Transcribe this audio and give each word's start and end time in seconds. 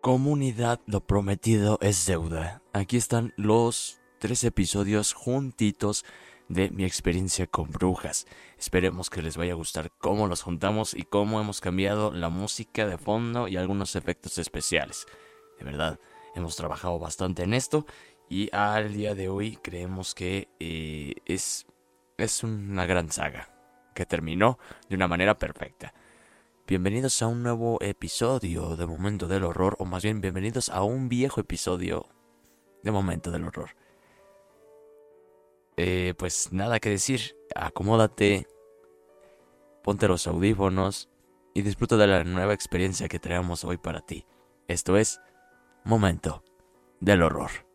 Comunidad, 0.00 0.80
lo 0.86 1.04
prometido 1.04 1.76
es 1.82 2.06
deuda. 2.06 2.62
Aquí 2.72 2.96
están 2.96 3.34
los 3.36 3.98
tres 4.20 4.44
episodios 4.44 5.12
juntitos 5.12 6.04
de 6.48 6.70
mi 6.70 6.84
experiencia 6.84 7.48
con 7.48 7.72
brujas. 7.72 8.26
Esperemos 8.56 9.10
que 9.10 9.22
les 9.22 9.36
vaya 9.36 9.54
a 9.54 9.56
gustar 9.56 9.90
cómo 9.98 10.28
los 10.28 10.42
juntamos 10.42 10.94
y 10.94 11.02
cómo 11.02 11.40
hemos 11.40 11.60
cambiado 11.60 12.12
la 12.12 12.28
música 12.28 12.86
de 12.86 12.96
fondo 12.96 13.48
y 13.48 13.56
algunos 13.56 13.96
efectos 13.96 14.38
especiales. 14.38 15.04
De 15.58 15.64
verdad, 15.64 15.98
hemos 16.36 16.54
trabajado 16.54 17.00
bastante 17.00 17.42
en 17.42 17.52
esto 17.52 17.84
y 18.28 18.54
al 18.54 18.94
día 18.94 19.16
de 19.16 19.28
hoy 19.28 19.56
creemos 19.56 20.14
que 20.14 20.48
eh, 20.60 21.14
es, 21.26 21.66
es 22.18 22.44
una 22.44 22.86
gran 22.86 23.10
saga 23.10 23.52
que 23.96 24.06
terminó 24.06 24.60
de 24.88 24.94
una 24.94 25.08
manera 25.08 25.36
perfecta. 25.36 25.92
Bienvenidos 26.68 27.22
a 27.22 27.28
un 27.28 27.42
nuevo 27.42 27.78
episodio 27.80 28.76
de 28.76 28.84
Momento 28.84 29.26
del 29.26 29.44
Horror, 29.44 29.76
o 29.78 29.86
más 29.86 30.02
bien 30.02 30.20
bienvenidos 30.20 30.68
a 30.68 30.82
un 30.82 31.08
viejo 31.08 31.40
episodio 31.40 32.04
de 32.82 32.90
Momento 32.90 33.30
del 33.30 33.44
Horror. 33.44 33.70
Eh, 35.78 36.12
pues 36.18 36.52
nada 36.52 36.78
que 36.78 36.90
decir, 36.90 37.34
acomódate, 37.54 38.46
ponte 39.82 40.08
los 40.08 40.26
audífonos 40.26 41.08
y 41.54 41.62
disfruta 41.62 41.96
de 41.96 42.06
la 42.06 42.24
nueva 42.24 42.52
experiencia 42.52 43.08
que 43.08 43.18
traemos 43.18 43.64
hoy 43.64 43.78
para 43.78 44.02
ti. 44.02 44.26
Esto 44.66 44.98
es 44.98 45.22
Momento 45.84 46.44
del 47.00 47.22
Horror. 47.22 47.67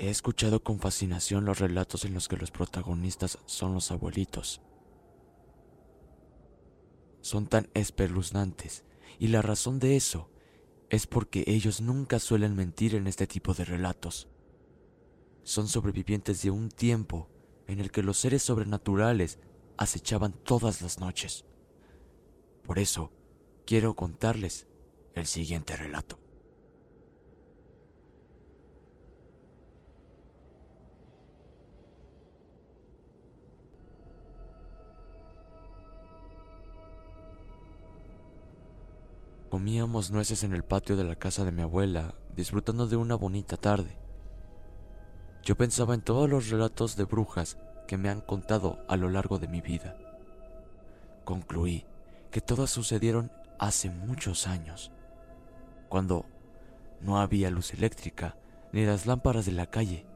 He 0.00 0.08
escuchado 0.08 0.64
con 0.64 0.80
fascinación 0.80 1.44
los 1.44 1.58
relatos 1.58 2.06
en 2.06 2.14
los 2.14 2.26
que 2.26 2.38
los 2.38 2.50
protagonistas 2.50 3.38
son 3.44 3.74
los 3.74 3.90
abuelitos. 3.90 4.62
Son 7.20 7.46
tan 7.46 7.68
espeluznantes, 7.74 8.84
y 9.18 9.28
la 9.28 9.42
razón 9.42 9.78
de 9.78 9.96
eso 9.96 10.30
es 10.88 11.06
porque 11.06 11.44
ellos 11.46 11.82
nunca 11.82 12.18
suelen 12.18 12.56
mentir 12.56 12.94
en 12.94 13.08
este 13.08 13.26
tipo 13.26 13.52
de 13.52 13.66
relatos. 13.66 14.26
Son 15.42 15.68
sobrevivientes 15.68 16.40
de 16.40 16.50
un 16.50 16.70
tiempo 16.70 17.28
en 17.66 17.78
el 17.78 17.90
que 17.90 18.02
los 18.02 18.16
seres 18.16 18.42
sobrenaturales 18.42 19.38
acechaban 19.76 20.32
todas 20.32 20.80
las 20.80 20.98
noches. 20.98 21.44
Por 22.62 22.78
eso, 22.78 23.12
quiero 23.66 23.94
contarles 23.96 24.66
el 25.12 25.26
siguiente 25.26 25.76
relato. 25.76 26.19
Comíamos 39.50 40.12
nueces 40.12 40.44
en 40.44 40.52
el 40.52 40.62
patio 40.62 40.96
de 40.96 41.02
la 41.02 41.16
casa 41.16 41.44
de 41.44 41.50
mi 41.50 41.62
abuela, 41.62 42.14
disfrutando 42.36 42.86
de 42.86 42.94
una 42.94 43.16
bonita 43.16 43.56
tarde. 43.56 43.98
Yo 45.42 45.56
pensaba 45.56 45.94
en 45.94 46.02
todos 46.02 46.30
los 46.30 46.50
relatos 46.50 46.94
de 46.94 47.02
brujas 47.02 47.58
que 47.88 47.96
me 47.96 48.10
han 48.10 48.20
contado 48.20 48.78
a 48.86 48.96
lo 48.96 49.10
largo 49.10 49.40
de 49.40 49.48
mi 49.48 49.60
vida. 49.60 49.98
Concluí 51.24 51.84
que 52.30 52.40
todas 52.40 52.70
sucedieron 52.70 53.32
hace 53.58 53.90
muchos 53.90 54.46
años, 54.46 54.92
cuando 55.88 56.26
no 57.00 57.18
había 57.18 57.50
luz 57.50 57.74
eléctrica 57.74 58.36
ni 58.72 58.86
las 58.86 59.06
lámparas 59.06 59.46
de 59.46 59.52
la 59.52 59.66
calle. 59.66 60.06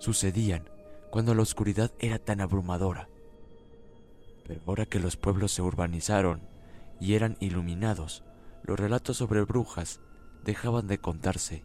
Sucedían 0.00 0.68
cuando 1.10 1.32
la 1.32 1.42
oscuridad 1.42 1.92
era 2.00 2.18
tan 2.18 2.40
abrumadora. 2.40 3.08
Pero 4.44 4.62
ahora 4.66 4.84
que 4.84 4.98
los 4.98 5.16
pueblos 5.16 5.52
se 5.52 5.62
urbanizaron 5.62 6.55
y 7.00 7.14
eran 7.14 7.36
iluminados, 7.40 8.24
los 8.62 8.78
relatos 8.78 9.16
sobre 9.18 9.42
brujas 9.42 10.00
dejaban 10.44 10.86
de 10.86 10.98
contarse, 10.98 11.64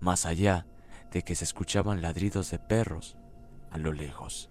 más 0.00 0.26
allá 0.26 0.66
de 1.10 1.22
que 1.22 1.34
se 1.34 1.44
escuchaban 1.44 2.02
ladridos 2.02 2.50
de 2.50 2.58
perros 2.58 3.16
a 3.70 3.78
lo 3.78 3.92
lejos. 3.92 4.50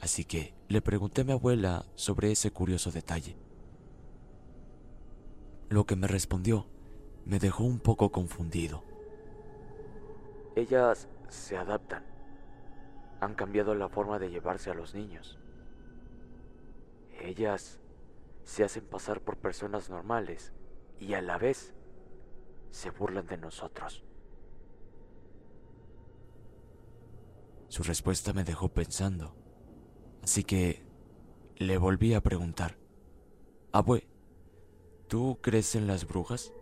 Así 0.00 0.24
que 0.24 0.54
le 0.68 0.82
pregunté 0.82 1.20
a 1.20 1.24
mi 1.24 1.32
abuela 1.32 1.84
sobre 1.94 2.32
ese 2.32 2.50
curioso 2.50 2.90
detalle. 2.90 3.36
Lo 5.68 5.86
que 5.86 5.96
me 5.96 6.08
respondió 6.08 6.66
me 7.24 7.38
dejó 7.38 7.64
un 7.64 7.78
poco 7.78 8.10
confundido. 8.10 8.82
Ellas 10.56 11.08
se 11.28 11.56
adaptan. 11.56 12.04
Han 13.20 13.34
cambiado 13.34 13.74
la 13.74 13.88
forma 13.88 14.18
de 14.18 14.30
llevarse 14.30 14.70
a 14.70 14.74
los 14.74 14.94
niños. 14.94 15.38
Ellas 17.20 17.78
se 18.44 18.64
hacen 18.64 18.84
pasar 18.86 19.20
por 19.20 19.38
personas 19.38 19.90
normales 19.90 20.52
y 20.98 21.14
a 21.14 21.22
la 21.22 21.38
vez 21.38 21.74
se 22.70 22.90
burlan 22.90 23.26
de 23.26 23.38
nosotros. 23.38 24.04
Su 27.68 27.82
respuesta 27.82 28.32
me 28.32 28.44
dejó 28.44 28.68
pensando, 28.68 29.34
así 30.22 30.44
que 30.44 30.84
le 31.56 31.78
volví 31.78 32.14
a 32.14 32.20
preguntar, 32.20 32.76
Abue, 33.72 34.06
¿tú 35.08 35.38
crees 35.40 35.74
en 35.74 35.86
las 35.86 36.06
brujas? 36.06 36.52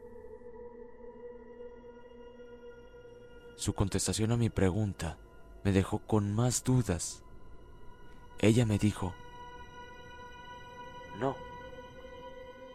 Su 3.56 3.74
contestación 3.74 4.32
a 4.32 4.36
mi 4.36 4.48
pregunta 4.48 5.18
me 5.64 5.72
dejó 5.72 5.98
con 5.98 6.32
más 6.32 6.64
dudas. 6.64 7.24
Ella 8.38 8.64
me 8.64 8.78
dijo, 8.78 9.12
no 11.18 11.49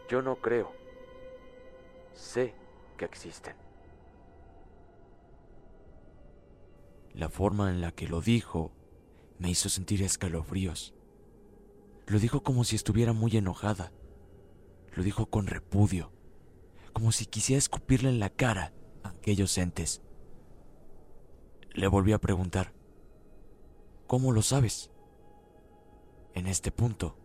yo 0.10 0.22
no 0.22 0.36
creo. 0.38 0.72
Sé 2.14 2.54
que 2.98 3.06
existen. 3.06 3.56
La 7.14 7.30
forma 7.30 7.70
en 7.70 7.82
la 7.82 7.92
que 7.92 8.08
lo 8.08 8.22
dijo 8.22 8.72
me 9.40 9.50
hizo 9.50 9.70
sentir 9.70 10.02
escalofríos. 10.04 10.94
Lo 12.08 12.20
dijo 12.20 12.44
como 12.44 12.64
si 12.64 12.76
estuviera 12.76 13.14
muy 13.14 13.36
enojada. 13.36 13.92
Lo 14.94 15.04
dijo 15.04 15.26
con 15.26 15.48
repudio, 15.48 16.12
como 16.94 17.12
si 17.12 17.26
quisiera 17.26 17.58
escupirle 17.58 18.10
en 18.10 18.20
la 18.20 18.30
cara 18.30 18.74
a 19.04 19.10
aquellos 19.10 19.58
entes. 19.58 20.02
Le 21.74 21.88
volví 21.88 22.14
a 22.14 22.20
preguntar, 22.20 22.74
¿cómo 24.08 24.32
lo 24.32 24.42
sabes? 24.42 24.92
En 26.34 26.48
este 26.48 26.72
punto, 26.72 27.18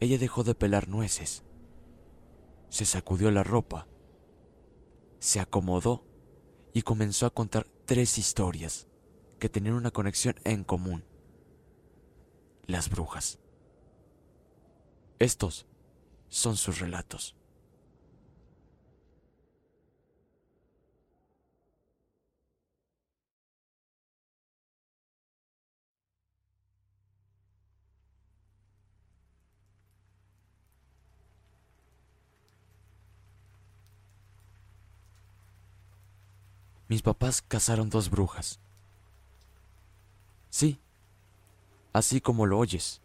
ella 0.00 0.18
dejó 0.18 0.42
de 0.42 0.54
pelar 0.54 0.88
nueces, 0.88 1.44
se 2.68 2.84
sacudió 2.84 3.30
la 3.30 3.42
ropa, 3.42 3.86
se 5.18 5.40
acomodó 5.40 6.04
y 6.72 6.82
comenzó 6.82 7.26
a 7.26 7.30
contar 7.30 7.66
tres 7.86 8.18
historias 8.18 8.86
que 9.38 9.48
tenían 9.48 9.74
una 9.74 9.90
conexión 9.90 10.36
en 10.44 10.64
común. 10.64 11.04
Las 12.66 12.90
brujas. 12.90 13.38
Estos 15.18 15.66
son 16.28 16.56
sus 16.56 16.80
relatos. 16.80 17.34
Mis 36.88 37.02
papás 37.02 37.42
cazaron 37.42 37.90
dos 37.90 38.10
brujas. 38.10 38.60
Sí, 40.48 40.80
así 41.92 42.20
como 42.22 42.46
lo 42.46 42.58
oyes. 42.58 43.02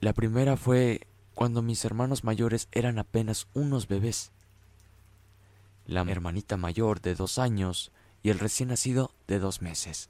La 0.00 0.14
primera 0.14 0.56
fue 0.56 1.06
cuando 1.34 1.60
mis 1.60 1.84
hermanos 1.84 2.24
mayores 2.24 2.68
eran 2.72 2.98
apenas 2.98 3.48
unos 3.52 3.86
bebés. 3.86 4.32
La 5.86 6.00
hermanita 6.02 6.56
mayor 6.56 7.00
de 7.02 7.14
dos 7.14 7.38
años 7.38 7.92
y 8.22 8.30
el 8.30 8.38
recién 8.38 8.70
nacido 8.70 9.12
de 9.26 9.38
dos 9.38 9.60
meses. 9.60 10.08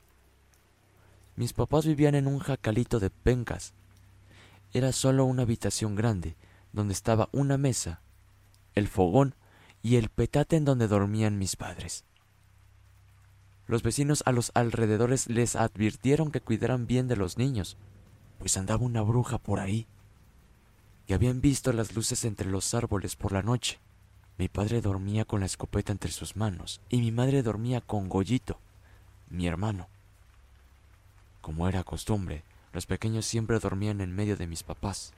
Mis 1.37 1.52
papás 1.52 1.87
vivían 1.87 2.14
en 2.14 2.26
un 2.26 2.38
jacalito 2.38 3.00
de 3.00 3.11
pencas. 3.11 3.73
Era 4.73 4.93
solo 4.93 5.25
una 5.25 5.43
habitación 5.43 5.96
grande, 5.96 6.37
donde 6.73 6.94
estaba 6.94 7.29
una 7.32 7.58
mesa, 7.58 8.00
el 8.75 8.88
fogón 8.88 9.34
y 9.82 9.96
el 9.96 10.08
petate 10.08 10.56
en 10.56 10.64
donde 10.64 10.88
dormían 10.88 11.38
mis 11.38 11.56
padres. 11.56 12.05
Los 13.69 13.82
vecinos 13.82 14.23
a 14.25 14.32
los 14.32 14.50
alrededores 14.55 15.29
les 15.29 15.55
advirtieron 15.55 16.31
que 16.31 16.41
cuidaran 16.41 16.87
bien 16.87 17.06
de 17.06 17.17
los 17.17 17.37
niños, 17.37 17.76
pues 18.38 18.56
andaba 18.56 18.82
una 18.82 19.03
bruja 19.03 19.37
por 19.37 19.61
ahí. 19.61 19.87
Y 21.06 21.12
habían 21.12 21.43
visto 21.43 21.75
las 21.75 21.94
luces 21.94 22.25
entre 22.25 22.49
los 22.49 22.73
árboles 22.73 23.15
por 23.15 23.32
la 23.32 23.43
noche. 23.43 23.79
Mi 24.38 24.49
padre 24.49 24.81
dormía 24.81 25.26
con 25.26 25.41
la 25.41 25.47
escopeta 25.47 25.93
entre 25.93 26.11
sus 26.12 26.35
manos 26.35 26.81
y 26.88 26.99
mi 27.00 27.12
madre 27.12 27.43
dormía 27.43 27.82
con 27.82 28.09
Goyito, 28.09 28.59
mi 29.29 29.47
hermano. 29.47 29.87
Como 31.43 31.69
era 31.69 31.85
costumbre, 31.85 32.44
los 32.73 32.87
pequeños 32.87 33.26
siempre 33.26 33.59
dormían 33.59 34.00
en 34.00 34.15
medio 34.15 34.38
de 34.38 34.47
mis 34.47 34.62
papás. 34.62 35.12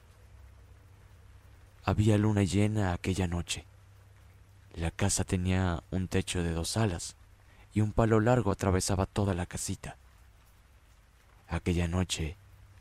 Había 1.85 2.19
luna 2.19 2.43
llena 2.43 2.95
aquella 2.95 3.29
noche. 3.29 3.65
La 4.75 4.91
casa 4.91 5.23
tenía 5.23 5.85
un 5.93 6.09
techo 6.09 6.43
de 6.43 6.53
dos 6.53 6.77
alas 6.77 7.15
y 7.73 7.81
un 7.81 7.93
palo 7.93 8.21
largo 8.21 8.51
atravesaba 8.51 9.07
toda 9.07 9.35
la 9.35 9.47
casita. 9.47 9.97
Aquella 11.49 11.89
noche, 11.89 12.37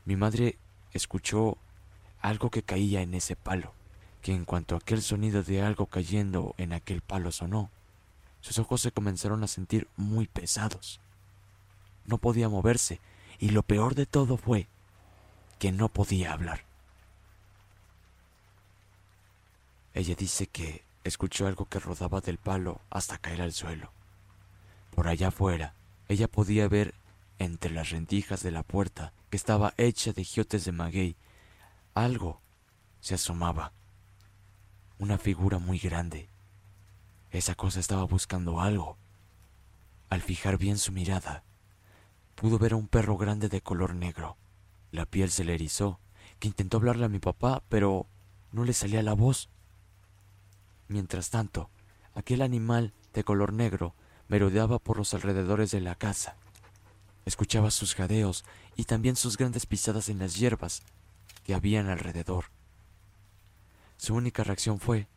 mi 0.05 0.15
madre 0.15 0.57
escuchó 0.93 1.57
algo 2.21 2.49
que 2.49 2.63
caía 2.63 3.01
en 3.01 3.13
ese 3.13 3.35
palo, 3.35 3.73
que 4.21 4.33
en 4.33 4.45
cuanto 4.45 4.75
aquel 4.75 5.01
sonido 5.01 5.43
de 5.43 5.61
algo 5.61 5.85
cayendo 5.85 6.53
en 6.57 6.73
aquel 6.73 7.01
palo 7.01 7.31
sonó, 7.31 7.69
sus 8.41 8.59
ojos 8.59 8.81
se 8.81 8.91
comenzaron 8.91 9.43
a 9.43 9.47
sentir 9.47 9.87
muy 9.97 10.27
pesados. 10.27 10.99
No 12.05 12.17
podía 12.17 12.49
moverse 12.49 12.99
y 13.39 13.49
lo 13.49 13.63
peor 13.63 13.95
de 13.95 14.05
todo 14.05 14.37
fue 14.37 14.67
que 15.59 15.71
no 15.71 15.89
podía 15.89 16.33
hablar. 16.33 16.63
Ella 19.93 20.15
dice 20.15 20.47
que 20.47 20.83
escuchó 21.03 21.47
algo 21.47 21.65
que 21.65 21.79
rodaba 21.79 22.21
del 22.21 22.37
palo 22.37 22.79
hasta 22.89 23.17
caer 23.17 23.41
al 23.41 23.53
suelo. 23.53 23.91
Por 24.91 25.07
allá 25.07 25.29
afuera, 25.29 25.75
ella 26.07 26.27
podía 26.27 26.67
ver 26.67 26.95
entre 27.37 27.71
las 27.71 27.89
rendijas 27.89 28.43
de 28.43 28.51
la 28.51 28.63
puerta, 28.63 29.13
que 29.29 29.37
estaba 29.37 29.73
hecha 29.77 30.11
de 30.11 30.23
giotes 30.23 30.65
de 30.65 30.71
maguey, 30.71 31.15
algo 31.93 32.41
se 32.99 33.15
asomaba. 33.15 33.71
Una 34.97 35.17
figura 35.17 35.59
muy 35.59 35.79
grande. 35.79 36.29
Esa 37.31 37.55
cosa 37.55 37.79
estaba 37.79 38.03
buscando 38.03 38.59
algo. 38.59 38.97
Al 40.09 40.21
fijar 40.21 40.57
bien 40.57 40.77
su 40.77 40.91
mirada, 40.91 41.43
pudo 42.35 42.57
ver 42.57 42.73
a 42.73 42.75
un 42.75 42.87
perro 42.87 43.17
grande 43.17 43.47
de 43.49 43.61
color 43.61 43.93
negro. 43.95 44.37
La 44.91 45.05
piel 45.05 45.29
se 45.29 45.43
le 45.43 45.53
erizó, 45.53 45.99
que 46.39 46.47
intentó 46.47 46.77
hablarle 46.77 47.05
a 47.05 47.09
mi 47.09 47.19
papá, 47.19 47.63
pero 47.69 48.07
no 48.51 48.65
le 48.65 48.73
salía 48.73 49.03
la 49.03 49.13
voz. 49.13 49.49
Mientras 50.87 51.29
tanto, 51.29 51.69
aquel 52.15 52.41
animal 52.41 52.93
de 53.13 53.23
color 53.23 53.53
negro 53.53 53.93
merodeaba 54.29 54.79
por 54.79 54.97
los 54.97 55.13
alrededores 55.13 55.71
de 55.71 55.81
la 55.81 55.95
casa. 55.95 56.35
Escuchaba 57.25 57.71
sus 57.71 57.95
jadeos 57.95 58.45
y 58.77 58.85
también 58.85 59.17
sus 59.17 59.35
grandes 59.35 59.65
pisadas 59.65 60.07
en 60.07 60.19
las 60.19 60.35
hierbas 60.35 60.83
que 61.43 61.53
habían 61.53 61.89
alrededor. 61.89 62.45
Su 63.97 64.15
única 64.15 64.43
reacción 64.43 64.79
fue 64.79 65.07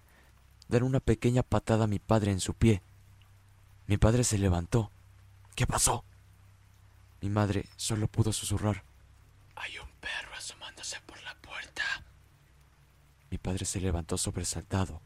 dar 0.68 0.82
una 0.82 0.98
pequeña 0.98 1.42
patada 1.42 1.84
a 1.84 1.86
mi 1.86 1.98
padre 2.00 2.32
en 2.32 2.40
su 2.40 2.54
pie. 2.54 2.82
Mi 3.86 3.98
padre 3.98 4.24
se 4.24 4.38
levantó. 4.38 4.90
¿Qué 5.54 5.66
pasó? 5.66 6.04
Mi 7.20 7.28
madre 7.28 7.68
solo 7.76 8.08
pudo 8.08 8.32
susurrar. 8.32 8.82
Hay 9.54 9.78
un 9.78 9.88
perro 10.00 10.34
asomándose 10.34 10.98
por 11.06 11.22
la 11.22 11.34
puerta. 11.36 11.82
Mi 13.30 13.38
padre 13.38 13.66
se 13.66 13.80
levantó 13.80 14.16
sobresaltado, 14.18 15.00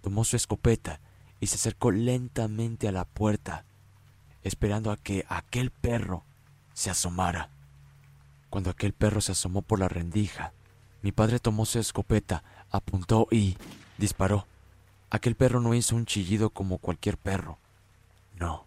tomó 0.00 0.24
su 0.24 0.36
escopeta 0.36 1.00
y 1.40 1.46
se 1.46 1.56
acercó 1.56 1.90
lentamente 1.90 2.86
a 2.86 2.92
la 2.92 3.04
puerta, 3.04 3.64
esperando 4.44 4.92
a 4.92 4.96
que 4.96 5.24
aquel 5.28 5.70
perro 5.70 6.22
se 6.74 6.90
asomara. 6.90 7.48
Cuando 8.50 8.70
aquel 8.70 8.92
perro 8.92 9.20
se 9.20 9.32
asomó 9.32 9.62
por 9.62 9.78
la 9.78 9.88
rendija, 9.88 10.52
mi 11.02 11.12
padre 11.12 11.38
tomó 11.38 11.64
su 11.64 11.78
escopeta, 11.78 12.44
apuntó 12.70 13.26
y 13.30 13.56
disparó. 13.96 14.46
Aquel 15.08 15.34
perro 15.34 15.60
no 15.60 15.74
hizo 15.74 15.96
un 15.96 16.06
chillido 16.06 16.50
como 16.50 16.78
cualquier 16.78 17.16
perro. 17.16 17.58
No. 18.38 18.66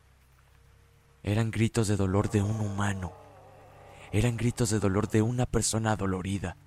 Eran 1.21 1.51
gritos 1.51 1.87
de 1.87 1.95
dolor 1.95 2.29
de 2.31 2.41
un 2.41 2.59
humano. 2.59 3.13
Eran 4.11 4.35
gritos 4.35 4.69
de 4.69 4.79
dolor 4.79 5.09
de 5.09 5.21
una 5.21 5.45
persona 5.45 5.95
dolorida. 5.95 6.57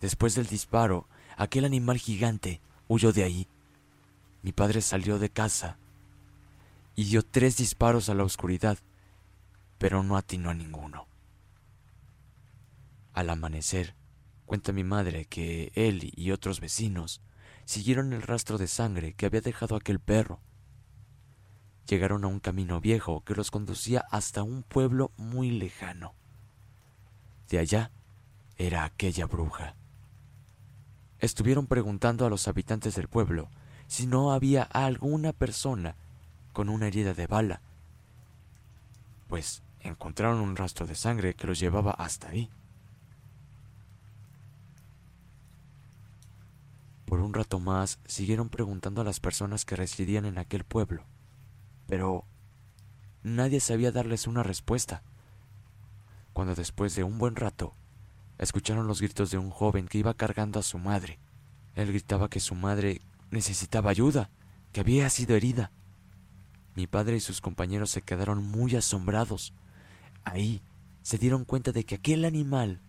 Después 0.00 0.34
del 0.34 0.46
disparo, 0.46 1.06
aquel 1.36 1.64
animal 1.64 1.98
gigante 1.98 2.60
huyó 2.88 3.12
de 3.12 3.24
ahí. 3.24 3.48
Mi 4.42 4.52
padre 4.52 4.80
salió 4.80 5.18
de 5.18 5.30
casa 5.30 5.78
y 6.94 7.04
dio 7.04 7.22
tres 7.22 7.56
disparos 7.56 8.08
a 8.08 8.14
la 8.14 8.24
oscuridad, 8.24 8.78
pero 9.78 10.02
no 10.02 10.16
atinó 10.16 10.50
a 10.50 10.54
ninguno. 10.54 11.06
Al 13.12 13.30
amanecer, 13.30 13.94
cuenta 14.44 14.72
mi 14.72 14.84
madre 14.84 15.26
que 15.26 15.72
él 15.74 16.12
y 16.14 16.30
otros 16.30 16.60
vecinos 16.60 17.20
siguieron 17.64 18.12
el 18.12 18.22
rastro 18.22 18.58
de 18.58 18.68
sangre 18.68 19.14
que 19.14 19.26
había 19.26 19.40
dejado 19.40 19.76
aquel 19.76 20.00
perro. 20.00 20.40
Llegaron 21.88 22.24
a 22.24 22.28
un 22.28 22.40
camino 22.40 22.80
viejo 22.80 23.22
que 23.24 23.34
los 23.34 23.50
conducía 23.50 24.04
hasta 24.10 24.42
un 24.42 24.62
pueblo 24.62 25.12
muy 25.16 25.50
lejano. 25.50 26.14
De 27.48 27.58
allá 27.58 27.90
era 28.56 28.84
aquella 28.84 29.26
bruja. 29.26 29.76
Estuvieron 31.20 31.66
preguntando 31.66 32.26
a 32.26 32.30
los 32.30 32.46
habitantes 32.48 32.94
del 32.94 33.08
pueblo 33.08 33.48
si 33.86 34.06
no 34.06 34.32
había 34.32 34.62
alguna 34.62 35.32
persona 35.32 35.96
con 36.52 36.68
una 36.68 36.88
herida 36.88 37.14
de 37.14 37.26
bala, 37.26 37.60
pues 39.28 39.62
encontraron 39.80 40.40
un 40.40 40.56
rastro 40.56 40.86
de 40.86 40.94
sangre 40.94 41.34
que 41.34 41.46
los 41.46 41.58
llevaba 41.58 41.92
hasta 41.92 42.28
ahí. 42.28 42.50
Por 47.06 47.20
un 47.20 47.34
rato 47.34 47.60
más 47.60 47.98
siguieron 48.06 48.48
preguntando 48.48 49.00
a 49.00 49.04
las 49.04 49.20
personas 49.20 49.64
que 49.64 49.76
residían 49.76 50.24
en 50.24 50.38
aquel 50.38 50.64
pueblo, 50.64 51.04
pero 51.86 52.24
nadie 53.22 53.60
sabía 53.60 53.92
darles 53.92 54.26
una 54.26 54.42
respuesta. 54.42 55.02
Cuando 56.32 56.54
después 56.54 56.94
de 56.96 57.04
un 57.04 57.18
buen 57.18 57.36
rato 57.36 57.72
escucharon 58.38 58.86
los 58.86 59.00
gritos 59.00 59.30
de 59.30 59.38
un 59.38 59.50
joven 59.50 59.88
que 59.88 59.98
iba 59.98 60.14
cargando 60.14 60.58
a 60.58 60.62
su 60.62 60.78
madre. 60.78 61.18
Él 61.74 61.88
gritaba 61.88 62.28
que 62.28 62.40
su 62.40 62.54
madre 62.54 63.00
necesitaba 63.30 63.90
ayuda, 63.90 64.30
que 64.72 64.80
había 64.80 65.08
sido 65.10 65.36
herida. 65.36 65.70
Mi 66.74 66.86
padre 66.86 67.16
y 67.16 67.20
sus 67.20 67.40
compañeros 67.40 67.90
se 67.90 68.02
quedaron 68.02 68.42
muy 68.42 68.76
asombrados. 68.76 69.52
Ahí 70.24 70.62
se 71.02 71.18
dieron 71.18 71.44
cuenta 71.44 71.72
de 71.72 71.84
que 71.84 71.96
aquel 71.96 72.24
animal 72.24 72.80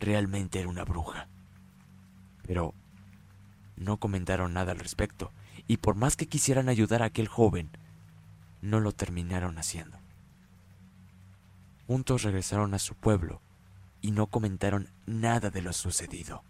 realmente 0.00 0.60
era 0.60 0.68
una 0.68 0.84
bruja. 0.84 1.28
Pero 2.46 2.74
no 3.76 3.98
comentaron 3.98 4.52
nada 4.52 4.72
al 4.72 4.78
respecto, 4.78 5.32
y 5.66 5.78
por 5.78 5.94
más 5.94 6.16
que 6.16 6.26
quisieran 6.26 6.68
ayudar 6.68 7.02
a 7.02 7.06
aquel 7.06 7.28
joven, 7.28 7.70
no 8.60 8.80
lo 8.80 8.92
terminaron 8.92 9.58
haciendo. 9.58 9.98
Juntos 11.86 12.22
regresaron 12.22 12.74
a 12.74 12.78
su 12.78 12.94
pueblo 12.94 13.40
y 14.04 14.10
no 14.10 14.26
comentaron 14.26 14.90
nada 15.06 15.48
de 15.48 15.62
lo 15.62 15.72
sucedido. 15.72 16.42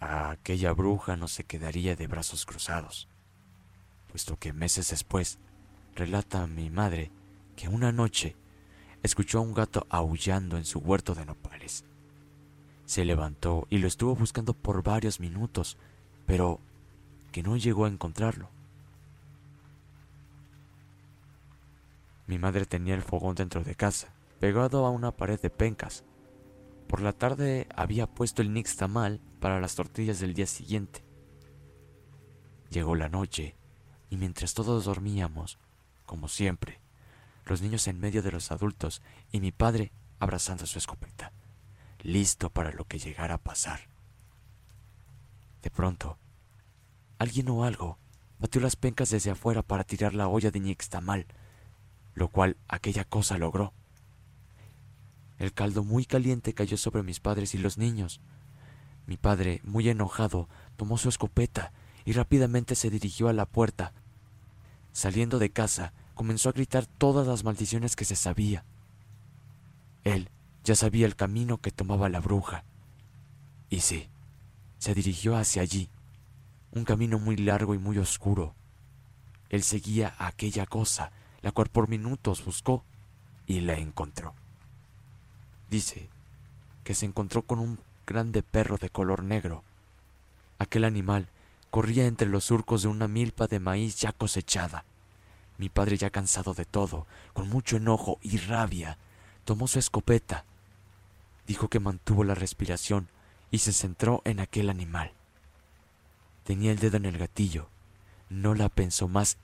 A 0.00 0.30
aquella 0.30 0.72
bruja 0.72 1.14
no 1.18 1.28
se 1.28 1.44
quedaría 1.44 1.94
de 1.94 2.06
brazos 2.06 2.46
cruzados, 2.46 3.06
puesto 4.10 4.38
que 4.38 4.54
meses 4.54 4.88
después 4.88 5.38
relata 5.94 6.42
a 6.42 6.46
mi 6.46 6.70
madre 6.70 7.10
que 7.54 7.68
una 7.68 7.92
noche 7.92 8.34
escuchó 9.02 9.40
a 9.40 9.42
un 9.42 9.52
gato 9.52 9.86
aullando 9.90 10.56
en 10.56 10.64
su 10.64 10.78
huerto 10.78 11.14
de 11.14 11.26
nopales. 11.26 11.84
Se 12.86 13.04
levantó 13.04 13.66
y 13.68 13.76
lo 13.76 13.88
estuvo 13.88 14.16
buscando 14.16 14.54
por 14.54 14.82
varios 14.82 15.20
minutos, 15.20 15.76
pero 16.24 16.60
que 17.30 17.42
no 17.42 17.58
llegó 17.58 17.84
a 17.84 17.88
encontrarlo. 17.88 18.53
Mi 22.26 22.38
madre 22.38 22.64
tenía 22.64 22.94
el 22.94 23.02
fogón 23.02 23.34
dentro 23.34 23.62
de 23.62 23.74
casa, 23.74 24.14
pegado 24.40 24.86
a 24.86 24.90
una 24.90 25.12
pared 25.12 25.40
de 25.40 25.50
pencas. 25.50 26.04
Por 26.88 27.00
la 27.00 27.12
tarde 27.12 27.66
había 27.74 28.06
puesto 28.06 28.40
el 28.42 28.52
nixtamal 28.52 29.20
para 29.40 29.60
las 29.60 29.74
tortillas 29.74 30.20
del 30.20 30.34
día 30.34 30.46
siguiente. 30.46 31.04
Llegó 32.70 32.94
la 32.94 33.08
noche 33.08 33.56
y 34.10 34.16
mientras 34.16 34.54
todos 34.54 34.84
dormíamos, 34.84 35.58
como 36.06 36.28
siempre, 36.28 36.80
los 37.46 37.60
niños 37.60 37.86
en 37.88 38.00
medio 38.00 38.22
de 38.22 38.32
los 38.32 38.50
adultos 38.50 39.02
y 39.30 39.40
mi 39.40 39.52
padre 39.52 39.92
abrazando 40.18 40.66
su 40.66 40.78
escopeta, 40.78 41.32
listo 42.02 42.50
para 42.50 42.72
lo 42.72 42.86
que 42.86 42.98
llegara 42.98 43.34
a 43.34 43.38
pasar. 43.42 43.80
De 45.62 45.70
pronto, 45.70 46.18
alguien 47.18 47.48
o 47.48 47.64
algo 47.64 47.98
batió 48.38 48.60
las 48.60 48.76
pencas 48.76 49.10
desde 49.10 49.30
afuera 49.30 49.62
para 49.62 49.84
tirar 49.84 50.14
la 50.14 50.28
olla 50.28 50.50
de 50.50 50.60
nixtamal 50.60 51.26
lo 52.14 52.28
cual 52.28 52.56
aquella 52.68 53.04
cosa 53.04 53.38
logró. 53.38 53.72
El 55.38 55.52
caldo 55.52 55.84
muy 55.84 56.04
caliente 56.04 56.54
cayó 56.54 56.76
sobre 56.76 57.02
mis 57.02 57.20
padres 57.20 57.54
y 57.54 57.58
los 57.58 57.76
niños. 57.76 58.20
Mi 59.06 59.16
padre, 59.16 59.60
muy 59.64 59.88
enojado, 59.88 60.48
tomó 60.76 60.96
su 60.96 61.08
escopeta 61.08 61.72
y 62.04 62.12
rápidamente 62.12 62.74
se 62.74 62.90
dirigió 62.90 63.28
a 63.28 63.32
la 63.32 63.46
puerta. 63.46 63.92
Saliendo 64.92 65.38
de 65.38 65.50
casa, 65.50 65.92
comenzó 66.14 66.48
a 66.48 66.52
gritar 66.52 66.86
todas 66.86 67.26
las 67.26 67.44
maldiciones 67.44 67.96
que 67.96 68.04
se 68.04 68.16
sabía. 68.16 68.64
Él 70.04 70.30
ya 70.62 70.76
sabía 70.76 71.06
el 71.06 71.16
camino 71.16 71.58
que 71.58 71.72
tomaba 71.72 72.08
la 72.08 72.20
bruja. 72.20 72.64
Y 73.68 73.80
sí, 73.80 74.08
se 74.78 74.94
dirigió 74.94 75.36
hacia 75.36 75.62
allí, 75.62 75.90
un 76.70 76.84
camino 76.84 77.18
muy 77.18 77.36
largo 77.36 77.74
y 77.74 77.78
muy 77.78 77.98
oscuro. 77.98 78.54
Él 79.48 79.62
seguía 79.62 80.14
a 80.18 80.28
aquella 80.28 80.66
cosa 80.66 81.12
la 81.44 81.52
cual 81.52 81.68
por 81.68 81.90
minutos 81.90 82.42
buscó 82.42 82.82
y 83.46 83.60
la 83.60 83.74
encontró. 83.74 84.32
Dice 85.68 86.08
que 86.84 86.94
se 86.94 87.04
encontró 87.04 87.42
con 87.42 87.58
un 87.58 87.78
grande 88.06 88.42
perro 88.42 88.78
de 88.78 88.88
color 88.88 89.22
negro. 89.22 89.62
Aquel 90.58 90.84
animal 90.84 91.28
corría 91.70 92.06
entre 92.06 92.28
los 92.28 92.44
surcos 92.44 92.80
de 92.80 92.88
una 92.88 93.08
milpa 93.08 93.46
de 93.46 93.60
maíz 93.60 93.96
ya 94.00 94.12
cosechada. 94.12 94.86
Mi 95.58 95.68
padre, 95.68 95.98
ya 95.98 96.08
cansado 96.08 96.54
de 96.54 96.64
todo, 96.64 97.06
con 97.34 97.50
mucho 97.50 97.76
enojo 97.76 98.18
y 98.22 98.38
rabia, 98.38 98.96
tomó 99.44 99.68
su 99.68 99.78
escopeta. 99.78 100.46
Dijo 101.46 101.68
que 101.68 101.78
mantuvo 101.78 102.24
la 102.24 102.34
respiración 102.34 103.06
y 103.50 103.58
se 103.58 103.74
centró 103.74 104.22
en 104.24 104.40
aquel 104.40 104.70
animal. 104.70 105.12
Tenía 106.44 106.72
el 106.72 106.78
dedo 106.78 106.96
en 106.96 107.04
el 107.04 107.18
gatillo, 107.18 107.68
no 108.30 108.54
la 108.54 108.70
pensó 108.70 109.08
más 109.08 109.36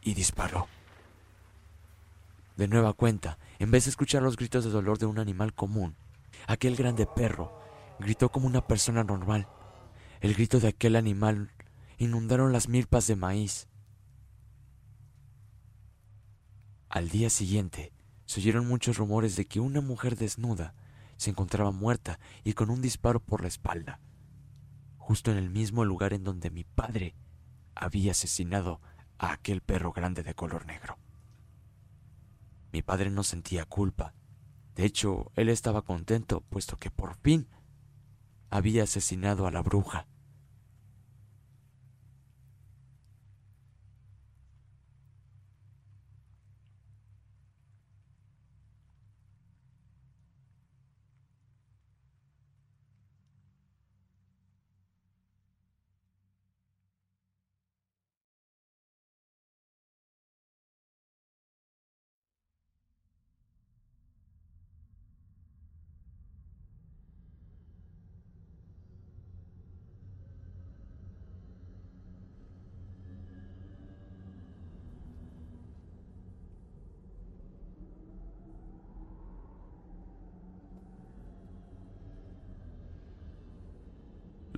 y 0.00 0.14
disparó. 0.14 0.66
De 2.56 2.68
nueva 2.68 2.92
cuenta, 2.92 3.38
en 3.58 3.70
vez 3.70 3.84
de 3.84 3.90
escuchar 3.90 4.22
los 4.22 4.36
gritos 4.36 4.64
de 4.64 4.70
dolor 4.70 4.98
de 4.98 5.06
un 5.06 5.18
animal 5.18 5.54
común, 5.54 5.96
aquel 6.46 6.76
grande 6.76 7.06
perro 7.06 7.58
gritó 7.98 8.30
como 8.30 8.46
una 8.46 8.66
persona 8.66 9.04
normal. 9.04 9.48
El 10.20 10.34
grito 10.34 10.60
de 10.60 10.68
aquel 10.68 10.96
animal 10.96 11.50
inundaron 11.98 12.52
las 12.52 12.68
milpas 12.68 13.06
de 13.06 13.16
maíz. 13.16 13.68
Al 16.88 17.08
día 17.08 17.30
siguiente, 17.30 17.92
se 18.26 18.40
oyeron 18.40 18.66
muchos 18.66 18.98
rumores 18.98 19.34
de 19.36 19.46
que 19.46 19.60
una 19.60 19.80
mujer 19.80 20.16
desnuda 20.16 20.74
se 21.16 21.30
encontraba 21.30 21.70
muerta 21.70 22.18
y 22.44 22.52
con 22.52 22.68
un 22.68 22.82
disparo 22.82 23.20
por 23.20 23.42
la 23.42 23.48
espalda, 23.48 24.00
justo 24.98 25.30
en 25.30 25.38
el 25.38 25.50
mismo 25.50 25.84
lugar 25.84 26.12
en 26.12 26.24
donde 26.24 26.50
mi 26.50 26.64
padre 26.64 27.14
había 27.74 28.12
asesinado 28.12 28.80
a 29.18 29.32
aquel 29.32 29.62
perro 29.62 29.92
grande 29.92 30.22
de 30.22 30.34
color 30.34 30.66
negro. 30.66 30.98
Mi 32.72 32.82
padre 32.82 33.10
no 33.10 33.22
sentía 33.22 33.64
culpa. 33.66 34.14
De 34.74 34.84
hecho, 34.84 35.30
él 35.36 35.48
estaba 35.50 35.82
contento, 35.82 36.40
puesto 36.40 36.76
que 36.76 36.90
por 36.90 37.16
fin 37.16 37.48
había 38.48 38.84
asesinado 38.84 39.46
a 39.46 39.50
la 39.50 39.62
bruja. 39.62 40.06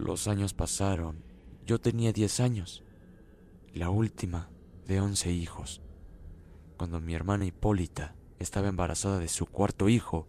Los 0.05 0.29
años 0.29 0.53
pasaron. 0.53 1.25
Yo 1.65 1.81
tenía 1.81 2.13
10 2.13 2.41
años, 2.41 2.85
la 3.73 3.89
última 3.89 4.51
de 4.87 5.01
11 5.01 5.33
hijos. 5.33 5.81
Cuando 6.77 7.01
mi 7.01 7.15
hermana 7.15 7.47
Hipólita 7.47 8.15
estaba 8.39 8.69
embarazada 8.69 9.19
de 9.19 9.29
su 9.29 9.47
cuarto 9.47 9.89
hijo, 9.89 10.29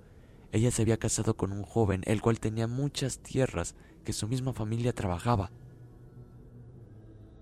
ella 0.53 0.71
se 0.71 0.81
había 0.81 0.95
casado 0.95 1.35
con 1.35 1.51
un 1.51 1.63
joven, 1.63 2.03
el 2.05 2.21
cual 2.21 2.39
tenía 2.39 2.67
muchas 2.67 3.19
tierras 3.19 3.75
que 4.05 4.13
su 4.13 4.29
misma 4.29 4.53
familia 4.53 4.93
trabajaba. 4.93 5.51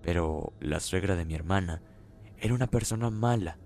Pero 0.02 0.54
la 0.58 0.80
suegra 0.80 1.14
de 1.14 1.26
mi 1.26 1.36
hermana 1.36 1.82
era 2.36 2.52
una 2.52 2.66
persona 2.66 3.10
mala, 3.10 3.58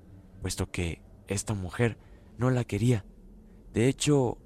puesto 0.42 0.70
que 0.70 1.00
esta 1.26 1.54
mujer 1.54 1.96
no 2.36 2.50
la 2.50 2.64
quería. 2.64 3.06
De 3.72 3.88
hecho, 3.88 4.36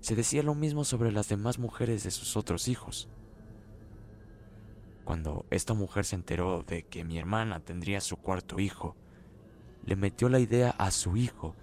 se 0.00 0.16
decía 0.16 0.42
lo 0.42 0.54
mismo 0.54 0.82
sobre 0.84 1.12
las 1.12 1.28
demás 1.28 1.58
mujeres 1.58 2.04
de 2.04 2.10
sus 2.10 2.38
otros 2.38 2.68
hijos. 2.68 3.10
Cuando 5.06 5.46
esta 5.50 5.72
mujer 5.72 6.04
se 6.04 6.16
enteró 6.16 6.64
de 6.64 6.82
que 6.82 7.04
mi 7.04 7.16
hermana 7.16 7.60
tendría 7.60 8.00
su 8.00 8.16
cuarto 8.16 8.58
hijo, 8.58 8.96
le 9.84 9.94
metió 9.94 10.28
la 10.28 10.40
idea 10.40 10.70
a 10.70 10.90
su 10.90 11.16
hijo 11.16 11.54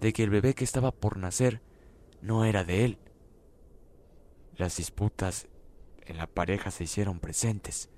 de 0.00 0.14
que 0.14 0.22
el 0.22 0.30
bebé 0.30 0.54
que 0.54 0.64
estaba 0.64 0.90
por 0.90 1.18
nacer 1.18 1.60
no 2.22 2.46
era 2.46 2.64
de 2.64 2.86
él. 2.86 2.98
Las 4.56 4.78
disputas 4.78 5.48
en 6.06 6.16
la 6.16 6.26
pareja 6.26 6.70
se 6.70 6.84
hicieron 6.84 7.20
presentes. 7.20 7.90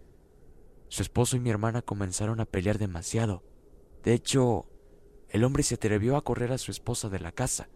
Su 0.89 1.03
esposo 1.03 1.37
y 1.37 1.41
mi 1.41 1.51
hermana 1.51 1.81
comenzaron 1.81 2.41
a 2.41 2.45
pelear 2.45 2.79
demasiado. 2.79 3.45
De 4.03 4.13
hecho, 4.13 4.67
el 5.29 5.45
hombre 5.45 5.63
se 5.63 5.77
atrevió 5.77 6.17
a 6.17 6.25
correr 6.25 6.51
a 6.51 6.59
su 6.59 6.73
esposa 6.73 7.09
de 7.09 7.21
la 7.21 7.31
casa. 7.31 7.69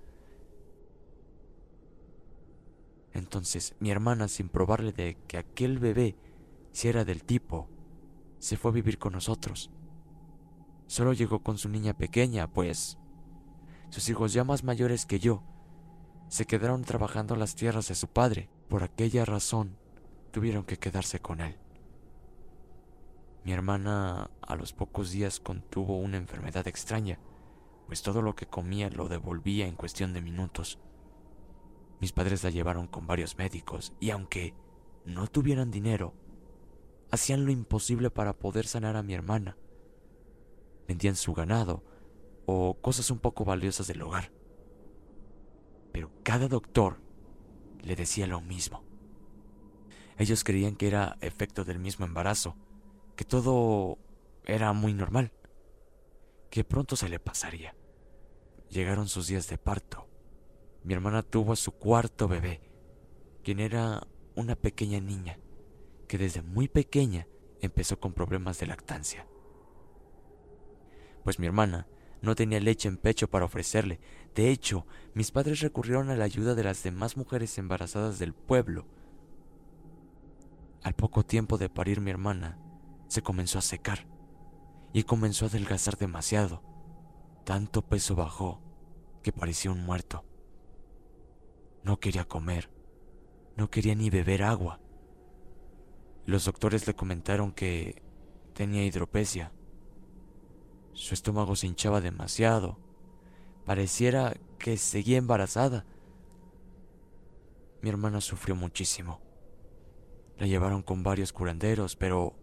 Entonces 3.12 3.76
mi 3.78 3.92
hermana, 3.92 4.26
sin 4.26 4.48
probarle 4.48 4.90
de 4.90 5.16
que 5.28 5.38
aquel 5.38 5.78
bebé 5.78 6.16
si 6.72 6.88
era 6.88 7.04
del 7.04 7.24
tipo 7.24 7.68
se 8.38 8.56
fue 8.56 8.70
a 8.70 8.74
vivir 8.74 8.98
con 8.98 9.12
nosotros. 9.12 9.70
Solo 10.86 11.12
llegó 11.12 11.42
con 11.42 11.58
su 11.58 11.68
niña 11.68 11.94
pequeña, 11.94 12.50
pues 12.50 12.98
sus 13.90 14.08
hijos 14.08 14.32
ya 14.32 14.44
más 14.44 14.64
mayores 14.64 15.06
que 15.06 15.18
yo 15.18 15.42
se 16.28 16.46
quedaron 16.46 16.82
trabajando 16.82 17.36
las 17.36 17.54
tierras 17.54 17.88
de 17.88 17.94
su 17.94 18.08
padre. 18.08 18.50
Por 18.68 18.82
aquella 18.82 19.24
razón 19.24 19.78
tuvieron 20.30 20.64
que 20.64 20.78
quedarse 20.78 21.20
con 21.20 21.40
él. 21.40 21.56
Mi 23.44 23.52
hermana 23.52 24.30
a 24.42 24.56
los 24.56 24.74
pocos 24.74 25.10
días 25.10 25.40
contuvo 25.40 25.96
una 25.96 26.18
enfermedad 26.18 26.68
extraña, 26.68 27.18
pues 27.86 28.02
todo 28.02 28.20
lo 28.20 28.34
que 28.34 28.46
comía 28.46 28.90
lo 28.90 29.08
devolvía 29.08 29.66
en 29.66 29.74
cuestión 29.74 30.12
de 30.12 30.20
minutos. 30.20 30.78
Mis 32.00 32.12
padres 32.12 32.44
la 32.44 32.50
llevaron 32.50 32.86
con 32.86 33.06
varios 33.06 33.38
médicos 33.38 33.94
y 34.00 34.10
aunque 34.10 34.54
no 35.06 35.26
tuvieran 35.28 35.70
dinero, 35.70 36.14
hacían 37.10 37.44
lo 37.44 37.52
imposible 37.52 38.10
para 38.10 38.32
poder 38.34 38.66
sanar 38.66 38.96
a 38.96 39.02
mi 39.02 39.14
hermana. 39.14 39.56
Vendían 40.86 41.16
su 41.16 41.34
ganado 41.34 41.82
o 42.46 42.74
cosas 42.80 43.10
un 43.10 43.18
poco 43.18 43.44
valiosas 43.44 43.86
del 43.86 44.02
hogar. 44.02 44.32
Pero 45.92 46.10
cada 46.22 46.48
doctor 46.48 46.98
le 47.82 47.96
decía 47.96 48.26
lo 48.26 48.40
mismo. 48.40 48.84
Ellos 50.16 50.44
creían 50.44 50.76
que 50.76 50.88
era 50.88 51.16
efecto 51.20 51.64
del 51.64 51.78
mismo 51.78 52.04
embarazo, 52.04 52.56
que 53.16 53.24
todo 53.24 53.98
era 54.44 54.72
muy 54.72 54.94
normal, 54.94 55.32
que 56.50 56.64
pronto 56.64 56.96
se 56.96 57.08
le 57.08 57.20
pasaría. 57.20 57.74
Llegaron 58.70 59.08
sus 59.08 59.28
días 59.28 59.48
de 59.48 59.58
parto. 59.58 60.08
Mi 60.82 60.94
hermana 60.94 61.22
tuvo 61.22 61.52
a 61.52 61.56
su 61.56 61.72
cuarto 61.72 62.28
bebé, 62.28 62.60
quien 63.44 63.60
era 63.60 64.06
una 64.34 64.56
pequeña 64.56 65.00
niña, 65.00 65.38
que 66.08 66.18
desde 66.18 66.42
muy 66.42 66.68
pequeña 66.68 67.28
empezó 67.60 68.00
con 68.00 68.12
problemas 68.12 68.58
de 68.58 68.66
lactancia. 68.66 69.26
Pues 71.22 71.38
mi 71.38 71.46
hermana 71.46 71.86
no 72.22 72.34
tenía 72.34 72.60
leche 72.60 72.88
en 72.88 72.96
pecho 72.96 73.28
para 73.28 73.44
ofrecerle. 73.44 74.00
De 74.34 74.50
hecho, 74.50 74.86
mis 75.14 75.30
padres 75.30 75.60
recurrieron 75.60 76.10
a 76.10 76.16
la 76.16 76.24
ayuda 76.24 76.54
de 76.54 76.64
las 76.64 76.82
demás 76.82 77.16
mujeres 77.16 77.56
embarazadas 77.58 78.18
del 78.18 78.34
pueblo. 78.34 78.86
Al 80.82 80.94
poco 80.94 81.24
tiempo 81.24 81.58
de 81.58 81.68
parir 81.68 82.00
mi 82.00 82.10
hermana, 82.10 82.58
se 83.08 83.22
comenzó 83.22 83.58
a 83.58 83.62
secar 83.62 84.06
y 84.92 85.02
comenzó 85.02 85.44
a 85.44 85.48
adelgazar 85.48 85.96
demasiado. 85.96 86.62
Tanto 87.44 87.82
peso 87.82 88.14
bajó 88.14 88.60
que 89.22 89.32
parecía 89.32 89.70
un 89.70 89.84
muerto. 89.84 90.24
No 91.82 92.00
quería 92.00 92.26
comer, 92.26 92.70
no 93.56 93.70
quería 93.70 93.94
ni 93.94 94.10
beber 94.10 94.42
agua. 94.42 94.80
Los 96.28 96.44
doctores 96.44 96.86
le 96.86 96.94
comentaron 96.94 97.52
que 97.52 98.02
tenía 98.52 98.84
hidropesia. 98.84 99.50
Su 100.92 101.14
estómago 101.14 101.56
se 101.56 101.66
hinchaba 101.66 102.00
demasiado. 102.02 102.78
Pareciera 103.64 104.34
que 104.58 104.76
seguía 104.76 105.16
embarazada. 105.16 105.86
Mi 107.80 107.88
hermana 107.88 108.20
sufrió 108.20 108.54
muchísimo. 108.54 109.20
La 110.36 110.46
llevaron 110.46 110.82
con 110.82 111.02
varios 111.02 111.32
curanderos, 111.32 111.96
pero 111.96 112.34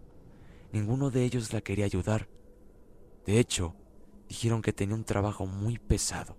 Ninguno 0.75 1.09
de 1.09 1.23
ellos 1.23 1.53
la 1.53 1.61
quería 1.61 1.85
ayudar. 1.85 2.27
De 3.25 3.39
hecho, 3.39 3.75
dijeron 4.27 4.61
que 4.61 4.73
tenía 4.73 4.95
un 4.95 5.05
trabajo 5.05 5.45
muy 5.45 5.77
pesado. 5.77 6.35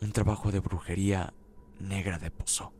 Un 0.00 0.10
trabajo 0.12 0.50
de 0.50 0.60
brujería 0.60 1.34
negra 1.78 2.18
de 2.18 2.30
pozo. 2.30 2.72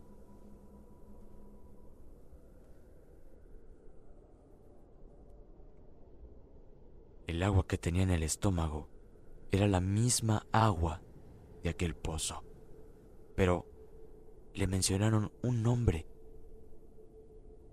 Agua 7.44 7.66
que 7.66 7.78
tenía 7.78 8.02
en 8.02 8.11
el 8.11 8.22
estómago 8.22 8.88
era 9.50 9.68
la 9.68 9.80
misma 9.80 10.46
agua 10.52 11.02
de 11.62 11.70
aquel 11.70 11.94
pozo. 11.94 12.44
Pero 13.37 13.66
le 14.54 14.66
mencionaron 14.66 15.33
un 15.42 15.62
nombre. 15.62 16.07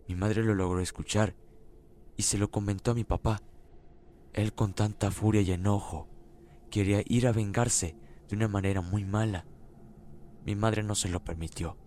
Mi 0.08 0.16
madre 0.16 0.44
lo 0.44 0.54
logró 0.54 0.80
escuchar 0.80 1.36
y 2.18 2.24
se 2.24 2.38
lo 2.38 2.52
comentó 2.52 2.92
a 2.92 2.96
mi 2.96 3.04
papá. 3.04 3.42
Él 4.34 4.54
con 4.54 4.74
tanta 4.74 5.12
furia 5.12 5.42
y 5.42 5.52
enojo 5.52 6.08
quería 6.70 7.04
ir 7.06 7.28
a 7.28 7.32
vengarse 7.32 7.96
de 8.30 8.36
una 8.36 8.48
manera 8.48 8.82
muy 8.82 9.04
mala. 9.04 9.46
Mi 10.46 10.56
madre 10.56 10.84
no 10.84 10.96
se 10.96 11.10
lo 11.10 11.24
permitió. 11.24 11.78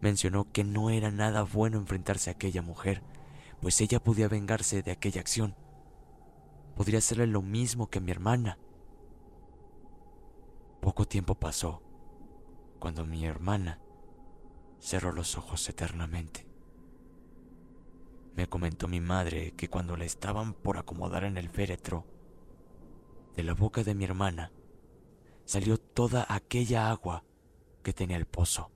Mencionó 0.00 0.50
que 0.52 0.64
no 0.64 0.90
era 0.90 1.10
nada 1.10 1.42
bueno 1.42 1.78
enfrentarse 1.78 2.30
a 2.30 2.34
aquella 2.34 2.62
mujer, 2.62 3.02
pues 3.60 3.80
ella 3.80 4.02
podía 4.02 4.28
vengarse 4.28 4.82
de 4.82 4.90
aquella 4.90 5.20
acción. 5.20 5.56
Podría 6.80 7.00
hacerle 7.00 7.26
lo 7.26 7.42
mismo 7.42 7.90
que 7.90 7.98
a 7.98 8.00
mi 8.00 8.10
hermana. 8.10 8.58
Poco 10.80 11.04
tiempo 11.04 11.34
pasó 11.34 11.82
cuando 12.78 13.04
mi 13.04 13.26
hermana 13.26 13.82
cerró 14.78 15.12
los 15.12 15.36
ojos 15.36 15.68
eternamente. 15.68 16.48
Me 18.34 18.48
comentó 18.48 18.88
mi 18.88 18.98
madre 18.98 19.52
que 19.56 19.68
cuando 19.68 19.94
la 19.98 20.06
estaban 20.06 20.54
por 20.54 20.78
acomodar 20.78 21.24
en 21.24 21.36
el 21.36 21.50
féretro, 21.50 22.06
de 23.36 23.42
la 23.42 23.52
boca 23.52 23.84
de 23.84 23.94
mi 23.94 24.04
hermana 24.04 24.50
salió 25.44 25.76
toda 25.76 26.24
aquella 26.30 26.90
agua 26.90 27.24
que 27.82 27.92
tenía 27.92 28.16
el 28.16 28.24
pozo. 28.24 28.70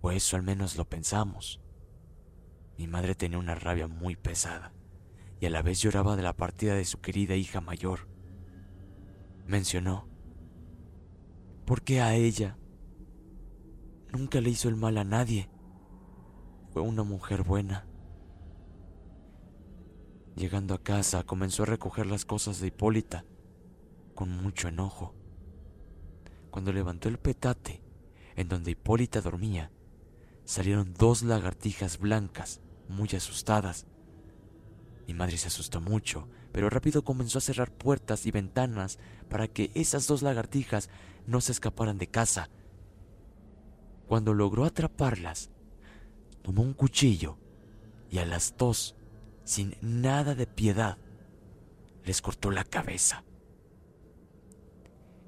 O 0.00 0.12
eso 0.12 0.36
al 0.36 0.44
menos 0.44 0.76
lo 0.76 0.88
pensamos. 0.88 1.60
Mi 2.78 2.86
madre 2.86 3.16
tenía 3.16 3.38
una 3.38 3.56
rabia 3.56 3.88
muy 3.88 4.14
pesada 4.14 4.72
y 5.40 5.46
a 5.46 5.50
la 5.50 5.62
vez 5.62 5.80
lloraba 5.80 6.16
de 6.16 6.22
la 6.22 6.36
partida 6.36 6.74
de 6.74 6.84
su 6.84 7.00
querida 7.00 7.36
hija 7.36 7.60
mayor. 7.60 8.08
Mencionó, 9.46 10.08
¿por 11.66 11.82
qué 11.82 12.00
a 12.00 12.14
ella? 12.14 12.58
Nunca 14.12 14.40
le 14.40 14.50
hizo 14.50 14.68
el 14.68 14.76
mal 14.76 14.96
a 14.96 15.04
nadie. 15.04 15.50
Fue 16.70 16.82
una 16.82 17.02
mujer 17.02 17.42
buena. 17.42 17.86
Llegando 20.36 20.74
a 20.74 20.82
casa, 20.82 21.24
comenzó 21.24 21.62
a 21.62 21.66
recoger 21.66 22.06
las 22.06 22.24
cosas 22.24 22.60
de 22.60 22.68
Hipólita 22.68 23.24
con 24.14 24.30
mucho 24.30 24.68
enojo. 24.68 25.14
Cuando 26.50 26.72
levantó 26.72 27.08
el 27.08 27.18
petate 27.18 27.82
en 28.36 28.48
donde 28.48 28.72
Hipólita 28.72 29.20
dormía, 29.20 29.70
salieron 30.44 30.94
dos 30.94 31.22
lagartijas 31.22 31.98
blancas, 31.98 32.60
muy 32.88 33.08
asustadas. 33.10 33.86
Mi 35.06 35.14
madre 35.14 35.36
se 35.36 35.48
asustó 35.48 35.80
mucho, 35.80 36.28
pero 36.52 36.70
rápido 36.70 37.04
comenzó 37.04 37.38
a 37.38 37.42
cerrar 37.42 37.70
puertas 37.70 38.26
y 38.26 38.30
ventanas 38.30 38.98
para 39.28 39.48
que 39.48 39.70
esas 39.74 40.06
dos 40.06 40.22
lagartijas 40.22 40.88
no 41.26 41.40
se 41.40 41.52
escaparan 41.52 41.98
de 41.98 42.06
casa. 42.06 42.48
Cuando 44.06 44.34
logró 44.34 44.64
atraparlas, 44.64 45.50
tomó 46.42 46.62
un 46.62 46.74
cuchillo 46.74 47.38
y 48.10 48.18
a 48.18 48.26
las 48.26 48.56
dos 48.56 48.96
sin 49.44 49.76
nada 49.82 50.34
de 50.34 50.46
piedad, 50.46 50.96
les 52.04 52.22
cortó 52.22 52.50
la 52.50 52.64
cabeza. 52.64 53.24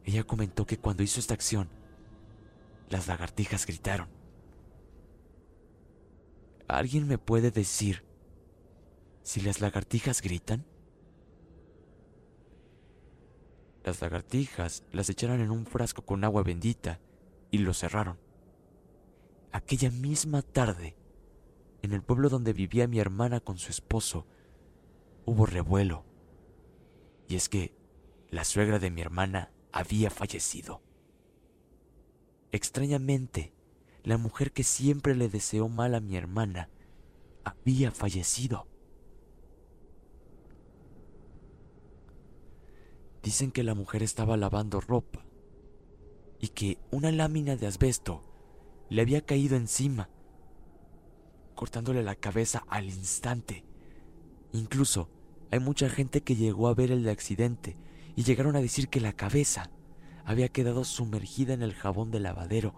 Ella 0.04 0.24
comentó 0.24 0.66
que 0.66 0.78
cuando 0.78 1.02
hizo 1.02 1.20
esta 1.20 1.34
acción, 1.34 1.68
las 2.88 3.08
lagartijas 3.08 3.66
gritaron. 3.66 4.08
¿Alguien 6.68 7.06
me 7.06 7.18
puede 7.18 7.50
decir 7.50 8.05
si 9.26 9.40
las 9.40 9.60
lagartijas 9.60 10.22
gritan? 10.22 10.64
Las 13.82 14.00
lagartijas 14.00 14.84
las 14.92 15.10
echaron 15.10 15.40
en 15.40 15.50
un 15.50 15.66
frasco 15.66 16.02
con 16.02 16.22
agua 16.22 16.44
bendita 16.44 17.00
y 17.50 17.58
lo 17.58 17.74
cerraron. 17.74 18.20
Aquella 19.50 19.90
misma 19.90 20.42
tarde, 20.42 20.96
en 21.82 21.92
el 21.92 22.04
pueblo 22.04 22.28
donde 22.28 22.52
vivía 22.52 22.86
mi 22.86 23.00
hermana 23.00 23.40
con 23.40 23.58
su 23.58 23.70
esposo, 23.70 24.28
hubo 25.24 25.44
revuelo. 25.44 26.04
Y 27.26 27.34
es 27.34 27.48
que 27.48 27.74
la 28.30 28.44
suegra 28.44 28.78
de 28.78 28.92
mi 28.92 29.00
hermana 29.00 29.50
había 29.72 30.08
fallecido. 30.08 30.82
Extrañamente, 32.52 33.52
la 34.04 34.18
mujer 34.18 34.52
que 34.52 34.62
siempre 34.62 35.16
le 35.16 35.28
deseó 35.28 35.68
mal 35.68 35.96
a 35.96 36.00
mi 36.00 36.16
hermana 36.16 36.70
había 37.42 37.90
fallecido. 37.90 38.68
Dicen 43.26 43.50
que 43.50 43.64
la 43.64 43.74
mujer 43.74 44.04
estaba 44.04 44.36
lavando 44.36 44.80
ropa 44.80 45.26
y 46.38 46.50
que 46.50 46.78
una 46.92 47.10
lámina 47.10 47.56
de 47.56 47.66
asbesto 47.66 48.22
le 48.88 49.02
había 49.02 49.20
caído 49.20 49.56
encima 49.56 50.08
cortándole 51.56 52.04
la 52.04 52.14
cabeza 52.14 52.62
al 52.68 52.84
instante. 52.84 53.64
Incluso 54.52 55.10
hay 55.50 55.58
mucha 55.58 55.90
gente 55.90 56.22
que 56.22 56.36
llegó 56.36 56.68
a 56.68 56.74
ver 56.74 56.92
el 56.92 57.08
accidente 57.08 57.76
y 58.14 58.22
llegaron 58.22 58.54
a 58.54 58.60
decir 58.60 58.88
que 58.88 59.00
la 59.00 59.12
cabeza 59.12 59.72
había 60.24 60.50
quedado 60.50 60.84
sumergida 60.84 61.52
en 61.52 61.62
el 61.62 61.74
jabón 61.74 62.12
del 62.12 62.22
lavadero. 62.22 62.76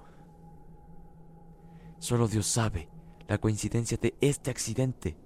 Solo 1.99 2.27
Dios 2.27 2.47
sabe 2.47 2.89
la 3.29 3.37
coincidencia 3.37 3.99
de 3.99 4.17
este 4.23 4.51
accidente 4.51 5.19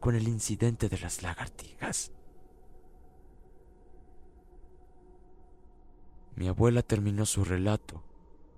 con 0.00 0.16
el 0.16 0.26
incidente 0.26 0.88
de 0.88 0.98
las 0.98 1.22
lagartijas. 1.22 2.15
Mi 6.36 6.48
abuela 6.48 6.82
terminó 6.82 7.24
su 7.24 7.44
relato 7.44 8.04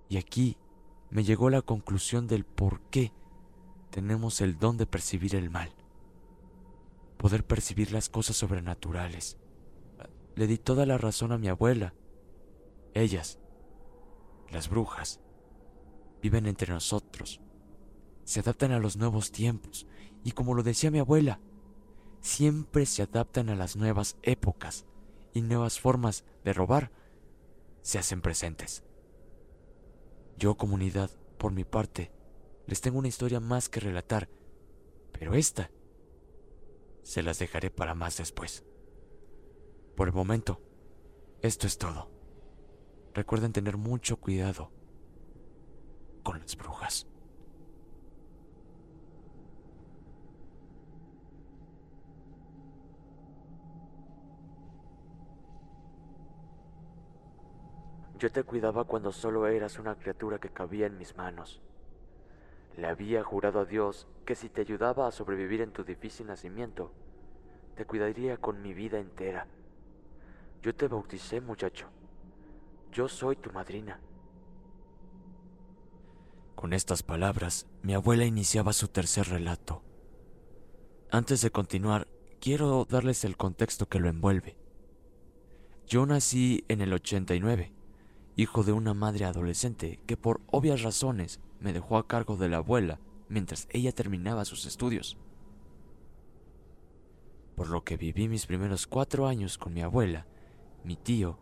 y 0.09 0.17
aquí 0.17 0.57
me 1.09 1.23
llegó 1.23 1.49
la 1.49 1.61
conclusión 1.61 2.27
del 2.27 2.43
por 2.43 2.81
qué 2.89 3.13
tenemos 3.89 4.41
el 4.41 4.59
don 4.59 4.77
de 4.77 4.85
percibir 4.85 5.33
el 5.33 5.49
mal, 5.49 5.71
poder 7.17 7.45
percibir 7.45 7.93
las 7.93 8.09
cosas 8.09 8.35
sobrenaturales. 8.35 9.37
Le 10.35 10.45
di 10.45 10.57
toda 10.57 10.85
la 10.85 10.97
razón 10.97 11.31
a 11.31 11.37
mi 11.37 11.47
abuela. 11.47 11.93
Ellas, 12.93 13.39
las 14.51 14.69
brujas, 14.69 15.21
viven 16.21 16.47
entre 16.47 16.73
nosotros, 16.73 17.39
se 18.25 18.41
adaptan 18.41 18.73
a 18.73 18.79
los 18.79 18.97
nuevos 18.97 19.31
tiempos 19.31 19.87
y 20.25 20.33
como 20.33 20.53
lo 20.53 20.63
decía 20.63 20.91
mi 20.91 20.99
abuela, 20.99 21.39
siempre 22.19 22.85
se 22.85 23.03
adaptan 23.03 23.49
a 23.49 23.55
las 23.55 23.77
nuevas 23.77 24.17
épocas 24.21 24.85
y 25.33 25.41
nuevas 25.41 25.79
formas 25.79 26.25
de 26.43 26.51
robar 26.51 26.91
se 27.89 27.97
hacen 27.97 28.21
presentes. 28.21 28.83
Yo, 30.37 30.57
comunidad, 30.57 31.09
por 31.39 31.51
mi 31.51 31.63
parte, 31.63 32.11
les 32.67 32.81
tengo 32.81 32.99
una 32.99 33.07
historia 33.07 33.39
más 33.39 33.67
que 33.67 33.79
relatar, 33.79 34.29
pero 35.11 35.33
esta 35.33 35.71
se 37.01 37.23
las 37.23 37.39
dejaré 37.39 37.71
para 37.71 37.95
más 37.95 38.17
después. 38.17 38.63
Por 39.95 40.07
el 40.07 40.13
momento, 40.13 40.61
esto 41.41 41.65
es 41.65 41.79
todo. 41.79 42.11
Recuerden 43.15 43.53
tener 43.53 43.75
mucho 43.75 44.17
cuidado 44.17 44.71
con 46.21 46.39
las 46.39 46.55
brujas. 46.55 47.07
Yo 58.19 58.29
te 58.29 58.43
cuidaba 58.43 58.83
cuando 58.83 59.13
solo 59.13 59.47
eras 59.47 59.79
una 59.79 59.95
criatura 59.95 60.39
que 60.39 60.49
cabía 60.49 60.87
en 60.87 60.97
mis 60.97 61.15
manos. 61.15 61.61
Le 62.75 62.85
había 62.87 63.23
jurado 63.23 63.61
a 63.61 63.65
Dios 63.65 64.07
que 64.25 64.35
si 64.35 64.49
te 64.49 64.59
ayudaba 64.59 65.07
a 65.07 65.11
sobrevivir 65.11 65.61
en 65.61 65.71
tu 65.71 65.85
difícil 65.85 66.27
nacimiento, 66.27 66.91
te 67.77 67.85
cuidaría 67.85 68.35
con 68.35 68.61
mi 68.61 68.73
vida 68.73 68.99
entera. 68.99 69.47
Yo 70.61 70.75
te 70.75 70.89
bauticé, 70.89 71.39
muchacho. 71.39 71.87
Yo 72.91 73.07
soy 73.07 73.37
tu 73.37 73.53
madrina. 73.53 74.01
Con 76.55 76.73
estas 76.73 77.03
palabras, 77.03 77.67
mi 77.83 77.93
abuela 77.93 78.25
iniciaba 78.25 78.73
su 78.73 78.89
tercer 78.89 79.29
relato. 79.29 79.81
Antes 81.09 81.39
de 81.41 81.51
continuar, 81.51 82.09
quiero 82.41 82.83
darles 82.83 83.23
el 83.23 83.37
contexto 83.37 83.87
que 83.87 83.99
lo 83.99 84.09
envuelve. 84.09 84.57
Yo 85.87 86.05
nací 86.05 86.65
en 86.67 86.81
el 86.81 86.91
89 86.91 87.78
hijo 88.41 88.63
de 88.63 88.71
una 88.71 88.93
madre 88.93 89.25
adolescente 89.25 89.99
que 90.05 90.15
por 90.15 90.41
obvias 90.47 90.81
razones 90.81 91.39
me 91.59 91.73
dejó 91.73 91.97
a 91.97 92.07
cargo 92.07 92.37
de 92.37 92.47
la 92.47 92.57
abuela 92.57 92.99
mientras 93.27 93.67
ella 93.71 93.91
terminaba 93.91 94.45
sus 94.45 94.65
estudios. 94.65 95.17
Por 97.55 97.69
lo 97.69 97.83
que 97.83 97.97
viví 97.97 98.29
mis 98.29 98.45
primeros 98.45 98.87
cuatro 98.87 99.27
años 99.27 99.57
con 99.57 99.73
mi 99.73 99.81
abuela, 99.81 100.25
mi 100.83 100.95
tío, 100.95 101.37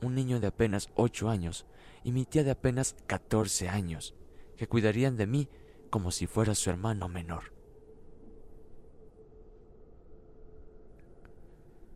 un 0.00 0.14
niño 0.14 0.38
de 0.38 0.46
apenas 0.46 0.90
ocho 0.94 1.28
años 1.28 1.66
y 2.04 2.12
mi 2.12 2.24
tía 2.24 2.44
de 2.44 2.52
apenas 2.52 2.94
catorce 3.06 3.68
años, 3.68 4.14
que 4.56 4.68
cuidarían 4.68 5.16
de 5.16 5.26
mí 5.26 5.48
como 5.90 6.12
si 6.12 6.26
fuera 6.26 6.54
su 6.54 6.70
hermano 6.70 7.08
menor. 7.08 7.57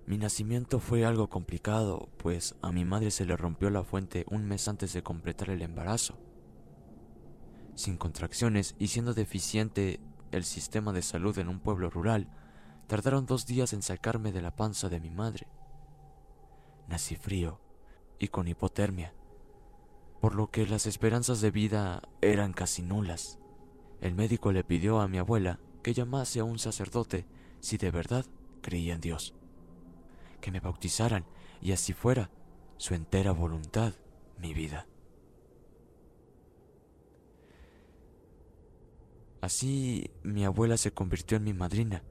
Mi 0.04 0.18
nacimiento 0.18 0.80
fue 0.80 1.04
algo 1.04 1.30
complicado, 1.30 2.08
pues 2.16 2.56
a 2.60 2.72
mi 2.72 2.84
madre 2.84 3.12
se 3.12 3.24
le 3.24 3.36
rompió 3.36 3.70
la 3.70 3.84
fuente 3.84 4.24
un 4.28 4.44
mes 4.44 4.66
antes 4.66 4.92
de 4.92 5.02
completar 5.02 5.50
el 5.50 5.62
embarazo. 5.62 6.18
Sin 7.76 7.96
contracciones 7.96 8.74
y 8.78 8.88
siendo 8.88 9.14
deficiente 9.14 10.00
el 10.32 10.44
sistema 10.44 10.92
de 10.92 11.02
salud 11.02 11.38
en 11.38 11.48
un 11.48 11.60
pueblo 11.60 11.88
rural, 11.88 12.28
tardaron 12.88 13.26
dos 13.26 13.46
días 13.46 13.72
en 13.72 13.82
sacarme 13.82 14.32
de 14.32 14.42
la 14.42 14.56
panza 14.56 14.88
de 14.88 14.98
mi 14.98 15.10
madre. 15.10 15.46
Nací 16.88 17.14
frío 17.14 17.60
y 18.18 18.28
con 18.28 18.48
hipotermia, 18.48 19.14
por 20.20 20.34
lo 20.34 20.50
que 20.50 20.66
las 20.66 20.86
esperanzas 20.86 21.40
de 21.40 21.52
vida 21.52 22.02
eran 22.20 22.52
casi 22.52 22.82
nulas. 22.82 23.38
El 24.00 24.16
médico 24.16 24.50
le 24.50 24.64
pidió 24.64 25.00
a 25.00 25.06
mi 25.06 25.18
abuela 25.18 25.60
que 25.84 25.94
llamase 25.94 26.40
a 26.40 26.44
un 26.44 26.58
sacerdote 26.58 27.24
si 27.60 27.78
de 27.78 27.92
verdad 27.92 28.26
creía 28.60 28.94
en 28.94 29.00
Dios 29.00 29.34
que 30.42 30.50
me 30.50 30.60
bautizaran 30.60 31.24
y 31.62 31.72
así 31.72 31.94
fuera 31.94 32.30
su 32.76 32.92
entera 32.92 33.32
voluntad, 33.32 33.94
mi 34.36 34.52
vida. 34.52 34.86
Así 39.40 40.10
mi 40.22 40.44
abuela 40.44 40.76
se 40.76 40.92
convirtió 40.92 41.38
en 41.38 41.44
mi 41.44 41.54
madrina, 41.54 42.02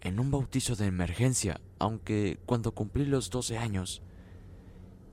en 0.00 0.18
un 0.18 0.30
bautizo 0.30 0.74
de 0.74 0.86
emergencia, 0.86 1.60
aunque 1.78 2.40
cuando 2.44 2.72
cumplí 2.72 3.06
los 3.06 3.30
12 3.30 3.56
años, 3.58 4.02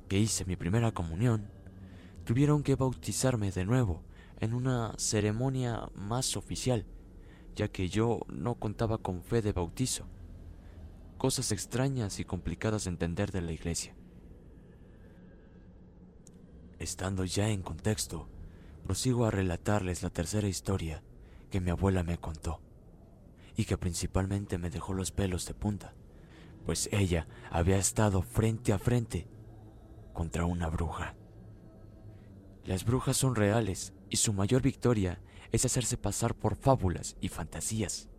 que 0.09 0.17
hice 0.17 0.45
mi 0.45 0.55
primera 0.55 0.91
comunión, 0.91 1.49
tuvieron 2.23 2.63
que 2.63 2.75
bautizarme 2.75 3.51
de 3.51 3.65
nuevo 3.65 4.01
en 4.39 4.53
una 4.53 4.93
ceremonia 4.97 5.89
más 5.95 6.35
oficial, 6.37 6.85
ya 7.55 7.67
que 7.67 7.89
yo 7.89 8.21
no 8.27 8.55
contaba 8.55 8.97
con 8.97 9.23
fe 9.23 9.41
de 9.41 9.53
bautizo 9.53 10.07
cosas 11.17 11.51
extrañas 11.51 12.19
y 12.19 12.25
complicadas 12.25 12.85
de 12.85 12.91
entender 12.91 13.31
de 13.31 13.41
la 13.41 13.51
iglesia. 13.51 13.95
Estando 16.79 17.25
ya 17.25 17.49
en 17.49 17.61
contexto, 17.61 18.27
prosigo 18.83 19.25
a 19.25 19.31
relatarles 19.31 20.03
la 20.03 20.09
tercera 20.09 20.47
historia 20.47 21.01
que 21.49 21.61
mi 21.61 21.71
abuela 21.71 22.03
me 22.03 22.17
contó 22.17 22.59
y 23.55 23.65
que 23.65 23.77
principalmente 23.77 24.57
me 24.57 24.69
dejó 24.69 24.93
los 24.93 25.11
pelos 25.11 25.45
de 25.45 25.53
punta, 25.53 25.93
pues 26.65 26.89
ella 26.91 27.27
había 27.49 27.77
estado 27.77 28.21
frente 28.21 28.73
a 28.73 28.77
frente 28.79 29.27
contra 30.13 30.45
una 30.45 30.69
bruja. 30.69 31.15
Las 32.65 32.83
brujas 32.83 33.15
son 33.15 33.35
reales 33.35 33.93
y 34.09 34.17
su 34.17 34.33
mayor 34.33 34.61
victoria 34.61 35.21
es 35.51 35.65
hacerse 35.65 35.97
pasar 35.97 36.35
por 36.35 36.55
fábulas 36.55 37.15
y 37.21 37.29
fantasías. 37.29 38.09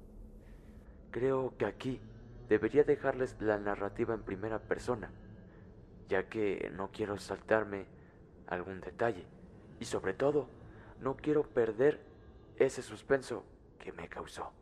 Creo 1.11 1.57
que 1.57 1.67
aquí 1.67 2.01
debería 2.49 2.85
dejarles 2.85 3.37
la 3.41 3.59
narrativa 3.59 4.15
en 4.15 4.23
primera 4.23 4.59
persona, 4.59 5.11
ya 6.09 6.29
que 6.29 6.71
no 6.75 6.91
quiero 6.91 7.19
saltarme 7.19 7.87
algún 8.47 8.81
detalle 8.81 9.27
y 9.81 9.85
sobre 9.85 10.15
todo 10.15 10.49
no 11.01 11.17
quiero 11.17 11.43
perder 11.43 12.01
ese 12.57 12.83
suspenso 12.83 13.45
que 13.79 13.93
me 13.93 14.09
causó. 14.09 14.53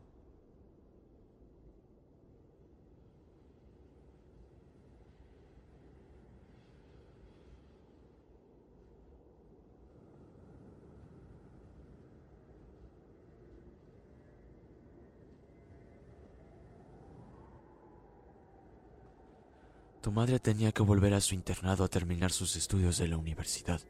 Tu 20.05 20.13
madre 20.13 20.39
tenía 20.39 20.71
que 20.71 20.83
volver 20.83 21.15
a 21.15 21.21
su 21.23 21.35
internado 21.35 21.83
a 21.83 21.89
terminar 21.89 22.31
sus 22.31 22.57
estudios 22.57 22.99
de 22.99 23.09
la 23.09 23.17
universidad, 23.17 23.81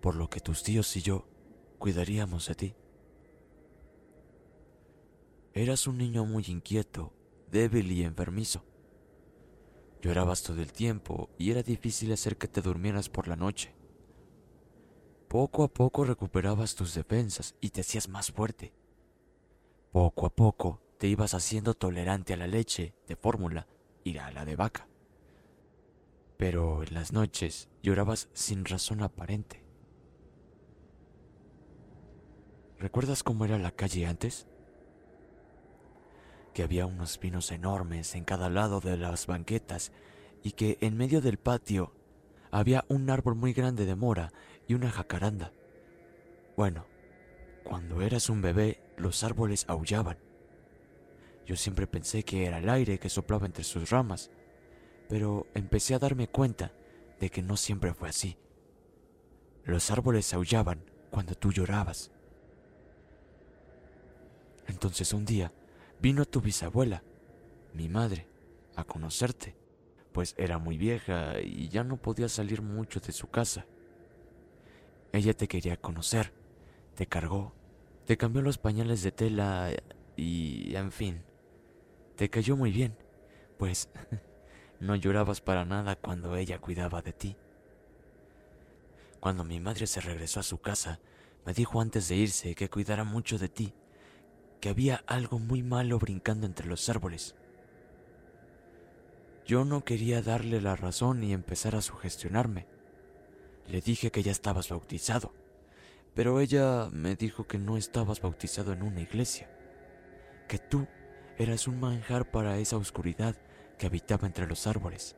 por 0.00 0.14
lo 0.14 0.30
que 0.30 0.40
tus 0.40 0.62
tíos 0.62 0.96
y 0.96 1.02
yo 1.02 1.28
cuidaríamos 1.78 2.48
de 2.48 2.54
ti. 2.54 2.74
Eras 5.52 5.86
un 5.86 5.98
niño 5.98 6.24
muy 6.24 6.44
inquieto, 6.48 7.12
débil 7.50 7.92
y 7.92 8.04
enfermizo. 8.04 8.64
Llorabas 10.00 10.42
todo 10.42 10.62
el 10.62 10.72
tiempo 10.72 11.28
y 11.36 11.50
era 11.50 11.62
difícil 11.62 12.10
hacer 12.10 12.38
que 12.38 12.48
te 12.48 12.62
durmieras 12.62 13.10
por 13.10 13.28
la 13.28 13.36
noche. 13.36 13.74
Poco 15.28 15.64
a 15.64 15.68
poco 15.68 16.06
recuperabas 16.06 16.74
tus 16.74 16.94
defensas 16.94 17.54
y 17.60 17.68
te 17.68 17.82
hacías 17.82 18.08
más 18.08 18.32
fuerte. 18.32 18.72
Poco 19.90 20.24
a 20.24 20.30
poco 20.34 20.80
te 20.96 21.06
ibas 21.06 21.34
haciendo 21.34 21.74
tolerante 21.74 22.32
a 22.32 22.38
la 22.38 22.46
leche 22.46 22.94
de 23.06 23.14
fórmula 23.14 23.68
y 24.04 24.16
a 24.16 24.30
la 24.30 24.46
de 24.46 24.56
vaca 24.56 24.88
pero 26.42 26.82
en 26.82 26.92
las 26.92 27.12
noches 27.12 27.68
llorabas 27.84 28.28
sin 28.32 28.64
razón 28.64 29.00
aparente. 29.00 29.62
¿Recuerdas 32.80 33.22
cómo 33.22 33.44
era 33.44 33.58
la 33.58 33.70
calle 33.70 34.06
antes? 34.06 34.48
Que 36.52 36.64
había 36.64 36.86
unos 36.86 37.16
pinos 37.18 37.52
enormes 37.52 38.16
en 38.16 38.24
cada 38.24 38.50
lado 38.50 38.80
de 38.80 38.96
las 38.96 39.28
banquetas 39.28 39.92
y 40.42 40.50
que 40.50 40.78
en 40.80 40.96
medio 40.96 41.20
del 41.20 41.38
patio 41.38 41.94
había 42.50 42.84
un 42.88 43.08
árbol 43.08 43.36
muy 43.36 43.52
grande 43.52 43.86
de 43.86 43.94
mora 43.94 44.32
y 44.66 44.74
una 44.74 44.90
jacaranda. 44.90 45.52
Bueno, 46.56 46.86
cuando 47.62 48.02
eras 48.02 48.28
un 48.28 48.42
bebé 48.42 48.82
los 48.96 49.22
árboles 49.22 49.64
aullaban. 49.68 50.18
Yo 51.46 51.54
siempre 51.54 51.86
pensé 51.86 52.24
que 52.24 52.46
era 52.46 52.58
el 52.58 52.68
aire 52.68 52.98
que 52.98 53.10
soplaba 53.10 53.46
entre 53.46 53.62
sus 53.62 53.90
ramas, 53.90 54.32
pero 55.12 55.46
empecé 55.52 55.94
a 55.94 55.98
darme 55.98 56.26
cuenta 56.26 56.72
de 57.20 57.28
que 57.28 57.42
no 57.42 57.58
siempre 57.58 57.92
fue 57.92 58.08
así. 58.08 58.38
Los 59.62 59.90
árboles 59.90 60.32
aullaban 60.32 60.86
cuando 61.10 61.34
tú 61.34 61.52
llorabas. 61.52 62.10
Entonces 64.68 65.12
un 65.12 65.26
día 65.26 65.52
vino 66.00 66.24
tu 66.24 66.40
bisabuela, 66.40 67.02
mi 67.74 67.90
madre, 67.90 68.26
a 68.74 68.84
conocerte, 68.84 69.54
pues 70.12 70.34
era 70.38 70.56
muy 70.56 70.78
vieja 70.78 71.38
y 71.42 71.68
ya 71.68 71.84
no 71.84 71.98
podía 71.98 72.30
salir 72.30 72.62
mucho 72.62 72.98
de 72.98 73.12
su 73.12 73.28
casa. 73.28 73.66
Ella 75.12 75.34
te 75.34 75.46
quería 75.46 75.76
conocer, 75.76 76.32
te 76.94 77.06
cargó, 77.06 77.52
te 78.06 78.16
cambió 78.16 78.40
los 78.40 78.56
pañales 78.56 79.02
de 79.02 79.12
tela 79.12 79.72
y, 80.16 80.74
en 80.74 80.90
fin, 80.90 81.22
te 82.16 82.30
cayó 82.30 82.56
muy 82.56 82.72
bien, 82.72 82.96
pues 83.58 83.90
no 84.82 84.96
llorabas 84.96 85.40
para 85.40 85.64
nada 85.64 85.94
cuando 85.94 86.34
ella 86.34 86.58
cuidaba 86.58 87.02
de 87.02 87.12
ti. 87.12 87.36
Cuando 89.20 89.44
mi 89.44 89.60
madre 89.60 89.86
se 89.86 90.00
regresó 90.00 90.40
a 90.40 90.42
su 90.42 90.60
casa, 90.60 90.98
me 91.46 91.54
dijo 91.54 91.80
antes 91.80 92.08
de 92.08 92.16
irse 92.16 92.56
que 92.56 92.68
cuidara 92.68 93.04
mucho 93.04 93.38
de 93.38 93.48
ti, 93.48 93.74
que 94.60 94.70
había 94.70 95.04
algo 95.06 95.38
muy 95.38 95.62
malo 95.62 96.00
brincando 96.00 96.46
entre 96.46 96.66
los 96.66 96.88
árboles. 96.88 97.36
Yo 99.46 99.64
no 99.64 99.84
quería 99.84 100.20
darle 100.20 100.60
la 100.60 100.74
razón 100.74 101.22
y 101.22 101.32
empezar 101.32 101.76
a 101.76 101.82
sugestionarme. 101.82 102.66
Le 103.68 103.80
dije 103.82 104.10
que 104.10 104.24
ya 104.24 104.32
estabas 104.32 104.68
bautizado, 104.68 105.32
pero 106.12 106.40
ella 106.40 106.88
me 106.90 107.14
dijo 107.14 107.46
que 107.46 107.58
no 107.58 107.76
estabas 107.76 108.20
bautizado 108.20 108.72
en 108.72 108.82
una 108.82 109.02
iglesia, 109.02 109.48
que 110.48 110.58
tú 110.58 110.88
eras 111.38 111.68
un 111.68 111.78
manjar 111.78 112.32
para 112.32 112.58
esa 112.58 112.76
oscuridad 112.76 113.36
habitaba 113.86 114.26
entre 114.26 114.46
los 114.46 114.66
árboles. 114.66 115.16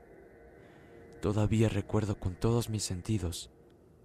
Todavía 1.21 1.69
recuerdo 1.69 2.19
con 2.19 2.35
todos 2.35 2.69
mis 2.69 2.83
sentidos 2.83 3.51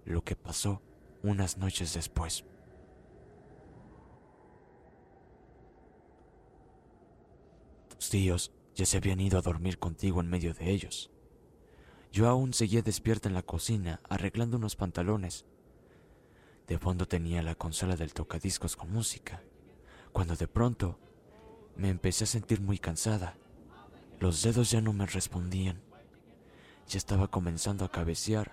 lo 0.04 0.24
que 0.24 0.36
pasó 0.36 0.82
unas 1.22 1.58
noches 1.58 1.94
después. 1.94 2.44
Tus 7.88 8.08
tíos 8.08 8.52
ya 8.74 8.86
se 8.86 8.96
habían 8.96 9.20
ido 9.20 9.38
a 9.38 9.42
dormir 9.42 9.78
contigo 9.78 10.20
en 10.20 10.30
medio 10.30 10.54
de 10.54 10.70
ellos. 10.70 11.10
Yo 12.12 12.28
aún 12.28 12.54
seguía 12.54 12.82
despierta 12.82 13.28
en 13.28 13.34
la 13.34 13.42
cocina 13.42 14.00
arreglando 14.08 14.56
unos 14.56 14.74
pantalones. 14.74 15.44
De 16.66 16.78
fondo 16.78 17.06
tenía 17.06 17.42
la 17.42 17.54
consola 17.54 17.96
del 17.96 18.14
tocadiscos 18.14 18.76
con 18.76 18.90
música, 18.92 19.42
cuando 20.12 20.34
de 20.36 20.48
pronto 20.48 20.98
me 21.76 21.88
empecé 21.88 22.24
a 22.24 22.26
sentir 22.26 22.60
muy 22.60 22.78
cansada. 22.78 23.36
Los 24.20 24.42
dedos 24.42 24.70
ya 24.70 24.82
no 24.82 24.92
me 24.92 25.06
respondían. 25.06 25.80
Ya 26.86 26.98
estaba 26.98 27.28
comenzando 27.28 27.86
a 27.86 27.90
cabecear. 27.90 28.52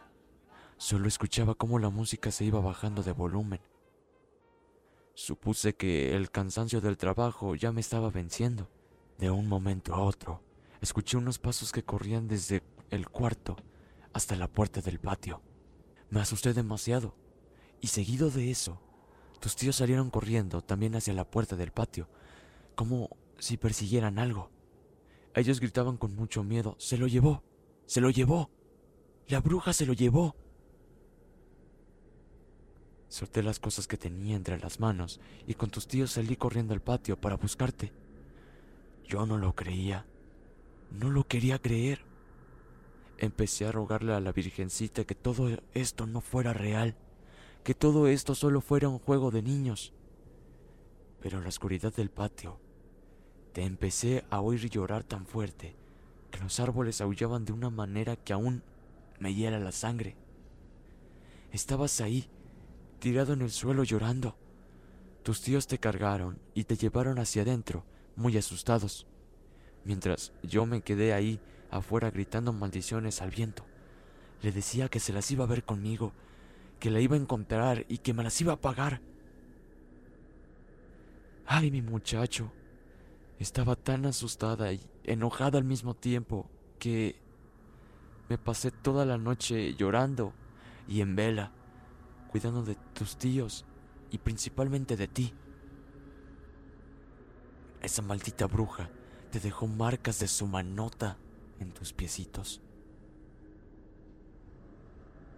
Solo 0.77 1.09
escuchaba 1.09 1.55
cómo 1.55 1.77
la 1.77 1.89
música 1.89 2.31
se 2.31 2.45
iba 2.45 2.61
bajando 2.61 3.03
de 3.03 3.11
volumen. 3.11 3.59
Supuse 5.13 5.75
que 5.75 6.15
el 6.15 6.31
cansancio 6.31 6.79
del 6.79 6.95
trabajo 6.95 7.53
ya 7.53 7.73
me 7.73 7.81
estaba 7.81 8.09
venciendo. 8.09 8.69
De 9.17 9.29
un 9.29 9.49
momento 9.49 9.93
a 9.93 9.99
otro, 9.99 10.41
escuché 10.79 11.17
unos 11.17 11.37
pasos 11.37 11.73
que 11.73 11.83
corrían 11.83 12.29
desde 12.29 12.63
el 12.89 13.09
cuarto 13.09 13.57
hasta 14.13 14.37
la 14.37 14.47
puerta 14.47 14.79
del 14.79 14.99
patio. 14.99 15.41
Me 16.09 16.21
asusté 16.21 16.53
demasiado 16.53 17.13
y 17.81 17.87
seguido 17.87 18.29
de 18.29 18.51
eso, 18.51 18.79
tus 19.41 19.57
tíos 19.57 19.75
salieron 19.75 20.11
corriendo 20.11 20.61
también 20.61 20.95
hacia 20.95 21.13
la 21.13 21.29
puerta 21.29 21.57
del 21.57 21.71
patio, 21.73 22.07
como 22.75 23.09
si 23.37 23.57
persiguieran 23.57 24.17
algo. 24.17 24.49
Ellos 25.37 25.59
gritaban 25.59 25.97
con 25.97 26.15
mucho 26.15 26.43
miedo, 26.43 26.75
se 26.79 26.97
lo 26.97 27.05
llevó, 27.05 27.43
se 27.85 28.01
lo 28.01 28.09
llevó, 28.09 28.49
la 29.27 29.39
bruja 29.39 29.71
se 29.71 29.85
lo 29.85 29.93
llevó. 29.93 30.35
Solté 33.07 33.43
las 33.43 33.59
cosas 33.59 33.85
que 33.85 33.97
tenía 33.97 34.35
entre 34.35 34.57
las 34.57 34.79
manos 34.79 35.19
y 35.45 35.53
con 35.53 35.69
tus 35.69 35.87
tíos 35.87 36.09
salí 36.09 36.35
corriendo 36.37 36.73
al 36.73 36.81
patio 36.81 37.21
para 37.21 37.35
buscarte. 37.35 37.93
Yo 39.05 39.27
no 39.27 39.37
lo 39.37 39.53
creía, 39.53 40.07
no 40.89 41.11
lo 41.11 41.27
quería 41.27 41.59
creer. 41.59 42.01
Empecé 43.19 43.67
a 43.67 43.71
rogarle 43.71 44.13
a 44.13 44.19
la 44.19 44.31
Virgencita 44.31 45.03
que 45.03 45.13
todo 45.13 45.55
esto 45.75 46.07
no 46.07 46.21
fuera 46.21 46.51
real, 46.51 46.95
que 47.63 47.75
todo 47.75 48.07
esto 48.07 48.33
solo 48.33 48.59
fuera 48.59 48.89
un 48.89 48.97
juego 48.97 49.29
de 49.29 49.43
niños. 49.43 49.93
Pero 51.21 51.37
en 51.37 51.43
la 51.43 51.49
oscuridad 51.49 51.93
del 51.93 52.09
patio, 52.09 52.59
empecé 53.63 54.23
a 54.29 54.41
oír 54.41 54.69
llorar 54.69 55.03
tan 55.03 55.25
fuerte 55.25 55.75
que 56.31 56.39
los 56.39 56.59
árboles 56.59 57.01
aullaban 57.01 57.45
de 57.45 57.53
una 57.53 57.69
manera 57.69 58.15
que 58.15 58.33
aún 58.33 58.63
me 59.19 59.33
hiela 59.33 59.59
la 59.59 59.71
sangre. 59.71 60.15
Estabas 61.51 62.01
ahí, 62.01 62.29
tirado 62.99 63.33
en 63.33 63.41
el 63.41 63.49
suelo 63.49 63.83
llorando. 63.83 64.35
Tus 65.23 65.41
tíos 65.41 65.67
te 65.67 65.79
cargaron 65.79 66.39
y 66.53 66.65
te 66.65 66.75
llevaron 66.75 67.19
hacia 67.19 67.41
adentro, 67.41 67.83
muy 68.15 68.37
asustados, 68.37 69.05
mientras 69.85 70.33
yo 70.43 70.65
me 70.65 70.81
quedé 70.81 71.13
ahí 71.13 71.39
afuera 71.71 72.11
gritando 72.11 72.53
maldiciones 72.53 73.21
al 73.21 73.31
viento. 73.31 73.65
Le 74.41 74.51
decía 74.51 74.89
que 74.89 74.99
se 74.99 75.13
las 75.13 75.29
iba 75.31 75.43
a 75.43 75.47
ver 75.47 75.63
conmigo, 75.63 76.13
que 76.79 76.91
la 76.91 76.99
iba 76.99 77.15
a 77.15 77.19
encontrar 77.19 77.85
y 77.89 77.97
que 77.99 78.13
me 78.13 78.23
las 78.23 78.39
iba 78.39 78.53
a 78.53 78.61
pagar. 78.61 79.01
Ay, 81.45 81.71
mi 81.71 81.81
muchacho. 81.81 82.51
Estaba 83.39 83.75
tan 83.75 84.05
asustada 84.05 84.73
y 84.73 84.81
enojada 85.03 85.57
al 85.57 85.63
mismo 85.63 85.93
tiempo 85.93 86.49
que 86.79 87.21
me 88.29 88.37
pasé 88.37 88.71
toda 88.71 89.05
la 89.05 89.17
noche 89.17 89.75
llorando 89.75 90.33
y 90.87 91.01
en 91.01 91.15
vela, 91.15 91.51
cuidando 92.31 92.63
de 92.63 92.75
tus 92.93 93.17
tíos 93.17 93.65
y 94.09 94.17
principalmente 94.17 94.97
de 94.97 95.07
ti. 95.07 95.33
Esa 97.81 98.01
maldita 98.01 98.47
bruja 98.47 98.89
te 99.31 99.39
dejó 99.39 99.67
marcas 99.67 100.19
de 100.19 100.27
su 100.27 100.47
manota 100.47 101.17
en 101.59 101.71
tus 101.71 101.93
piecitos. 101.93 102.61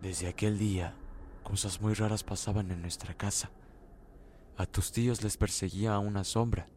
Desde 0.02 0.28
aquel 0.28 0.58
día, 0.58 0.96
cosas 1.44 1.82
muy 1.82 1.94
raras 1.94 2.24
pasaban 2.24 2.72
en 2.72 2.82
nuestra 2.82 3.14
casa. 3.14 3.52
A 4.58 4.66
tus 4.66 4.92
tíos 4.92 5.22
les 5.24 5.36
perseguía 5.36 6.00
una 6.00 6.24
sombra. 6.24 6.70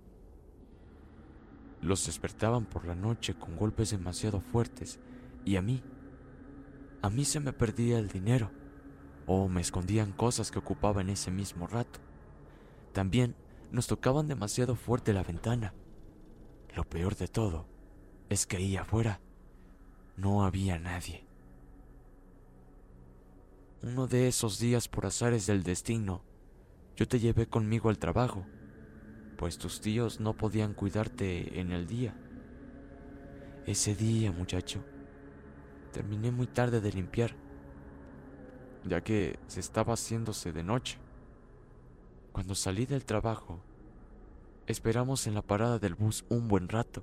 Los 1.82 2.06
despertaban 2.06 2.64
por 2.64 2.86
la 2.86 2.94
noche 2.94 3.34
con 3.34 3.56
golpes 3.56 3.90
demasiado 3.90 4.40
fuertes 4.40 5.00
y 5.44 5.56
a 5.56 5.62
mí, 5.62 5.82
a 7.02 7.10
mí 7.10 7.24
se 7.24 7.40
me 7.40 7.52
perdía 7.52 7.98
el 7.98 8.08
dinero 8.08 8.50
o 9.26 9.48
me 9.48 9.60
escondían 9.60 10.12
cosas 10.12 10.50
que 10.50 10.60
ocupaba 10.60 11.00
en 11.00 11.10
ese 11.10 11.32
mismo 11.32 11.66
rato. 11.66 11.98
También 12.92 13.34
nos 13.72 13.88
tocaban 13.88 14.28
demasiado 14.28 14.76
fuerte 14.76 15.12
la 15.12 15.24
ventana. 15.24 15.74
Lo 16.76 16.84
peor 16.84 17.16
de 17.16 17.26
todo 17.26 17.66
es 18.28 18.46
que 18.46 18.58
ahí 18.58 18.76
afuera 18.76 19.20
no 20.16 20.44
había 20.44 20.78
nadie. 20.78 21.26
Uno 23.82 24.06
de 24.06 24.28
esos 24.28 24.60
días 24.60 24.86
por 24.86 25.06
azares 25.06 25.46
del 25.46 25.64
destino, 25.64 26.22
yo 26.94 27.08
te 27.08 27.18
llevé 27.18 27.48
conmigo 27.48 27.88
al 27.88 27.98
trabajo, 27.98 28.46
pues 29.42 29.58
tus 29.58 29.80
tíos 29.80 30.20
no 30.20 30.36
podían 30.36 30.72
cuidarte 30.72 31.58
en 31.58 31.72
el 31.72 31.88
día. 31.88 32.14
Ese 33.66 33.96
día, 33.96 34.30
muchacho, 34.30 34.84
terminé 35.90 36.30
muy 36.30 36.46
tarde 36.46 36.80
de 36.80 36.92
limpiar, 36.92 37.34
ya 38.84 39.00
que 39.00 39.40
se 39.48 39.58
estaba 39.58 39.94
haciéndose 39.94 40.52
de 40.52 40.62
noche. 40.62 41.00
Cuando 42.30 42.54
salí 42.54 42.86
del 42.86 43.04
trabajo, 43.04 43.58
esperamos 44.68 45.26
en 45.26 45.34
la 45.34 45.42
parada 45.42 45.80
del 45.80 45.96
bus 45.96 46.24
un 46.28 46.46
buen 46.46 46.68
rato 46.68 47.02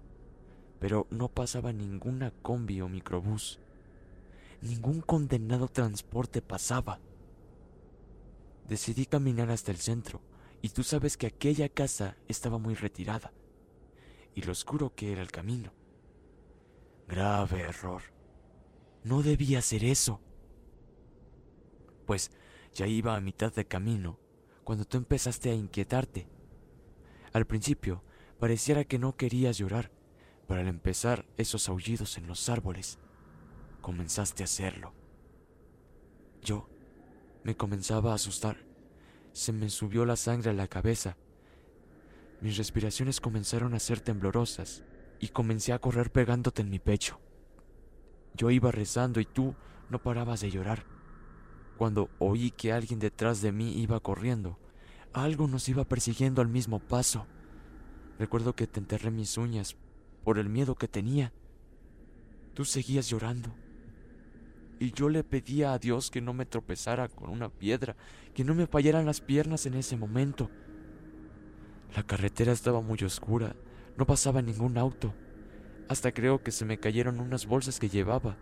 pero 0.79 1.07
no 1.09 1.27
pasaba 1.27 1.73
ninguna 1.73 2.31
combi 2.41 2.79
o 2.79 2.87
microbús. 2.87 3.59
Ningún 4.61 5.01
condenado 5.01 5.67
transporte 5.67 6.41
pasaba. 6.41 7.01
Decidí 8.69 9.07
caminar 9.07 9.51
hasta 9.51 9.71
el 9.71 9.77
centro, 9.77 10.21
y 10.61 10.69
tú 10.69 10.83
sabes 10.83 11.17
que 11.17 11.27
aquella 11.27 11.69
casa 11.69 12.17
estaba 12.27 12.57
muy 12.57 12.75
retirada, 12.75 13.31
y 14.35 14.41
lo 14.41 14.51
oscuro 14.51 14.93
que 14.95 15.11
era 15.11 15.21
el 15.21 15.31
camino. 15.31 15.71
Grave 17.07 17.61
error. 17.61 18.01
No 19.03 19.23
debía 19.23 19.59
hacer 19.59 19.83
eso. 19.83 20.21
Pues 22.05 22.31
ya 22.73 22.87
iba 22.87 23.15
a 23.15 23.21
mitad 23.21 23.53
de 23.53 23.65
camino 23.65 24.19
cuando 24.63 24.85
tú 24.85 24.97
empezaste 24.97 25.49
a 25.49 25.55
inquietarte. 25.55 26.27
Al 27.33 27.45
principio 27.45 28.03
pareciera 28.39 28.83
que 28.83 28.99
no 28.99 29.15
querías 29.15 29.57
llorar, 29.57 29.91
pero 30.47 30.61
al 30.61 30.67
empezar 30.67 31.25
esos 31.37 31.69
aullidos 31.69 32.17
en 32.17 32.27
los 32.27 32.49
árboles, 32.49 32.99
comenzaste 33.81 34.43
a 34.43 34.45
hacerlo. 34.45 34.93
Yo 36.41 36.69
me 37.43 37.55
comenzaba 37.55 38.11
a 38.11 38.15
asustar. 38.15 38.68
Se 39.33 39.53
me 39.53 39.69
subió 39.69 40.05
la 40.05 40.15
sangre 40.15 40.49
a 40.49 40.53
la 40.53 40.67
cabeza. 40.67 41.17
Mis 42.41 42.57
respiraciones 42.57 43.19
comenzaron 43.21 43.73
a 43.73 43.79
ser 43.79 43.99
temblorosas 43.99 44.83
y 45.19 45.29
comencé 45.29 45.73
a 45.73 45.79
correr 45.79 46.11
pegándote 46.11 46.61
en 46.61 46.69
mi 46.69 46.79
pecho. 46.79 47.19
Yo 48.33 48.49
iba 48.49 48.71
rezando 48.71 49.19
y 49.19 49.25
tú 49.25 49.55
no 49.89 50.01
parabas 50.01 50.41
de 50.41 50.51
llorar. 50.51 50.85
Cuando 51.77 52.09
oí 52.19 52.51
que 52.51 52.71
alguien 52.71 52.99
detrás 52.99 53.41
de 53.41 53.51
mí 53.51 53.79
iba 53.79 53.99
corriendo, 53.99 54.57
algo 55.13 55.47
nos 55.47 55.67
iba 55.69 55.85
persiguiendo 55.85 56.41
al 56.41 56.47
mismo 56.47 56.79
paso. 56.79 57.25
Recuerdo 58.17 58.55
que 58.55 58.67
te 58.67 58.79
enterré 58.79 59.11
mis 59.11 59.37
uñas 59.37 59.75
por 60.23 60.39
el 60.39 60.49
miedo 60.49 60.75
que 60.75 60.87
tenía. 60.87 61.33
Tú 62.53 62.65
seguías 62.65 63.09
llorando. 63.09 63.53
Y 64.79 64.93
yo 64.93 65.09
le 65.09 65.25
pedía 65.25 65.73
a 65.73 65.79
Dios 65.79 66.09
que 66.09 66.21
no 66.21 66.33
me 66.33 66.45
tropezara 66.45 67.09
con 67.09 67.29
una 67.29 67.49
piedra, 67.49 67.97
que 68.33 68.45
no 68.45 68.55
me 68.55 68.65
fallaran 68.65 69.05
las 69.05 69.19
piernas 69.19 69.65
en 69.65 69.73
ese 69.73 69.97
momento. 69.97 70.49
La 71.95 72.03
carretera 72.03 72.53
estaba 72.53 72.81
muy 72.81 72.99
oscura, 73.03 73.55
no 73.97 74.05
pasaba 74.05 74.41
ningún 74.41 74.77
auto. 74.77 75.13
Hasta 75.89 76.13
creo 76.13 76.41
que 76.43 76.51
se 76.51 76.63
me 76.63 76.79
cayeron 76.79 77.19
unas 77.19 77.45
bolsas 77.45 77.79
que 77.79 77.89
llevaba, 77.89 78.37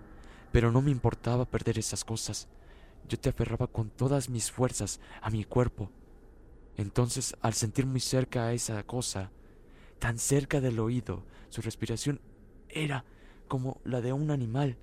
pero 0.52 0.71
no 0.71 0.82
me 0.82 0.91
importaba 0.91 1.45
perder 1.45 1.80
esas 1.80 2.04
cosas. 2.04 2.47
Yo 3.10 3.17
te 3.17 3.30
aferraba 3.30 3.67
con 3.67 3.89
todas 3.89 4.30
mis 4.30 4.52
fuerzas 4.52 5.00
a 5.21 5.30
mi 5.30 5.43
cuerpo. 5.43 5.89
Entonces, 6.76 7.36
al 7.41 7.54
sentir 7.54 7.86
muy 7.86 8.00
cerca 8.00 8.45
a 8.45 8.54
esa 8.54 8.84
cosa, 8.84 9.32
tan 9.97 10.19
cerca 10.19 10.62
del 10.62 10.80
oído, 10.80 11.23
su 11.50 11.62
respiración 11.62 12.21
era 12.69 13.06
como 13.47 13.82
la 13.84 14.02
de 14.02 14.13
un 14.13 14.30
animal. 14.30 14.78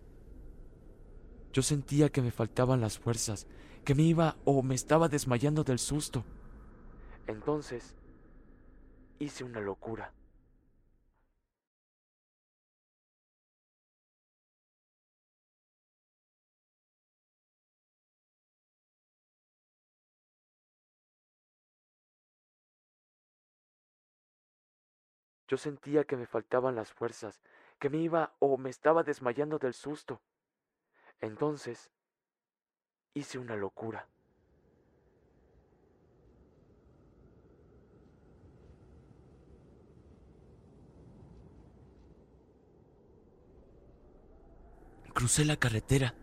Yo 1.55 1.62
sentía 1.62 2.09
que 2.09 2.21
me 2.21 2.33
faltaban 2.33 2.81
las 2.81 2.99
fuerzas, 2.99 3.47
que 3.85 3.95
me 3.95 4.03
iba 4.03 4.37
o 4.45 4.64
me 4.64 4.75
estaba 4.75 5.09
desmayando 5.09 5.62
del 5.62 5.79
susto. 5.79 6.25
Entonces, 7.29 7.95
hice 9.21 9.45
una 9.45 9.61
locura. 9.61 10.12
Yo 25.47 25.57
sentía 25.57 26.03
que 26.03 26.17
me 26.17 26.27
faltaban 26.27 26.75
las 26.75 26.93
fuerzas, 26.93 27.40
que 27.79 27.90
me 27.90 27.99
iba 27.99 28.35
o 28.40 28.59
me 28.59 28.71
estaba 28.71 29.05
desmayando 29.05 29.61
del 29.61 29.75
susto. 29.75 30.21
Entonces, 31.25 31.91
hice 33.15 33.39
una 33.39 33.57
locura. 33.57 34.07
Crucé 45.15 45.47
la 45.47 45.57
carretera. 45.57 46.15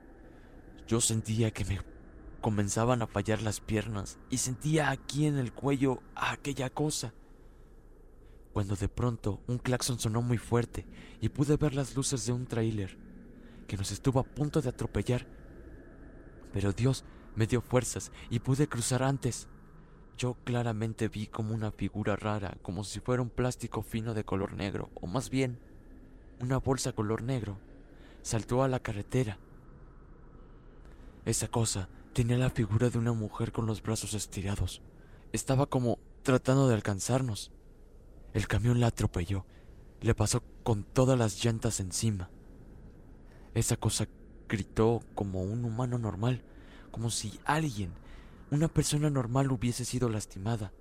Yo 0.85 1.01
sentía 1.01 1.49
que 1.49 1.65
me 1.65 1.79
comenzaban 2.39 3.01
a 3.01 3.07
fallar 3.07 3.41
las 3.41 3.59
piernas 3.59 4.19
y 4.29 4.37
sentía 4.37 4.91
aquí 4.91 5.25
en 5.25 5.39
el 5.39 5.51
cuello 5.51 6.03
aquella 6.15 6.69
cosa 6.69 7.13
cuando 8.53 8.75
de 8.75 8.89
pronto 8.89 9.41
un 9.47 9.57
claxon 9.57 9.97
sonó 9.97 10.21
muy 10.21 10.37
fuerte 10.37 10.85
y 11.21 11.29
pude 11.29 11.55
ver 11.55 11.73
las 11.73 11.95
luces 11.95 12.25
de 12.25 12.33
un 12.33 12.45
tráiler 12.45 13.10
que 13.71 13.77
nos 13.77 13.93
estuvo 13.93 14.19
a 14.19 14.23
punto 14.23 14.61
de 14.61 14.67
atropellar. 14.67 15.25
Pero 16.51 16.73
Dios 16.73 17.05
me 17.37 17.47
dio 17.47 17.61
fuerzas 17.61 18.11
y 18.29 18.39
pude 18.39 18.67
cruzar 18.67 19.01
antes. 19.01 19.47
Yo 20.17 20.35
claramente 20.43 21.07
vi 21.07 21.27
como 21.27 21.55
una 21.55 21.71
figura 21.71 22.17
rara, 22.17 22.57
como 22.63 22.83
si 22.83 22.99
fuera 22.99 23.21
un 23.21 23.29
plástico 23.29 23.81
fino 23.81 24.13
de 24.13 24.25
color 24.25 24.55
negro, 24.55 24.89
o 24.95 25.07
más 25.07 25.29
bien, 25.29 25.57
una 26.41 26.57
bolsa 26.57 26.91
color 26.91 27.23
negro, 27.23 27.59
saltó 28.23 28.61
a 28.61 28.67
la 28.67 28.81
carretera. 28.81 29.37
Esa 31.23 31.47
cosa 31.47 31.87
tenía 32.11 32.37
la 32.37 32.49
figura 32.49 32.89
de 32.89 32.97
una 32.97 33.13
mujer 33.13 33.53
con 33.53 33.67
los 33.67 33.81
brazos 33.81 34.13
estirados. 34.15 34.81
Estaba 35.31 35.65
como 35.67 35.97
tratando 36.23 36.67
de 36.67 36.75
alcanzarnos. 36.75 37.53
El 38.33 38.49
camión 38.49 38.81
la 38.81 38.87
atropelló. 38.87 39.45
Le 40.01 40.13
pasó 40.13 40.43
con 40.63 40.83
todas 40.83 41.17
las 41.17 41.41
llantas 41.41 41.79
encima. 41.79 42.29
Esa 43.53 43.75
cosa 43.75 44.07
gritó 44.47 45.01
como 45.15 45.41
un 45.43 45.65
humano 45.65 45.97
normal, 45.97 46.43
como 46.91 47.09
si 47.09 47.39
alguien, 47.45 47.91
una 48.49 48.67
persona 48.67 49.09
normal, 49.09 49.51
hubiese 49.51 49.85
sido 49.85 50.09
lastimada. 50.09 50.71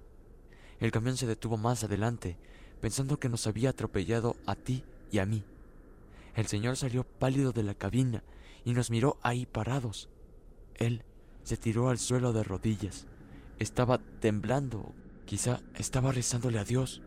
El 0.79 0.91
camión 0.91 1.17
se 1.17 1.27
detuvo 1.27 1.57
más 1.57 1.85
adelante, 1.85 2.39
pensando 2.81 3.19
que 3.19 3.29
nos 3.29 3.47
había 3.47 3.71
atropellado 3.71 4.37
a 4.47 4.55
ti 4.55 4.85
y 5.11 5.19
a 5.19 5.27
mí. 5.27 5.45
El 6.35 6.47
señor 6.47 6.77
salió 6.77 7.05
pálido 7.05 7.53
de 7.53 7.63
la 7.63 7.75
cabina 7.75 8.23
y 8.65 8.73
nos 8.73 8.91
miró 8.91 9.19
ahí 9.23 9.47
parados. 9.47 10.09
Él 10.77 11.05
se 11.43 11.57
tiró 11.57 11.89
al 11.89 11.99
suelo 11.99 12.33
de 12.33 12.43
rodillas. 12.43 13.07
Estaba 13.59 13.99
temblando, 13.99 14.95
quizá 15.27 15.61
estaba 15.75 16.13
rezándole 16.13 16.59
a 16.59 16.65
Dios. 16.65 17.03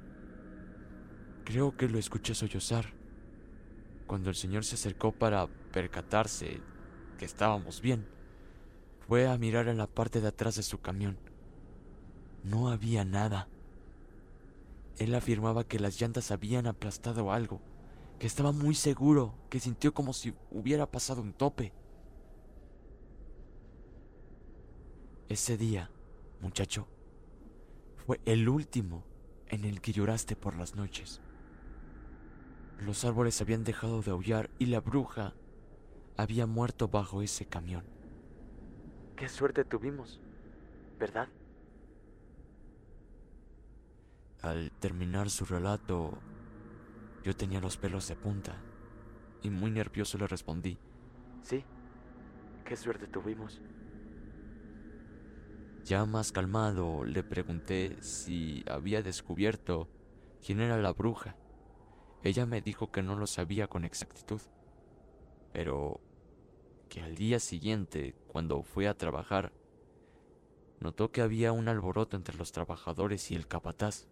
Creo 1.46 1.76
que 1.76 1.90
lo 1.90 1.98
escuché 1.98 2.36
sollozar. 2.36 2.94
Cuando 4.08 4.30
el 4.30 4.36
señor 4.36 4.66
se 4.66 4.76
acercó 4.76 5.12
para 5.12 5.48
percatarse 5.72 6.62
que 7.18 7.26
estábamos 7.26 7.82
bien, 7.82 8.06
fue 9.08 9.28
a 9.28 9.38
mirar 9.38 9.68
en 9.68 9.78
la 9.78 9.88
parte 9.88 10.22
de 10.22 10.28
atrás 10.28 10.56
de 10.56 10.64
su 10.64 10.80
camión. 10.80 11.18
No 12.44 12.70
había 12.70 13.06
nada. 13.06 13.48
Él 14.98 15.16
afirmaba 15.16 15.64
que 15.64 15.80
las 15.80 16.00
llantas 16.00 16.32
habían 16.32 16.68
aplastado 16.68 17.32
algo, 17.32 17.62
que 18.20 18.28
estaba 18.28 18.52
muy 18.52 18.76
seguro, 18.76 19.36
que 19.50 19.60
sintió 19.60 19.94
como 19.94 20.14
si 20.14 20.34
hubiera 20.52 20.86
pasado 20.90 21.22
un 21.22 21.34
tope. 21.34 21.74
Ese 25.30 25.58
día, 25.58 25.90
muchacho, 26.42 26.88
fue 28.06 28.20
el 28.26 28.48
último 28.50 29.04
en 29.48 29.66
el 29.66 29.82
que 29.82 29.94
lloraste 29.94 30.36
por 30.36 30.56
las 30.56 30.76
noches. 30.76 31.22
Los 32.80 33.06
árboles 33.06 33.40
habían 33.42 33.64
dejado 33.64 34.02
de 34.02 34.12
aullar 34.12 34.50
y 34.60 34.66
la 34.68 34.82
bruja 34.82 35.34
había 36.18 36.46
muerto 36.46 36.88
bajo 36.88 37.22
ese 37.22 37.46
camión. 37.46 37.84
Qué 39.16 39.30
suerte 39.30 39.64
tuvimos, 39.64 40.20
¿verdad? 41.00 41.28
Al 44.42 44.72
terminar 44.80 45.30
su 45.30 45.46
relato, 45.46 46.12
yo 47.24 47.36
tenía 47.36 47.62
los 47.62 47.78
pelos 47.78 48.08
de 48.10 48.16
punta 48.16 48.66
y 49.42 49.50
muy 49.50 49.72
nervioso 49.72 50.18
le 50.18 50.28
respondí, 50.28 50.78
sí, 51.42 51.64
qué 52.66 52.76
suerte 52.76 53.08
tuvimos. 53.08 53.62
Ya 55.86 56.06
más 56.06 56.32
calmado, 56.32 57.04
le 57.04 57.24
pregunté 57.24 57.98
si 58.02 58.64
había 58.70 59.02
descubierto 59.02 59.88
quién 60.46 60.62
era 60.62 60.78
la 60.78 60.94
bruja. 60.94 61.36
Ella 62.24 62.46
me 62.46 62.62
dijo 62.62 62.90
que 62.90 63.04
no 63.04 63.16
lo 63.16 63.28
sabía 63.28 63.68
con 63.68 63.84
exactitud, 63.84 64.40
pero 65.52 66.00
que 66.88 67.02
al 67.02 67.16
día 67.16 67.40
siguiente, 67.40 68.16
cuando 68.28 68.64
fue 68.64 68.88
a 68.88 68.98
trabajar, 68.98 69.52
notó 70.80 71.12
que 71.12 71.22
había 71.22 71.52
un 71.52 71.68
alboroto 71.68 72.16
entre 72.16 72.38
los 72.38 72.54
trabajadores 72.54 73.30
y 73.32 73.36
el 73.36 73.48
capataz, 73.48 74.08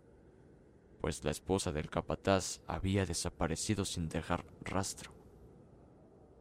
pues 1.00 1.24
la 1.24 1.32
esposa 1.32 1.71
del 1.71 1.89
capataz 1.89 2.62
había 2.67 3.06
desaparecido 3.06 3.86
sin 3.86 4.10
dejar 4.10 4.45
rastro, 4.62 5.13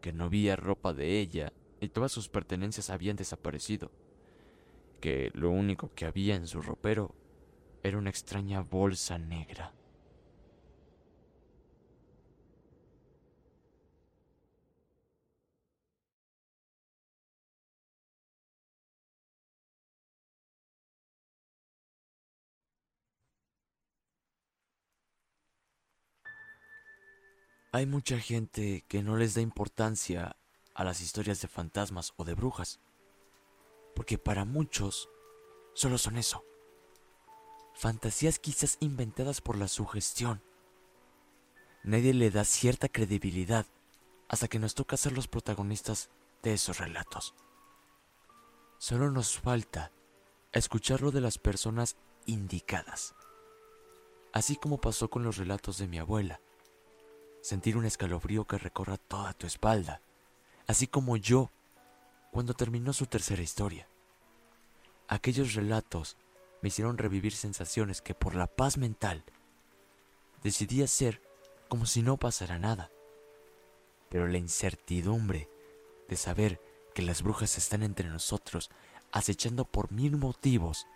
que 0.01 0.13
no 0.13 0.25
había 0.25 0.57
ropa 0.57 0.93
de 0.93 1.21
ella 1.21 1.53
y 1.81 1.89
todas 1.89 2.11
sus 2.11 2.29
pertenencias 2.29 2.91
habían 2.91 3.17
desaparecido, 3.17 3.93
que 5.01 5.31
lo 5.35 5.51
único 5.51 5.93
que 5.95 6.05
había 6.05 6.35
en 6.35 6.49
su 6.49 6.63
ropero 6.63 7.15
era 7.85 7.97
una 7.97 8.11
extraña 8.11 8.61
bolsa 8.61 9.19
negra. 9.19 9.73
Hay 27.73 27.87
mucha 27.87 28.19
gente 28.19 28.85
que 28.89 29.01
no 29.05 29.17
les 29.17 29.35
da 29.35 29.43
importancia 29.43 30.35
a 30.75 30.83
las 30.83 31.01
historias 31.01 31.41
de 31.41 31.47
fantasmas 31.47 32.15
o 32.17 32.25
de 32.25 32.35
brujas, 32.35 32.81
porque 33.95 34.19
para 34.19 34.45
muchos 34.45 35.09
solo 35.73 35.97
son 35.97 36.17
eso. 36.17 36.45
Fantasías 37.75 38.41
quizás 38.41 38.77
inventadas 38.81 39.41
por 39.41 39.57
la 39.57 39.69
sugestión. 39.69 40.43
Nadie 41.85 42.13
le 42.13 42.33
da 42.33 42.45
cierta 42.45 42.89
credibilidad 42.89 43.67
hasta 44.29 44.49
que 44.49 44.59
nos 44.59 44.75
toca 44.75 44.97
ser 44.97 45.13
los 45.13 45.29
protagonistas 45.29 46.11
de 46.43 46.55
esos 46.55 46.79
relatos. 46.79 47.37
Solo 48.79 49.13
nos 49.13 49.39
falta 49.39 49.93
escucharlo 50.53 51.13
de 51.13 51.21
las 51.21 51.39
personas 51.39 51.97
indicadas. 52.27 53.15
Así 54.33 54.57
como 54.57 54.81
pasó 54.81 55.09
con 55.09 55.23
los 55.23 55.37
relatos 55.37 55.79
de 55.79 55.87
mi 55.87 56.01
abuela. 56.01 56.41
Sentir 57.41 57.77
un 57.77 57.87
escalofrío 57.87 58.47
que 58.47 58.59
recorra 58.59 58.97
toda 58.97 59.33
tu 59.33 59.47
espalda, 59.47 60.03
así 60.67 60.87
como 60.87 61.17
yo 61.17 61.51
cuando 62.31 62.55
terminó 62.55 62.93
su 62.93 63.07
tercera 63.07 63.43
historia. 63.43 63.89
Aquellos 65.09 65.55
relatos 65.55 66.17
me 66.63 66.69
hicieron 66.69 66.99
revivir 66.99 67.33
sensaciones 67.33 68.03
que 68.03 68.15
por 68.15 68.35
la 68.35 68.47
paz 68.47 68.77
mental 68.77 69.25
decidí 70.43 70.83
hacer 70.83 71.23
como 71.69 71.87
si 71.87 72.03
no 72.03 72.17
pasara 72.17 72.59
nada. 72.59 72.91
Pero 74.09 74.27
la 74.27 74.39
incertidumbre 74.39 75.49
de 76.09 76.17
saber 76.17 76.61
que 76.95 77.03
las 77.03 77.23
brujas 77.23 77.57
están 77.57 77.83
entre 77.83 78.09
nosotros 78.09 78.71
acechando 79.13 79.65
por 79.65 79.91
mil 79.93 80.17
motivos 80.17 80.87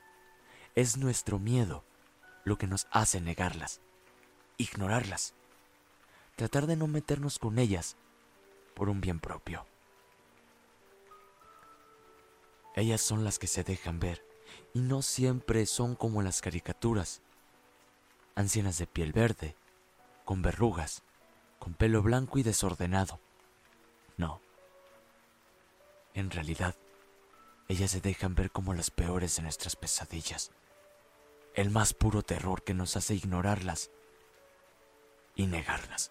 es 0.75 0.97
nuestro 0.97 1.39
miedo 1.39 1.85
lo 2.45 2.59
que 2.59 2.67
nos 2.67 2.87
hace 2.91 3.21
negarlas, 3.21 3.81
ignorarlas, 4.59 5.35
tratar 6.37 6.67
de 6.67 6.77
no 6.77 6.87
meternos 6.87 7.39
con 7.39 7.59
ellas 7.59 7.97
por 8.75 8.89
un 8.89 9.01
bien 9.01 9.21
propio. 9.21 9.67
Ellas 12.75 13.01
son 13.01 13.23
las 13.23 13.39
que 13.39 13.47
se 13.47 13.63
dejan 13.63 14.01
ver 14.01 14.25
y 14.73 14.81
no 14.81 15.03
siempre 15.03 15.65
son 15.67 15.95
como 15.95 16.23
las 16.23 16.41
caricaturas. 16.41 17.23
Ancianas 18.35 18.79
de 18.79 18.87
piel 18.89 19.13
verde, 19.13 19.55
con 20.25 20.43
verrugas, 20.43 21.03
con 21.61 21.75
pelo 21.75 22.03
blanco 22.03 22.39
y 22.39 22.43
desordenado. 22.43 23.21
No. 24.17 24.41
En 26.15 26.31
realidad, 26.31 26.75
ellas 27.69 27.93
se 27.93 28.01
dejan 28.01 28.35
ver 28.35 28.51
como 28.51 28.75
las 28.75 28.91
peores 28.91 29.37
de 29.37 29.43
nuestras 29.43 29.77
pesadillas. 29.77 30.51
El 31.55 31.71
más 31.71 31.95
puro 31.95 32.23
terror 32.23 32.65
que 32.65 32.75
nos 32.75 32.97
hace 32.97 33.15
ignorarlas 33.15 33.91
y 35.37 35.47
negarlas. 35.47 36.11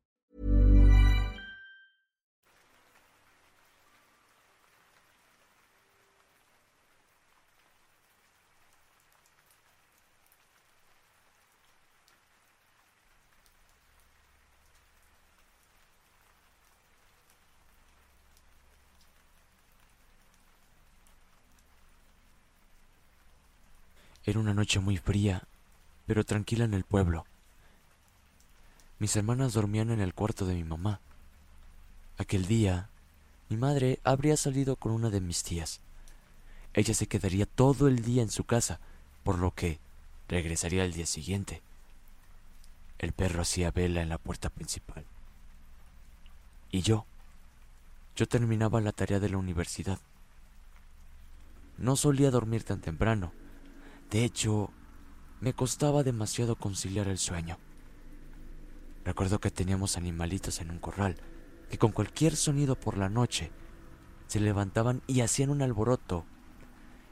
Era 24.31 24.39
una 24.39 24.53
noche 24.53 24.79
muy 24.79 24.95
fría, 24.95 25.43
pero 26.07 26.23
tranquila 26.23 26.63
en 26.63 26.73
el 26.73 26.85
pueblo. 26.85 27.25
Mis 28.97 29.13
hermanas 29.17 29.51
dormían 29.51 29.91
en 29.91 29.99
el 29.99 30.13
cuarto 30.13 30.45
de 30.45 30.53
mi 30.55 30.63
mamá. 30.63 31.01
Aquel 32.17 32.45
día, 32.47 32.87
mi 33.49 33.57
madre 33.57 33.99
habría 34.05 34.37
salido 34.37 34.77
con 34.77 34.93
una 34.93 35.09
de 35.09 35.19
mis 35.19 35.43
tías. 35.43 35.81
Ella 36.73 36.93
se 36.93 37.07
quedaría 37.07 37.45
todo 37.45 37.89
el 37.89 38.03
día 38.03 38.23
en 38.23 38.31
su 38.31 38.45
casa, 38.45 38.79
por 39.25 39.37
lo 39.37 39.51
que 39.51 39.79
regresaría 40.29 40.83
al 40.83 40.93
día 40.93 41.07
siguiente. 41.07 41.61
El 42.99 43.11
perro 43.11 43.41
hacía 43.41 43.71
vela 43.71 44.01
en 44.01 44.07
la 44.07 44.17
puerta 44.17 44.49
principal. 44.49 45.03
Y 46.71 46.83
yo, 46.83 47.05
yo 48.15 48.29
terminaba 48.29 48.79
la 48.79 48.93
tarea 48.93 49.19
de 49.19 49.27
la 49.27 49.37
universidad. 49.37 49.99
No 51.77 51.97
solía 51.97 52.31
dormir 52.31 52.63
tan 52.63 52.79
temprano. 52.79 53.33
De 54.11 54.25
hecho, 54.25 54.71
me 55.39 55.53
costaba 55.53 56.03
demasiado 56.03 56.57
conciliar 56.57 57.07
el 57.07 57.17
sueño. 57.17 57.57
Recuerdo 59.05 59.39
que 59.39 59.51
teníamos 59.51 59.95
animalitos 59.95 60.59
en 60.59 60.69
un 60.69 60.79
corral 60.79 61.15
que 61.69 61.77
con 61.77 61.93
cualquier 61.93 62.35
sonido 62.35 62.75
por 62.75 62.97
la 62.97 63.07
noche 63.07 63.51
se 64.27 64.41
levantaban 64.41 65.01
y 65.07 65.21
hacían 65.21 65.49
un 65.49 65.61
alboroto 65.61 66.25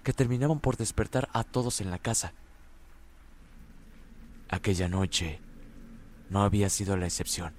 que 0.04 0.12
terminaban 0.12 0.60
por 0.60 0.76
despertar 0.76 1.30
a 1.32 1.45
todos 1.45 1.80
en 1.80 1.89
la 1.89 2.00
casa. 2.00 2.34
Aquella 4.50 4.89
noche 4.89 5.39
no 6.30 6.43
había 6.43 6.70
sido 6.70 6.97
la 6.97 7.06
excepción, 7.06 7.54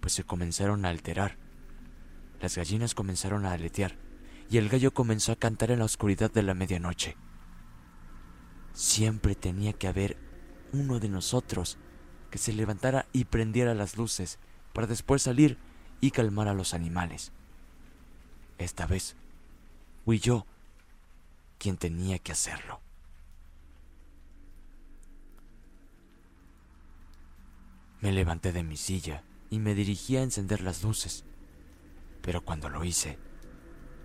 pues 0.00 0.12
se 0.12 0.24
comenzaron 0.24 0.84
a 0.84 0.88
alterar. 0.88 1.36
Las 2.40 2.56
gallinas 2.56 2.96
comenzaron 2.96 3.46
a 3.46 3.52
aletear 3.52 3.96
y 4.50 4.58
el 4.58 4.68
gallo 4.68 4.92
comenzó 4.92 5.30
a 5.30 5.36
cantar 5.36 5.70
en 5.70 5.78
la 5.78 5.84
oscuridad 5.84 6.32
de 6.32 6.42
la 6.42 6.54
medianoche. 6.54 7.16
Siempre 8.78 9.34
tenía 9.34 9.72
que 9.72 9.88
haber 9.88 10.16
uno 10.72 11.00
de 11.00 11.08
nosotros 11.08 11.78
que 12.30 12.38
se 12.38 12.52
levantara 12.52 13.06
y 13.12 13.24
prendiera 13.24 13.74
las 13.74 13.96
luces 13.96 14.38
para 14.72 14.86
después 14.86 15.22
salir 15.22 15.58
y 16.00 16.12
calmar 16.12 16.46
a 16.46 16.54
los 16.54 16.74
animales. 16.74 17.32
Esta 18.56 18.86
vez 18.86 19.16
fui 20.04 20.20
yo 20.20 20.46
quien 21.58 21.76
tenía 21.76 22.20
que 22.20 22.30
hacerlo. 22.30 22.80
Me 28.00 28.12
levanté 28.12 28.52
de 28.52 28.62
mi 28.62 28.76
silla 28.76 29.24
y 29.50 29.58
me 29.58 29.74
dirigí 29.74 30.16
a 30.16 30.22
encender 30.22 30.60
las 30.60 30.84
luces, 30.84 31.24
pero 32.22 32.44
cuando 32.44 32.68
lo 32.68 32.84
hice, 32.84 33.18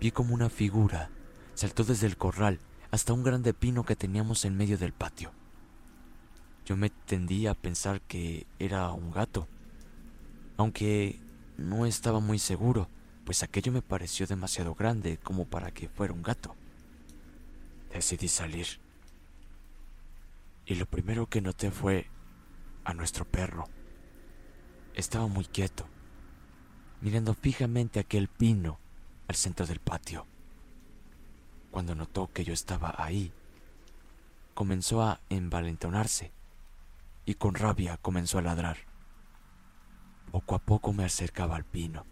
vi 0.00 0.10
como 0.10 0.34
una 0.34 0.50
figura 0.50 1.10
saltó 1.54 1.84
desde 1.84 2.08
el 2.08 2.16
corral 2.16 2.58
hasta 2.94 3.12
un 3.12 3.24
grande 3.24 3.54
pino 3.54 3.82
que 3.82 3.96
teníamos 3.96 4.44
en 4.44 4.56
medio 4.56 4.78
del 4.78 4.92
patio. 4.92 5.32
Yo 6.64 6.76
me 6.76 6.90
tendía 6.90 7.50
a 7.50 7.54
pensar 7.56 8.00
que 8.00 8.46
era 8.60 8.92
un 8.92 9.10
gato, 9.10 9.48
aunque 10.56 11.20
no 11.56 11.86
estaba 11.86 12.20
muy 12.20 12.38
seguro, 12.38 12.88
pues 13.24 13.42
aquello 13.42 13.72
me 13.72 13.82
pareció 13.82 14.28
demasiado 14.28 14.76
grande 14.76 15.18
como 15.18 15.44
para 15.44 15.72
que 15.72 15.88
fuera 15.88 16.14
un 16.14 16.22
gato. 16.22 16.54
Decidí 17.92 18.28
salir. 18.28 18.78
Y 20.64 20.76
lo 20.76 20.86
primero 20.86 21.26
que 21.26 21.40
noté 21.40 21.72
fue 21.72 22.08
a 22.84 22.94
nuestro 22.94 23.24
perro. 23.24 23.64
Estaba 24.94 25.26
muy 25.26 25.46
quieto, 25.46 25.84
mirando 27.00 27.34
fijamente 27.34 27.98
aquel 27.98 28.28
pino 28.28 28.78
al 29.26 29.34
centro 29.34 29.66
del 29.66 29.80
patio. 29.80 30.28
Cuando 31.74 31.96
notó 31.96 32.30
que 32.32 32.44
yo 32.44 32.54
estaba 32.54 32.94
ahí, 32.98 33.32
comenzó 34.54 35.02
a 35.02 35.18
envalentonarse 35.28 36.30
y 37.26 37.34
con 37.34 37.56
rabia 37.56 37.96
comenzó 37.96 38.38
a 38.38 38.42
ladrar. 38.42 38.76
Poco 40.30 40.54
a 40.54 40.60
poco 40.60 40.92
me 40.92 41.04
acercaba 41.04 41.56
al 41.56 41.64
pino 41.64 42.06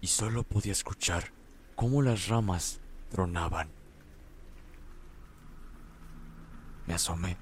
y 0.00 0.06
solo 0.06 0.44
podía 0.44 0.70
escuchar 0.70 1.32
cómo 1.74 2.00
las 2.00 2.28
ramas 2.28 2.78
tronaban. 3.10 3.70
Me 6.86 6.94
asomé 6.94 7.38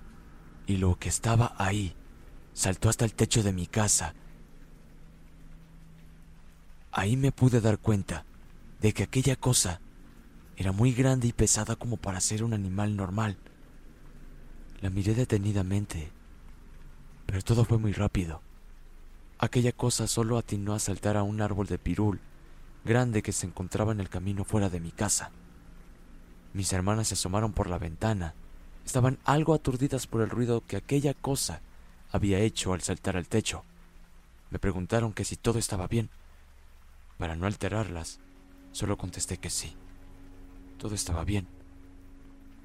y 0.66 0.78
lo 0.78 0.98
que 0.98 1.10
estaba 1.10 1.54
ahí 1.58 1.94
saltó 2.54 2.88
hasta 2.88 3.04
el 3.04 3.12
techo 3.12 3.42
de 3.42 3.52
mi 3.52 3.66
casa. 3.66 4.14
Ahí 6.90 7.18
me 7.18 7.32
pude 7.32 7.60
dar 7.60 7.78
cuenta 7.78 8.24
de 8.80 8.94
que 8.94 9.02
aquella 9.02 9.36
cosa 9.36 9.82
era 10.56 10.72
muy 10.72 10.92
grande 10.92 11.28
y 11.28 11.32
pesada 11.32 11.76
como 11.76 11.96
para 11.96 12.20
ser 12.20 12.44
un 12.44 12.54
animal 12.54 12.96
normal. 12.96 13.36
La 14.80 14.90
miré 14.90 15.14
detenidamente, 15.14 16.10
pero 17.26 17.42
todo 17.42 17.64
fue 17.64 17.78
muy 17.78 17.92
rápido. 17.92 18.40
Aquella 19.38 19.72
cosa 19.72 20.06
solo 20.06 20.38
atinó 20.38 20.74
a 20.74 20.78
saltar 20.78 21.16
a 21.16 21.22
un 21.22 21.40
árbol 21.40 21.66
de 21.66 21.78
pirul 21.78 22.20
grande 22.84 23.22
que 23.22 23.32
se 23.32 23.46
encontraba 23.46 23.92
en 23.92 24.00
el 24.00 24.08
camino 24.08 24.44
fuera 24.44 24.68
de 24.68 24.80
mi 24.80 24.90
casa. 24.90 25.30
Mis 26.52 26.72
hermanas 26.72 27.08
se 27.08 27.14
asomaron 27.14 27.52
por 27.52 27.68
la 27.68 27.78
ventana. 27.78 28.34
Estaban 28.86 29.18
algo 29.24 29.54
aturdidas 29.54 30.06
por 30.06 30.20
el 30.20 30.30
ruido 30.30 30.62
que 30.66 30.76
aquella 30.76 31.14
cosa 31.14 31.60
había 32.12 32.38
hecho 32.38 32.74
al 32.74 32.82
saltar 32.82 33.16
al 33.16 33.26
techo. 33.26 33.64
Me 34.50 34.58
preguntaron 34.58 35.12
que 35.12 35.24
si 35.24 35.36
todo 35.36 35.58
estaba 35.58 35.88
bien. 35.88 36.10
Para 37.18 37.34
no 37.34 37.46
alterarlas, 37.46 38.20
solo 38.72 38.96
contesté 38.96 39.38
que 39.38 39.50
sí. 39.50 39.74
Todo 40.78 40.94
estaba 40.94 41.24
bien. 41.24 41.46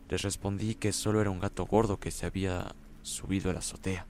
Les 0.09 0.21
respondí 0.21 0.75
que 0.75 0.91
solo 0.91 1.21
era 1.21 1.29
un 1.29 1.39
gato 1.39 1.65
gordo 1.65 1.99
que 1.99 2.11
se 2.11 2.25
había 2.25 2.73
subido 3.03 3.49
a 3.49 3.53
la 3.53 3.59
azotea. 3.59 4.05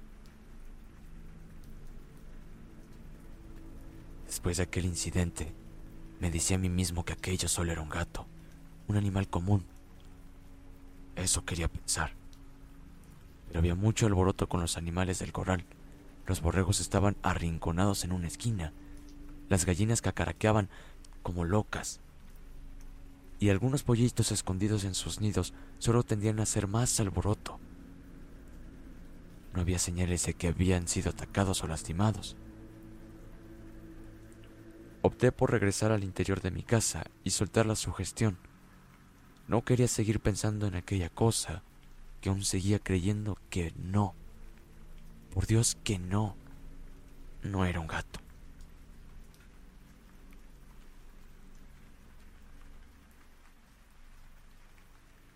Después 4.26 4.58
de 4.58 4.64
aquel 4.64 4.86
incidente, 4.86 5.52
me 6.20 6.32
decía 6.32 6.58
a 6.58 6.60
mí 6.60 6.70
mismo 6.70 7.04
que 7.04 7.14
aquello 7.14 7.48
solo 7.48 7.72
era 7.72 7.82
un 7.82 7.90
gato, 7.90 8.26
un 8.88 8.96
animal 8.96 9.28
común. 9.28 9.66
Eso 11.16 11.46
quería 11.46 11.68
pensar. 11.68 12.14
Pero 13.48 13.60
había 13.60 13.76
mucho 13.76 14.06
alboroto 14.06 14.48
con 14.48 14.62
los 14.62 14.78
animales 14.78 15.20
del 15.20 15.32
corral. 15.32 15.66
Los 16.28 16.42
borregos 16.42 16.80
estaban 16.80 17.18
arrinconados 17.24 18.04
en 18.04 18.12
una 18.12 18.28
esquina. 18.28 18.72
Las 19.50 19.66
gallinas 19.66 20.02
cacaraqueaban 20.02 20.70
como 21.24 21.44
locas. 21.44 22.00
Y 23.40 23.50
algunos 23.50 23.84
pollitos 23.84 24.32
escondidos 24.32 24.84
en 24.84 24.94
sus 24.94 25.22
nidos 25.22 25.54
solo 25.78 26.04
tendían 26.04 26.40
a 26.40 26.44
hacer 26.44 26.68
más 26.68 27.00
alboroto. 27.00 27.60
No 29.54 29.62
había 29.62 29.80
señales 29.80 30.26
de 30.26 30.34
que 30.34 30.50
habían 30.50 30.88
sido 30.88 31.10
atacados 31.10 31.64
o 31.64 31.68
lastimados. 31.68 32.36
Opté 35.02 35.32
por 35.32 35.52
regresar 35.52 35.92
al 35.92 36.04
interior 36.04 36.42
de 36.42 36.52
mi 36.52 36.64
casa 36.64 37.06
y 37.24 37.30
soltar 37.30 37.66
la 37.66 37.76
sugestión. 37.76 38.38
No 39.48 39.64
quería 39.64 39.88
seguir 39.88 40.20
pensando 40.20 40.68
en 40.68 40.76
aquella 40.76 41.10
cosa, 41.10 41.64
que 42.22 42.30
aún 42.30 42.44
seguía 42.44 42.80
creyendo 42.80 43.38
que 43.50 43.74
no. 43.78 44.14
Por 45.34 45.48
Dios 45.48 45.78
que 45.84 45.98
no. 45.98 46.36
No 47.42 47.66
era 47.66 47.80
un 47.80 47.88
gato. 47.88 48.20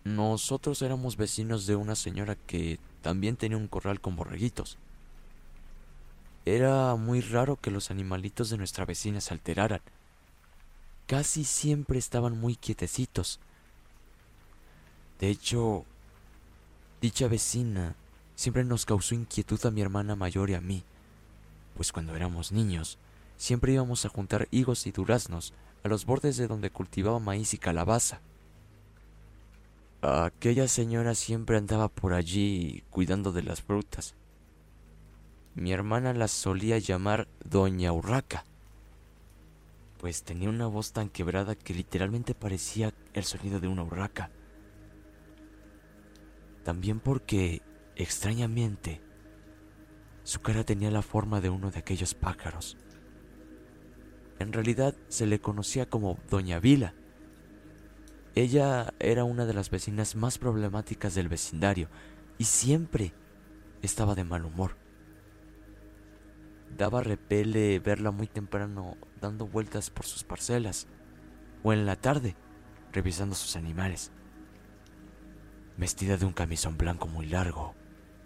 Nosotros 0.03 0.81
éramos 0.81 1.15
vecinos 1.15 1.65
de 1.65 1.75
una 1.75 1.95
señora 1.95 2.35
que 2.35 2.79
también 3.01 3.37
tenía 3.37 3.57
un 3.57 3.67
corral 3.67 4.01
con 4.01 4.15
borreguitos. 4.15 4.77
Era 6.45 6.95
muy 6.95 7.21
raro 7.21 7.55
que 7.55 7.71
los 7.71 7.89
animalitos 7.89 8.49
de 8.49 8.57
nuestra 8.57 8.85
vecina 8.85 9.21
se 9.21 9.33
alteraran. 9.33 9.81
Casi 11.07 11.45
siempre 11.45 11.99
estaban 11.99 12.37
muy 12.37 12.55
quietecitos. 12.55 13.39
De 15.19 15.29
hecho, 15.29 15.85
dicha 17.01 17.29
vecina 17.29 17.95
siempre 18.35 18.65
nos 18.65 18.85
causó 18.85 19.15
inquietud 19.15 19.65
a 19.65 19.71
mi 19.71 19.81
hermana 19.81 20.15
mayor 20.17 20.49
y 20.49 20.55
a 20.55 20.61
mí, 20.61 20.83
pues 21.75 21.93
cuando 21.93 22.15
éramos 22.15 22.51
niños 22.51 22.97
siempre 23.37 23.73
íbamos 23.73 24.05
a 24.05 24.09
juntar 24.09 24.47
higos 24.51 24.85
y 24.85 24.91
duraznos 24.91 25.53
a 25.83 25.87
los 25.87 26.05
bordes 26.05 26.37
de 26.37 26.47
donde 26.47 26.69
cultivaba 26.71 27.19
maíz 27.19 27.53
y 27.53 27.57
calabaza. 27.57 28.19
Aquella 30.05 30.67
señora 30.67 31.15
siempre 31.15 31.57
andaba 31.57 31.87
por 31.87 32.13
allí 32.13 32.83
cuidando 32.89 33.31
de 33.31 33.41
las 33.41 33.61
frutas 33.61 34.15
mi 35.55 35.71
hermana 35.71 36.13
la 36.13 36.27
solía 36.27 36.77
llamar 36.79 37.27
Doña 37.45 37.93
Urraca, 37.93 38.45
pues 39.99 40.23
tenía 40.23 40.49
una 40.49 40.67
voz 40.67 40.93
tan 40.93 41.09
quebrada 41.09 41.55
que 41.55 41.73
literalmente 41.73 42.33
parecía 42.33 42.93
el 43.13 43.23
sonido 43.23 43.59
de 43.59 43.67
una 43.67 43.83
urraca. 43.83 44.31
También 46.63 46.99
porque, 46.99 47.61
extrañamente, 47.95 49.01
su 50.23 50.41
cara 50.41 50.63
tenía 50.63 50.89
la 50.89 51.01
forma 51.01 51.39
de 51.39 51.49
uno 51.49 51.69
de 51.69 51.79
aquellos 51.79 52.15
pájaros. 52.15 52.77
En 54.39 54.53
realidad 54.53 54.95
se 55.07 55.27
le 55.27 55.39
conocía 55.39 55.87
como 55.87 56.17
Doña 56.29 56.59
Vila. 56.59 56.95
Ella 58.35 58.93
era 58.99 59.25
una 59.25 59.45
de 59.45 59.53
las 59.53 59.69
vecinas 59.69 60.15
más 60.15 60.39
problemáticas 60.39 61.13
del 61.13 61.29
vecindario 61.29 61.87
y 62.39 62.45
siempre 62.45 63.13
estaba 63.83 64.15
de 64.15 64.23
mal 64.23 64.43
humor. 64.43 64.75
Daba 66.75 67.03
repele 67.03 67.77
verla 67.77 68.09
muy 68.09 68.25
temprano 68.25 68.97
dando 69.21 69.45
vueltas 69.45 69.91
por 69.91 70.05
sus 70.05 70.23
parcelas 70.23 70.87
o 71.61 71.73
en 71.73 71.85
la 71.85 71.95
tarde 71.95 72.35
revisando 72.91 73.35
sus 73.35 73.55
animales. 73.55 74.11
Vestida 75.77 76.17
de 76.17 76.25
un 76.25 76.33
camisón 76.33 76.75
blanco 76.75 77.07
muy 77.07 77.27
largo 77.27 77.75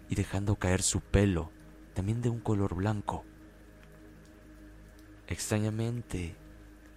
y 0.08 0.14
dejando 0.14 0.56
caer 0.56 0.80
su 0.80 1.02
pelo 1.02 1.52
también 1.92 2.22
de 2.22 2.30
un 2.30 2.40
color 2.40 2.74
blanco. 2.74 3.26
Extrañamente, 5.26 6.34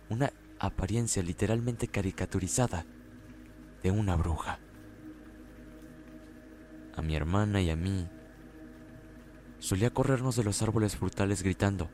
una 0.08 0.32
apariencia 0.60 1.22
literalmente 1.22 1.90
caricaturizada 1.90 2.86
de 3.84 3.92
una 3.92 4.16
bruja. 4.16 4.60
A 6.96 7.02
mi 7.02 7.16
hermana 7.16 7.62
y 7.62 7.70
a 7.70 7.76
mí 7.76 8.10
solía 9.60 9.92
corrernos 9.92 10.36
de 10.36 10.44
los 10.44 10.62
árboles 10.62 10.96
frutales 10.96 11.44
gritando, 11.44 11.90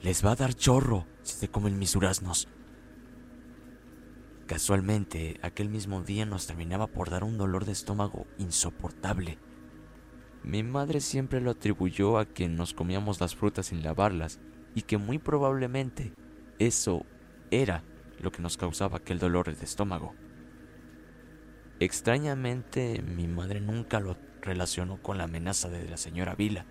les 0.00 0.24
va 0.24 0.32
a 0.32 0.36
dar 0.36 0.54
chorro 0.54 1.06
si 1.22 1.34
se 1.36 1.48
comen 1.48 1.78
mis 1.78 1.92
duraznos. 1.92 2.48
Casualmente, 4.46 5.40
aquel 5.42 5.70
mismo 5.70 6.02
día 6.02 6.26
nos 6.26 6.46
terminaba 6.46 6.86
por 6.86 7.08
dar 7.08 7.24
un 7.24 7.38
dolor 7.38 7.64
de 7.64 7.72
estómago 7.72 8.26
insoportable. 8.38 9.38
Mi 10.42 10.62
madre 10.62 11.00
siempre 11.00 11.40
lo 11.40 11.52
atribuyó 11.52 12.18
a 12.18 12.26
que 12.26 12.48
nos 12.48 12.74
comíamos 12.74 13.20
las 13.20 13.34
frutas 13.34 13.66
sin 13.66 13.82
lavarlas 13.82 14.40
y 14.74 14.82
que 14.82 14.98
muy 14.98 15.18
probablemente 15.18 16.12
eso 16.58 17.06
era 17.50 17.82
lo 18.20 18.30
que 18.30 18.42
nos 18.42 18.58
causaba 18.58 18.98
aquel 18.98 19.18
dolor 19.18 19.54
de 19.54 19.64
estómago. 19.64 20.14
Extrañamente, 21.80 23.02
mi 23.02 23.26
madre 23.26 23.60
nunca 23.60 23.98
lo 23.98 24.16
relacionó 24.40 25.02
con 25.02 25.18
la 25.18 25.24
amenaza 25.24 25.68
de 25.68 25.88
la 25.88 25.96
señora 25.96 26.34
Vila. 26.34 26.66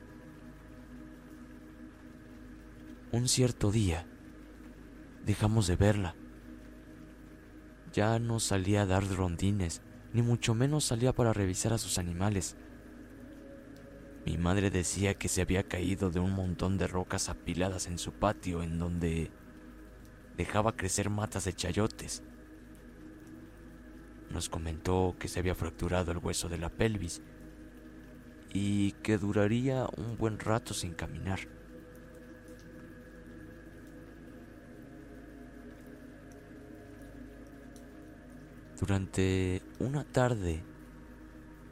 Un 3.11 3.27
cierto 3.27 3.71
día 3.71 4.07
dejamos 5.25 5.67
de 5.67 5.75
verla. 5.75 6.15
Ya 7.91 8.17
no 8.17 8.39
salía 8.39 8.83
a 8.83 8.85
dar 8.85 9.05
rondines, 9.07 9.81
ni 10.13 10.21
mucho 10.21 10.55
menos 10.55 10.85
salía 10.85 11.13
para 11.13 11.33
revisar 11.33 11.73
a 11.73 11.77
sus 11.77 11.97
animales. 11.97 12.55
Mi 14.25 14.37
madre 14.37 14.69
decía 14.69 15.15
que 15.15 15.27
se 15.27 15.41
había 15.41 15.63
caído 15.63 16.09
de 16.11 16.21
un 16.21 16.31
montón 16.31 16.77
de 16.77 16.87
rocas 16.87 17.27
apiladas 17.27 17.87
en 17.87 17.99
su 17.99 18.13
patio 18.13 18.63
en 18.63 18.79
donde 18.79 19.31
dejaba 20.37 20.77
crecer 20.77 21.09
matas 21.09 21.43
de 21.43 21.53
chayotes. 21.53 22.23
Nos 24.33 24.49
comentó 24.49 25.15
que 25.19 25.27
se 25.27 25.39
había 25.39 25.55
fracturado 25.55 26.11
el 26.11 26.17
hueso 26.17 26.49
de 26.49 26.57
la 26.57 26.69
pelvis 26.69 27.21
y 28.51 28.93
que 29.03 29.17
duraría 29.17 29.87
un 29.95 30.17
buen 30.17 30.39
rato 30.39 30.73
sin 30.73 30.93
caminar. 30.93 31.39
Durante 38.79 39.61
una 39.79 40.03
tarde 40.03 40.63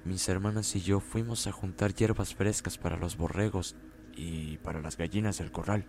mis 0.04 0.28
hermanas 0.30 0.76
y 0.76 0.82
yo 0.82 1.00
fuimos 1.00 1.46
a 1.46 1.52
juntar 1.52 1.94
hierbas 1.94 2.34
frescas 2.34 2.78
para 2.78 2.98
los 2.98 3.18
borregos 3.18 3.76
y 4.16 4.58
para 4.58 4.82
las 4.82 4.98
gallinas 4.98 5.38
del 5.38 5.52
corral. 5.52 5.86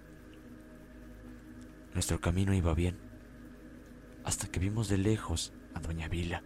Nuestro 1.94 2.20
camino 2.20 2.52
iba 2.52 2.74
bien, 2.74 2.98
hasta 4.24 4.48
que 4.48 4.60
vimos 4.60 4.88
de 4.88 4.98
lejos 4.98 5.52
a 5.74 5.80
Doña 5.80 6.08
Vila, 6.08 6.42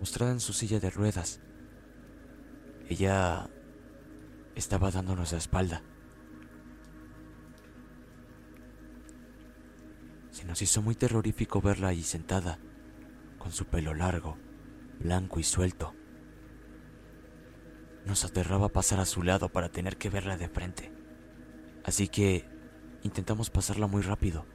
mostrada 0.00 0.32
en 0.32 0.40
su 0.40 0.52
silla 0.52 0.80
de 0.80 0.90
ruedas. 0.90 1.40
Ella 2.88 3.48
estaba 4.54 4.90
dándonos 4.90 5.32
la 5.32 5.38
espalda. 5.38 5.82
Se 10.30 10.44
nos 10.44 10.60
hizo 10.62 10.82
muy 10.82 10.94
terrorífico 10.94 11.60
verla 11.60 11.88
ahí 11.88 12.02
sentada, 12.02 12.58
con 13.38 13.52
su 13.52 13.64
pelo 13.66 13.94
largo, 13.94 14.36
blanco 15.00 15.40
y 15.40 15.42
suelto. 15.42 15.94
Nos 18.04 18.24
aterraba 18.24 18.68
pasar 18.68 19.00
a 19.00 19.06
su 19.06 19.22
lado 19.22 19.48
para 19.48 19.70
tener 19.70 19.96
que 19.96 20.10
verla 20.10 20.36
de 20.36 20.48
frente. 20.48 20.92
Así 21.84 22.08
que 22.08 22.48
intentamos 23.02 23.50
pasarla 23.50 23.86
muy 23.86 24.02
rápido, 24.02 24.46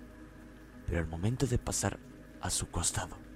pero 0.86 1.00
al 1.00 1.08
momento 1.08 1.48
de 1.48 1.58
pasar 1.58 2.00
a 2.42 2.50
su 2.50 2.70
costado. 2.70 3.31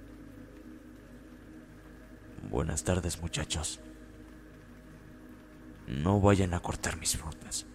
Buenas 2.56 2.84
tardes 2.84 3.20
muchachos. 3.20 3.80
No 5.86 6.22
vayan 6.22 6.54
a 6.54 6.60
cortar 6.60 6.96
mis 6.96 7.14
frutas. 7.14 7.66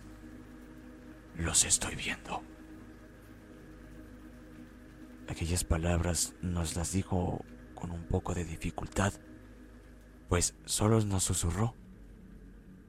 Los 1.35 1.65
estoy 1.65 1.93
viendo. 1.93 2.41
Aquellas 5.29 5.63
palabras 5.63 6.33
nos 6.41 6.75
las 6.75 6.93
dijo 6.93 7.45
con 7.75 7.91
un 7.91 8.07
poco 8.07 8.33
de 8.33 8.43
dificultad, 8.43 9.13
pues 10.27 10.55
solo 10.65 10.99
nos 11.01 11.25
susurró. 11.25 11.75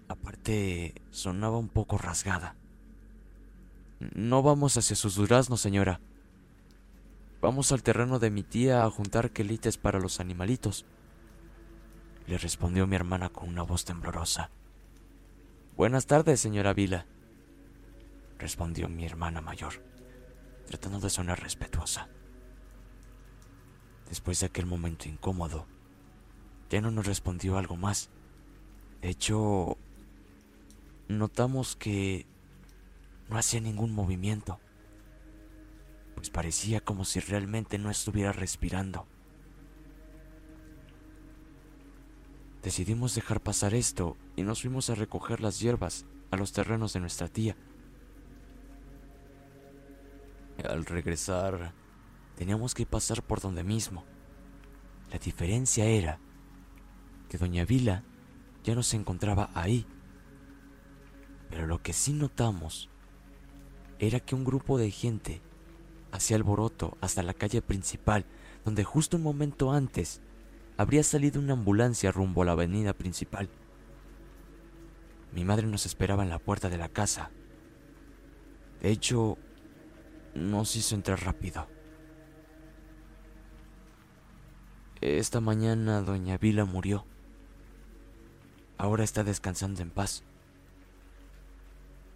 Aparte, 0.09 0.95
sonaba 1.11 1.59
un 1.59 1.69
poco 1.69 1.99
rasgada. 1.99 2.57
No 4.15 4.43
vamos 4.43 4.79
hacia 4.79 4.97
sus 4.97 5.17
duraznos, 5.17 5.61
señora. 5.61 6.01
Vamos 7.43 7.71
al 7.71 7.83
terreno 7.83 8.19
de 8.19 8.31
mi 8.31 8.43
tía 8.43 8.83
a 8.83 8.91
juntar 8.91 9.31
quelites 9.31 9.77
para 9.77 10.01
los 10.01 10.21
animalitos. 10.21 10.87
Le 12.33 12.39
respondió 12.39 12.87
mi 12.87 12.97
hermana 12.97 13.29
con 13.29 13.47
una 13.47 13.63
voz 13.63 13.85
temblorosa. 13.85 14.49
Buenas 15.77 16.07
tardes, 16.07 16.41
señora 16.41 16.73
Vila, 16.73 17.05
respondió 18.39 18.89
mi 18.89 19.05
hermana 19.05 19.43
mayor, 19.43 19.85
tratando 20.67 20.99
de 20.99 21.11
sonar 21.11 21.43
respetuosa. 21.43 22.09
Después 24.09 24.41
de 24.41 24.47
aquel 24.47 24.65
momento 24.65 25.11
incómodo, 25.11 25.67
ya 26.71 26.81
no 26.81 26.91
nos 26.91 27.07
respondió 27.07 27.59
algo 27.59 27.77
más. 27.77 28.09
De 29.03 29.11
hecho, 29.11 29.77
notamos 31.09 31.77
que 31.77 32.25
no 33.29 33.37
hacía 33.37 33.61
ningún 33.61 33.95
movimiento, 33.95 34.59
pues 36.15 36.31
parecía 36.31 36.81
como 36.81 37.05
si 37.05 37.21
realmente 37.21 37.77
no 37.77 37.91
estuviera 37.91 38.33
respirando. 38.33 39.07
Decidimos 42.63 43.15
dejar 43.15 43.41
pasar 43.41 43.75
esto 43.75 44.17
y 44.37 44.43
nos 44.43 44.63
fuimos 44.63 44.89
a 44.89 44.95
recoger 44.95 45.41
las 45.41 45.59
hierbas 45.59 46.07
a 46.31 46.37
los 46.37 46.53
terrenos 46.53 46.93
de 46.93 47.01
nuestra 47.01 47.29
tía. 47.29 47.57
Al 50.69 50.85
regresar, 50.85 51.73
teníamos 52.37 52.75
que 52.75 52.87
pasar 52.87 53.23
por 53.25 53.41
donde 53.41 53.65
mismo. 53.65 54.05
La 55.11 55.19
diferencia 55.19 55.87
era 55.87 56.21
que 57.29 57.37
doña 57.37 57.65
Vila 57.65 58.05
ya 58.63 58.77
no 58.77 58.85
se 58.85 58.97
encontraba 58.97 59.51
ahí. 59.55 59.85
Pero 61.51 61.67
lo 61.67 61.83
que 61.83 61.93
sí 61.93 62.13
notamos 62.13 62.89
era 63.99 64.21
que 64.21 64.37
un 64.37 64.45
grupo 64.45 64.79
de 64.79 64.91
gente 64.91 65.43
hacía 66.13 66.37
alboroto 66.37 66.97
hasta 67.01 67.23
la 67.23 67.35
calle 67.35 67.61
principal, 67.61 68.25
donde 68.65 68.85
justo 68.85 69.17
un 69.17 69.25
momento 69.25 69.73
antes 69.73 70.21
habría 70.77 71.03
salido 71.03 71.41
una 71.41 71.53
ambulancia 71.53 72.13
rumbo 72.13 72.43
a 72.43 72.45
la 72.47 72.53
avenida 72.53 72.93
principal. 72.93 73.49
Mi 75.33 75.45
madre 75.45 75.67
nos 75.67 75.87
esperaba 75.87 76.23
en 76.23 76.29
la 76.29 76.39
puerta 76.39 76.69
de 76.69 76.79
la 76.79 76.89
casa. 76.89 77.31
De 78.81 78.91
hecho, 78.91 79.39
nos 80.35 80.77
hizo 80.77 80.95
entrar 80.95 81.23
rápido. 81.23 81.67
Esta 85.01 85.41
mañana 85.41 86.01
doña 86.03 86.39
Vila 86.39 86.65
murió. 86.65 87.05
Ahora 88.79 89.05
está 89.05 89.25
descansando 89.25 89.83
en 89.83 89.91
paz. 89.91 90.23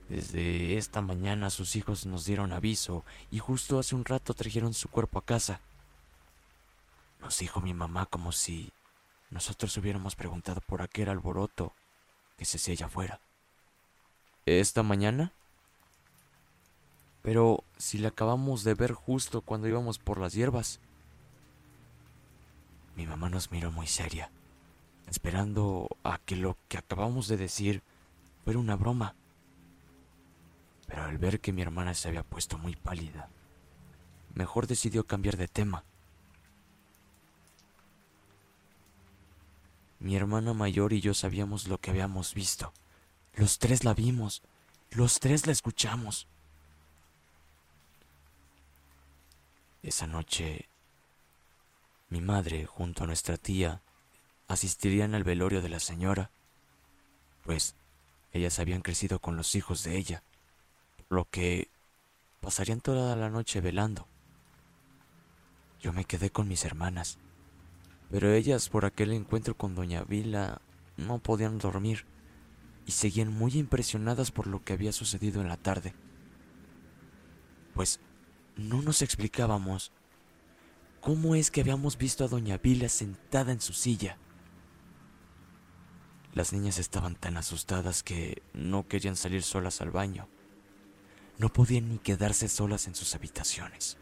Desde 0.09 0.77
esta 0.77 1.01
mañana 1.01 1.51
sus 1.51 1.75
hijos 1.75 2.07
nos 2.07 2.25
dieron 2.27 2.53
aviso 2.53 3.05
y 3.31 3.39
justo 3.39 3.79
hace 3.79 3.97
un 3.97 4.05
rato 4.05 4.35
trajeron 4.35 4.73
su 4.73 4.89
cuerpo 4.89 5.19
a 5.19 5.25
casa. 5.25 5.61
Nos 7.27 7.41
dijo 7.41 7.61
mi 7.61 7.75
mamá 7.75 8.07
como 8.07 8.31
si 8.31 8.73
nosotros 9.31 9.77
hubiéramos 9.79 10.15
preguntado 10.15 10.61
por 10.61 10.81
aquel 10.81 11.09
alboroto 11.09 11.73
que 12.39 12.45
se 12.45 12.57
hacía 12.57 12.75
allá 12.75 12.87
afuera. 12.87 13.21
¿Esta 14.47 14.85
mañana? 14.85 15.33
Pero 17.23 17.65
si 17.79 17.99
la 17.99 18.11
acabamos 18.11 18.63
de 18.63 18.75
ver 18.75 18.93
justo 18.93 19.41
cuando 19.41 19.67
íbamos 19.67 19.99
por 19.99 20.21
las 20.21 20.35
hierbas. 20.35 20.79
Mi 22.95 23.09
mamá 23.09 23.29
nos 23.29 23.51
miró 23.51 23.73
muy 23.73 23.89
seria, 23.89 24.31
esperando 25.09 25.89
a 26.05 26.19
que 26.19 26.37
lo 26.37 26.57
que 26.69 26.79
acabamos 26.79 27.27
de 27.27 27.39
decir 27.39 27.83
fuera 28.45 28.61
una 28.61 28.77
broma. 28.77 29.17
Pero 30.87 31.03
al 31.03 31.19
ver 31.19 31.41
que 31.41 31.53
mi 31.53 31.63
hermana 31.63 31.93
se 31.95 32.07
había 32.07 32.23
puesto 32.23 32.57
muy 32.57 32.77
pálida, 32.77 33.29
mejor 34.33 34.69
decidió 34.69 35.09
cambiar 35.09 35.37
de 35.37 35.49
tema. 35.49 35.83
Mi 39.99 40.15
hermana 40.17 40.53
mayor 40.53 40.93
y 40.93 41.01
yo 41.01 41.15
sabíamos 41.15 41.69
lo 41.69 41.79
que 41.79 41.91
habíamos 41.91 42.35
visto. 42.35 42.73
Los 43.35 43.59
tres 43.59 43.85
la 43.85 43.95
vimos. 43.95 44.43
Los 44.91 45.21
tres 45.21 45.47
la 45.47 45.53
escuchamos. 45.53 46.27
Esa 49.83 50.07
noche, 50.07 50.69
mi 52.09 52.21
madre, 52.21 52.67
junto 52.67 53.05
a 53.05 53.07
nuestra 53.07 53.37
tía, 53.37 53.81
asistirían 54.49 55.15
al 55.15 55.25
velorio 55.25 55.63
de 55.63 55.69
la 55.69 55.81
señora, 55.81 56.31
pues 57.45 57.75
ellas 58.33 58.59
habían 58.59 58.83
crecido 58.83 59.19
con 59.19 59.37
los 59.37 59.55
hijos 59.55 59.83
de 59.85 59.97
ella, 59.97 60.23
lo 61.09 61.25
que 61.31 61.69
pasarían 62.41 62.81
toda 62.81 63.17
la 63.17 63.31
noche 63.31 63.61
velando. 63.61 64.07
Yo 65.81 65.93
me 65.93 66.05
quedé 66.05 66.31
con 66.31 66.49
mis 66.49 66.65
hermanas 66.65 67.19
pero 68.11 68.33
ellas 68.33 68.69
por 68.69 68.85
aquel 68.85 69.13
encuentro 69.13 69.57
con 69.57 69.75
doña 69.75 70.05
Vila 70.05 70.61
no 70.97 71.19
podían 71.19 71.59
dormir 71.59 72.05
y 72.87 72.93
seguían 72.93 73.33
muy 73.33 73.53
impresionadas 73.59 74.31
por 74.31 74.47
lo 74.47 74.63
que 74.63 74.73
había 74.73 74.93
sucedido 74.93 75.41
en 75.41 75.49
la 75.49 75.57
tarde. 75.57 75.95
Pues 77.75 78.01
no 78.57 78.81
nos 78.81 79.03
explicábamos 79.03 79.93
cómo 81.01 81.35
es 81.35 81.51
que 81.51 81.61
habíamos 81.61 81.99
visto 81.99 82.25
a 82.25 82.29
doña 82.29 82.59
Vila 82.59 82.89
sentada 82.89 83.53
en 83.53 83.61
su 83.61 83.73
silla. 83.73 84.19
Las 86.33 86.53
niñas 86.53 86.79
estaban 86.79 87.17
tan 87.17 87.37
asustadas 87.37 88.03
que 88.03 88.43
no 88.53 88.87
querían 88.87 89.17
salir 89.17 89.43
solas 89.43 89.81
al 89.81 89.91
baño. 89.91 90.29
No 91.39 91.53
podían 91.53 91.89
ni 91.89 91.99
quedarse 91.99 92.49
solas 92.49 92.87
en 92.87 92.95
sus 92.95 93.15
habitaciones. 93.15 93.99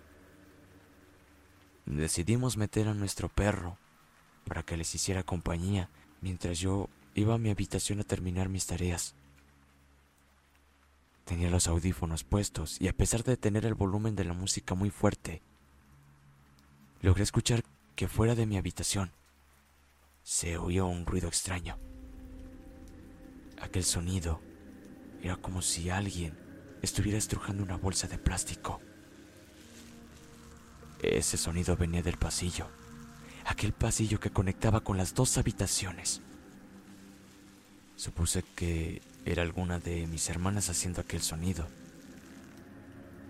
Decidimos 1.87 2.57
meter 2.57 2.89
a 2.89 2.95
nuestro 2.95 3.29
perro 3.29 3.79
para 4.45 4.63
que 4.63 4.77
les 4.77 4.95
hiciera 4.95 5.23
compañía 5.23 5.89
mientras 6.21 6.59
yo 6.59 6.89
iba 7.15 7.35
a 7.35 7.39
mi 7.39 7.51
habitación 7.51 8.01
a 8.01 8.05
terminar 8.05 8.49
mis 8.49 8.67
tareas. 8.67 9.15
Tenía 11.25 11.51
los 11.51 11.69
audífonos 11.69 12.25
puestos 12.25 12.81
y 12.81 12.89
a 12.89 12.93
pesar 12.93 13.25
de 13.25 13.37
tener 13.37 13.65
el 13.65 13.75
volumen 13.75 14.15
de 14.15 14.25
la 14.25 14.35
música 14.35 14.75
muy 14.75 14.91
fuerte, 14.91 15.43
logré 17.01 17.23
escuchar 17.23 17.63
que 17.97 18.09
fuera 18.09 18.35
de 18.35 18.47
mi 18.47 18.57
habitación 18.57 19.11
se 20.23 20.57
oía 20.57 20.85
un 20.85 21.07
ruido 21.07 21.29
extraño. 21.29 21.79
Aquel 23.61 23.85
sonido 23.85 24.41
era 25.23 25.37
como 25.37 25.63
si 25.63 25.91
alguien 25.91 26.37
estuviera 26.83 27.19
estrujando 27.19 27.63
una 27.63 27.77
bolsa 27.77 28.09
de 28.09 28.19
plástico. 28.19 28.81
Ese 31.01 31.37
sonido 31.37 31.77
venía 31.77 32.03
del 32.03 32.19
pasillo 32.19 32.69
aquel 33.45 33.73
pasillo 33.73 34.21
que 34.21 34.31
conectaba 34.31 34.81
con 34.81 34.97
las 34.97 35.15
dos 35.15 35.37
habitaciones. 35.39 36.21
Supuse 37.97 38.43
que 38.43 39.03
era 39.25 39.43
alguna 39.43 39.79
de 39.79 40.07
mis 40.07 40.29
hermanas 40.29 40.71
haciendo 40.71 41.01
aquel 41.01 41.23
sonido. 41.23 41.67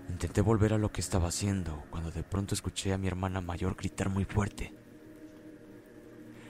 Intenté 0.09 0.41
volver 0.41 0.73
a 0.73 0.79
lo 0.79 0.91
que 0.93 1.01
estaba 1.01 1.29
haciendo 1.29 1.83
cuando 1.91 2.11
de 2.11 2.23
pronto 2.23 2.55
escuché 2.55 2.93
a 2.93 2.99
mi 2.99 3.07
hermana 3.07 3.41
mayor 3.41 3.77
gritar 3.77 4.09
muy 4.09 4.25
fuerte. 4.25 4.73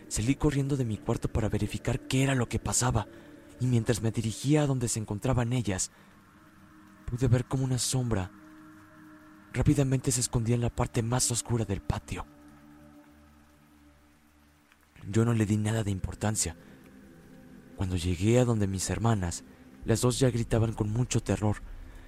Salí 0.09 0.35
corriendo 0.35 0.77
de 0.77 0.85
mi 0.85 0.99
cuarto 0.99 1.29
para 1.29 1.49
verificar 1.49 2.01
qué 2.01 2.23
era 2.23 2.35
lo 2.35 2.49
que 2.49 2.59
pasaba, 2.59 3.07
y 3.61 3.67
mientras 3.67 4.03
me 4.03 4.11
dirigía 4.11 4.63
a 4.63 4.67
donde 4.67 4.89
se 4.89 5.01
encontraban 5.01 5.53
ellas, 5.53 5.91
pude 7.07 7.29
ver 7.29 7.47
como 7.47 7.65
una 7.65 7.79
sombra 7.79 8.31
rápidamente 9.55 10.11
se 10.11 10.21
escondía 10.21 10.57
en 10.57 10.61
la 10.61 10.71
parte 10.71 11.03
más 11.03 11.31
oscura 11.31 11.65
del 11.65 11.81
patio. 11.81 12.27
Yo 15.11 15.25
no 15.25 15.35
le 15.35 15.47
di 15.47 15.57
nada 15.57 15.85
de 15.85 15.91
importancia. 15.91 16.57
Cuando 17.77 17.97
llegué 17.97 18.39
a 18.39 18.45
donde 18.45 18.67
mis 18.67 18.89
hermanas, 18.91 19.45
las 19.85 20.01
dos 20.01 20.19
ya 20.19 20.31
gritaban 20.31 20.73
con 20.73 20.91
mucho 20.91 21.23
terror. 21.23 21.57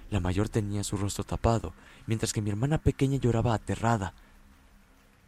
La 0.09 0.19
mayor 0.19 0.49
tenía 0.49 0.83
su 0.83 0.97
rostro 0.97 1.23
tapado, 1.23 1.73
mientras 2.05 2.33
que 2.33 2.41
mi 2.41 2.49
hermana 2.49 2.77
pequeña 2.77 3.17
lloraba 3.17 3.53
aterrada. 3.53 4.13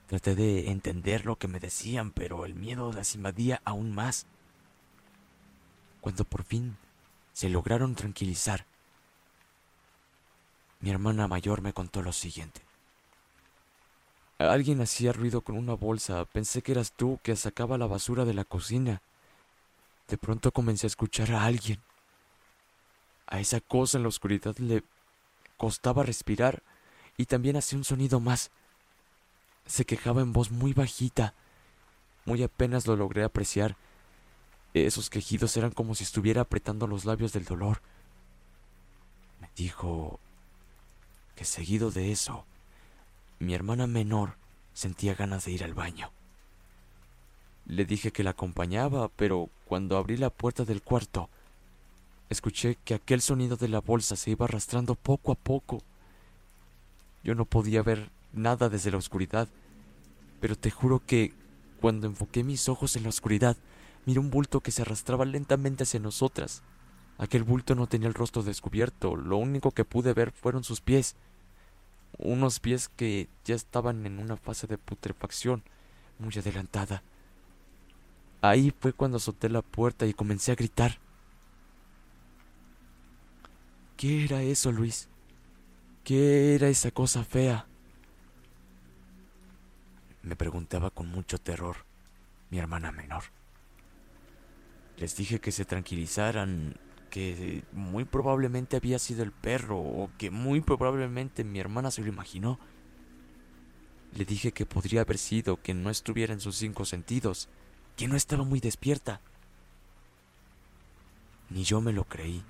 Traté 0.08 0.36
de 0.36 0.72
entender 0.72 1.26
lo 1.26 1.36
que 1.36 1.48
me 1.48 1.60
decían, 1.60 2.12
pero 2.12 2.46
el 2.46 2.56
miedo 2.56 2.92
las 2.94 3.14
invadía 3.16 3.62
aún 3.66 3.94
más. 3.94 4.26
Cuando 6.02 6.24
por 6.24 6.44
fin 6.44 6.78
se 7.34 7.50
lograron 7.50 7.94
tranquilizar, 7.94 8.66
mi 10.80 10.90
hermana 10.90 11.28
mayor 11.28 11.62
me 11.62 11.74
contó 11.74 12.02
lo 12.02 12.14
siguiente. 12.14 12.69
Alguien 14.40 14.80
hacía 14.80 15.12
ruido 15.12 15.42
con 15.42 15.58
una 15.58 15.74
bolsa. 15.74 16.24
Pensé 16.24 16.62
que 16.62 16.72
eras 16.72 16.94
tú 16.94 17.20
que 17.22 17.36
sacaba 17.36 17.78
la 17.78 17.88
basura 17.88 18.24
de 18.24 18.34
la 18.34 18.46
cocina. 18.46 19.02
De 20.08 20.18
pronto 20.18 20.54
comencé 20.54 20.88
a 20.88 20.88
escuchar 20.88 21.34
a 21.34 21.44
alguien. 21.44 21.82
A 23.28 23.42
esa 23.42 23.60
cosa 23.60 23.98
en 23.98 24.04
la 24.04 24.10
oscuridad 24.10 24.58
le 24.58 24.84
costaba 25.58 26.04
respirar 26.04 26.64
y 27.18 27.26
también 27.26 27.58
hacía 27.58 27.78
un 27.78 27.84
sonido 27.84 28.22
más. 28.22 28.50
Se 29.66 29.84
quejaba 29.84 30.22
en 30.22 30.32
voz 30.32 30.52
muy 30.52 30.72
bajita. 30.72 31.34
Muy 32.24 32.42
apenas 32.42 32.88
lo 32.88 32.96
logré 32.96 33.26
apreciar. 33.26 33.76
Esos 34.74 35.10
quejidos 35.10 35.58
eran 35.58 35.72
como 35.72 35.96
si 35.96 36.06
estuviera 36.06 36.42
apretando 36.42 36.88
los 36.88 37.04
labios 37.04 37.34
del 37.34 37.44
dolor. 37.44 37.82
Me 39.42 39.50
dijo 39.58 40.22
que 41.36 41.44
seguido 41.44 41.92
de 41.92 42.14
eso, 42.14 42.46
mi 43.40 43.54
hermana 43.54 43.88
menor 43.88 44.36
sentía 44.74 45.16
ganas 45.16 45.46
de 45.46 45.52
ir 45.52 45.64
al 45.64 45.74
baño. 45.74 46.12
Le 47.66 47.86
dije 47.86 48.12
que 48.12 48.24
la 48.24 48.32
acompañaba, 48.32 49.10
pero 49.10 49.50
cuando 49.66 49.98
abrí 49.98 50.18
la 50.18 50.30
puerta 50.30 50.66
del 50.66 50.82
cuarto, 50.82 51.30
escuché 52.30 52.78
que 52.84 52.94
aquel 52.94 53.22
sonido 53.22 53.58
de 53.58 53.70
la 53.70 53.80
bolsa 53.80 54.16
se 54.16 54.32
iba 54.32 54.46
arrastrando 54.46 54.96
poco 54.96 55.32
a 55.32 55.36
poco. 55.36 55.82
Yo 57.24 57.36
no 57.36 57.46
podía 57.46 57.82
ver 57.82 58.10
nada 58.34 58.70
desde 58.70 58.92
la 58.92 58.98
oscuridad, 58.98 59.48
pero 60.42 60.56
te 60.56 60.72
juro 60.72 61.02
que 61.06 61.34
cuando 61.80 62.08
enfoqué 62.08 62.44
mis 62.44 62.68
ojos 62.70 62.96
en 62.96 63.04
la 63.04 63.10
oscuridad, 63.10 63.56
miré 64.06 64.20
un 64.20 64.32
bulto 64.32 64.60
que 64.60 64.72
se 64.72 64.82
arrastraba 64.82 65.26
lentamente 65.26 65.84
hacia 65.84 66.00
nosotras. 66.00 66.62
Aquel 67.18 67.44
bulto 67.44 67.76
no 67.76 67.88
tenía 67.88 68.08
el 68.08 68.14
rostro 68.14 68.44
descubierto, 68.44 69.16
lo 69.16 69.38
único 69.38 69.72
que 69.72 69.86
pude 69.86 70.14
ver 70.14 70.32
fueron 70.32 70.64
sus 70.64 70.82
pies 70.82 71.16
unos 72.18 72.60
pies 72.60 72.90
que 72.90 73.30
ya 73.46 73.56
estaban 73.56 74.06
en 74.06 74.20
una 74.20 74.38
fase 74.38 74.68
de 74.68 74.78
putrefacción 74.78 75.64
muy 76.18 76.34
adelantada. 76.38 77.04
Ahí 78.42 78.74
fue 78.80 78.94
cuando 78.94 79.20
solté 79.20 79.50
la 79.50 79.62
puerta 79.62 80.06
y 80.06 80.14
comencé 80.14 80.52
a 80.52 80.56
gritar. 80.56 80.98
¿Qué 83.98 84.24
era 84.24 84.42
eso, 84.42 84.72
Luis? 84.72 85.10
¿Qué 86.04 86.56
era 86.56 86.70
esa 86.70 86.92
cosa 86.92 87.24
fea? 87.24 87.68
Me 90.22 90.36
preguntaba 90.36 90.90
con 90.90 91.08
mucho 91.08 91.38
terror 91.38 91.78
mi 92.50 92.60
hermana 92.60 92.92
menor. 92.92 93.24
Les 94.98 95.16
dije 95.16 95.40
que 95.40 95.52
se 95.52 95.66
tranquilizaran 95.66 96.78
que 97.10 97.64
muy 97.72 98.06
probablemente 98.06 98.78
había 98.78 99.00
sido 99.00 99.24
el 99.24 99.32
perro 99.32 99.80
o 99.80 100.10
que 100.18 100.32
muy 100.32 100.62
probablemente 100.62 101.44
mi 101.44 101.60
hermana 101.60 101.92
se 101.92 102.02
lo 102.02 102.08
imaginó. 102.08 102.60
Le 104.16 104.26
dije 104.26 104.52
que 104.52 104.66
podría 104.66 105.02
haber 105.02 105.18
sido 105.18 105.62
que 105.62 105.74
no 105.74 105.90
estuviera 105.90 106.34
en 106.34 106.40
sus 106.40 106.56
cinco 106.56 106.86
sentidos, 106.86 107.50
que 107.96 108.08
no 108.08 108.16
estaba 108.16 108.44
muy 108.44 108.60
despierta. 108.60 109.22
Ni 111.50 111.64
yo 111.64 111.82
me 111.82 111.94
lo 111.94 112.06
creí. 112.06 112.44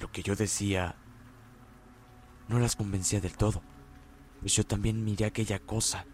Lo 0.00 0.12
que 0.12 0.22
yo 0.22 0.36
decía 0.36 0.96
no 2.48 2.58
las 2.58 2.76
convencía 2.76 3.20
del 3.20 3.36
todo, 3.36 3.62
pues 4.40 4.54
yo 4.54 4.64
también 4.64 5.04
miré 5.04 5.26
aquella 5.26 5.58
cosa. 5.58 6.06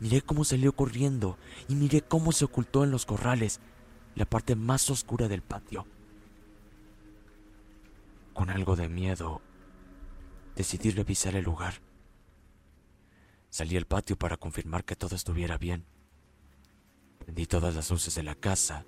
Miré 0.00 0.22
cómo 0.22 0.44
salió 0.44 0.72
corriendo 0.74 1.36
y 1.68 1.74
miré 1.74 2.02
cómo 2.02 2.32
se 2.32 2.44
ocultó 2.44 2.84
en 2.84 2.90
los 2.90 3.04
corrales, 3.04 3.60
la 4.14 4.24
parte 4.24 4.54
más 4.54 4.88
oscura 4.90 5.26
del 5.28 5.42
patio. 5.42 5.86
Con 8.38 8.50
algo 8.50 8.76
de 8.76 8.88
miedo, 8.88 9.42
decidí 10.54 10.92
revisar 10.92 11.34
el 11.34 11.42
lugar. 11.42 11.80
Salí 13.50 13.76
al 13.76 13.84
patio 13.84 14.16
para 14.16 14.36
confirmar 14.36 14.84
que 14.84 14.94
todo 14.94 15.16
estuviera 15.16 15.58
bien. 15.58 15.84
Prendí 17.18 17.46
todas 17.46 17.74
las 17.74 17.90
luces 17.90 18.14
de 18.14 18.22
la 18.22 18.36
casa 18.36 18.86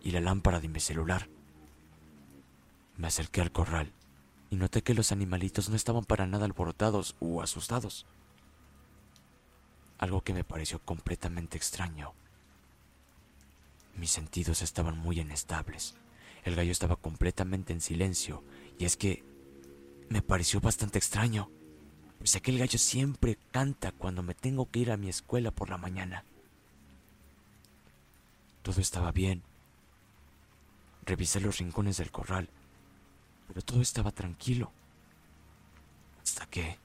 y 0.00 0.10
la 0.10 0.20
lámpara 0.20 0.58
de 0.58 0.66
mi 0.66 0.80
celular. 0.80 1.28
Me 2.96 3.06
acerqué 3.06 3.40
al 3.40 3.52
corral 3.52 3.92
y 4.50 4.56
noté 4.56 4.82
que 4.82 4.94
los 4.94 5.12
animalitos 5.12 5.68
no 5.68 5.76
estaban 5.76 6.04
para 6.04 6.26
nada 6.26 6.44
alborotados 6.44 7.14
o 7.20 7.40
asustados. 7.40 8.04
Algo 9.98 10.22
que 10.22 10.34
me 10.34 10.42
pareció 10.42 10.80
completamente 10.80 11.56
extraño. 11.56 12.14
Mis 13.94 14.10
sentidos 14.10 14.60
estaban 14.60 14.98
muy 14.98 15.20
inestables. 15.20 15.94
El 16.42 16.56
gallo 16.56 16.72
estaba 16.72 16.96
completamente 16.96 17.72
en 17.72 17.80
silencio 17.80 18.42
y 18.78 18.84
es 18.84 18.96
que 18.96 19.24
me 20.08 20.22
pareció 20.22 20.60
bastante 20.60 20.98
extraño, 20.98 21.50
pues 22.18 22.36
aquel 22.36 22.58
gallo 22.58 22.78
siempre 22.78 23.38
canta 23.50 23.92
cuando 23.92 24.22
me 24.22 24.34
tengo 24.34 24.70
que 24.70 24.80
ir 24.80 24.90
a 24.90 24.96
mi 24.96 25.08
escuela 25.08 25.50
por 25.50 25.70
la 25.70 25.78
mañana. 25.78 26.24
Todo 28.62 28.80
estaba 28.80 29.10
bien. 29.10 29.42
Revisé 31.04 31.40
los 31.40 31.58
rincones 31.58 31.96
del 31.96 32.12
corral, 32.12 32.48
pero 33.48 33.62
todo 33.62 33.80
estaba 33.80 34.12
tranquilo. 34.12 34.70
Hasta 36.22 36.46
que 36.46 36.78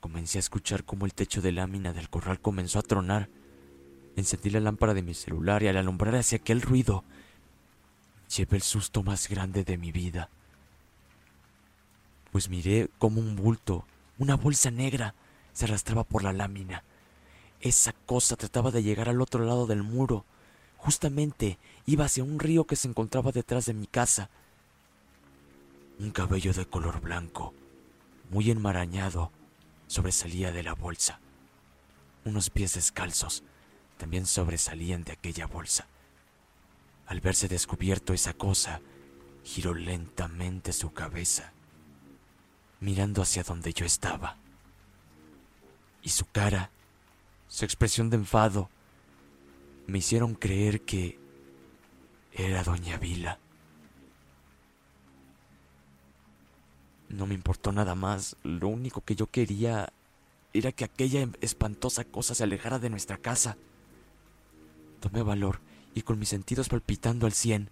comencé 0.00 0.38
a 0.38 0.40
escuchar 0.40 0.84
cómo 0.84 1.06
el 1.06 1.14
techo 1.14 1.40
de 1.40 1.52
lámina 1.52 1.92
del 1.92 2.10
corral 2.10 2.40
comenzó 2.40 2.78
a 2.78 2.82
tronar. 2.82 3.28
Encendí 4.16 4.50
la 4.50 4.60
lámpara 4.60 4.94
de 4.94 5.02
mi 5.02 5.14
celular 5.14 5.62
y 5.62 5.68
al 5.68 5.76
alumbrar 5.76 6.16
hacia 6.16 6.38
aquel 6.38 6.60
ruido, 6.60 7.04
llevé 8.36 8.56
el 8.56 8.62
susto 8.62 9.02
más 9.02 9.28
grande 9.28 9.64
de 9.64 9.78
mi 9.78 9.92
vida. 9.92 10.28
Pues 12.30 12.48
miré 12.48 12.88
como 12.98 13.20
un 13.20 13.36
bulto, 13.36 13.84
una 14.18 14.36
bolsa 14.36 14.70
negra, 14.70 15.14
se 15.52 15.64
arrastraba 15.64 16.04
por 16.04 16.22
la 16.22 16.32
lámina. 16.32 16.84
Esa 17.60 17.92
cosa 17.92 18.36
trataba 18.36 18.70
de 18.70 18.82
llegar 18.82 19.08
al 19.08 19.20
otro 19.20 19.44
lado 19.44 19.66
del 19.66 19.82
muro. 19.82 20.24
Justamente 20.76 21.58
iba 21.86 22.04
hacia 22.04 22.22
un 22.22 22.38
río 22.38 22.64
que 22.64 22.76
se 22.76 22.88
encontraba 22.88 23.32
detrás 23.32 23.66
de 23.66 23.74
mi 23.74 23.86
casa. 23.86 24.30
Un 25.98 26.12
cabello 26.12 26.52
de 26.52 26.66
color 26.66 27.00
blanco, 27.00 27.52
muy 28.30 28.50
enmarañado, 28.50 29.32
sobresalía 29.88 30.52
de 30.52 30.62
la 30.62 30.74
bolsa. 30.74 31.18
Unos 32.24 32.50
pies 32.50 32.74
descalzos 32.74 33.42
también 33.98 34.26
sobresalían 34.26 35.04
de 35.04 35.12
aquella 35.12 35.46
bolsa. 35.46 35.86
Al 37.08 37.22
verse 37.22 37.48
descubierto 37.48 38.12
esa 38.12 38.34
cosa, 38.34 38.82
giró 39.42 39.72
lentamente 39.72 40.74
su 40.74 40.92
cabeza, 40.92 41.54
mirando 42.80 43.22
hacia 43.22 43.42
donde 43.42 43.72
yo 43.72 43.86
estaba. 43.86 44.36
Y 46.02 46.10
su 46.10 46.26
cara, 46.26 46.70
su 47.48 47.64
expresión 47.64 48.10
de 48.10 48.16
enfado, 48.16 48.68
me 49.86 49.98
hicieron 49.98 50.34
creer 50.34 50.82
que 50.82 51.18
era 52.30 52.62
doña 52.62 52.98
Vila. 52.98 53.38
No 57.08 57.26
me 57.26 57.32
importó 57.32 57.72
nada 57.72 57.94
más, 57.94 58.36
lo 58.42 58.68
único 58.68 59.00
que 59.00 59.16
yo 59.16 59.28
quería 59.28 59.94
era 60.52 60.72
que 60.72 60.84
aquella 60.84 61.26
espantosa 61.40 62.04
cosa 62.04 62.34
se 62.34 62.44
alejara 62.44 62.78
de 62.78 62.90
nuestra 62.90 63.16
casa. 63.16 63.56
Tomé 65.00 65.22
valor 65.22 65.66
y 65.98 66.02
con 66.02 66.18
mis 66.18 66.28
sentidos 66.28 66.68
palpitando 66.68 67.26
al 67.26 67.32
cien, 67.32 67.70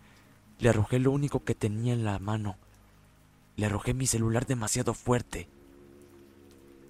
le 0.59 0.69
arrojé 0.69 0.99
lo 0.99 1.13
único 1.13 1.45
que 1.45 1.55
tenía 1.55 1.93
en 1.93 2.05
la 2.05 2.19
mano. 2.19 2.57
Le 3.57 3.67
arrojé 3.67 3.95
mi 3.95 4.07
celular 4.07 4.47
demasiado 4.47 4.95
fuerte. 4.95 5.49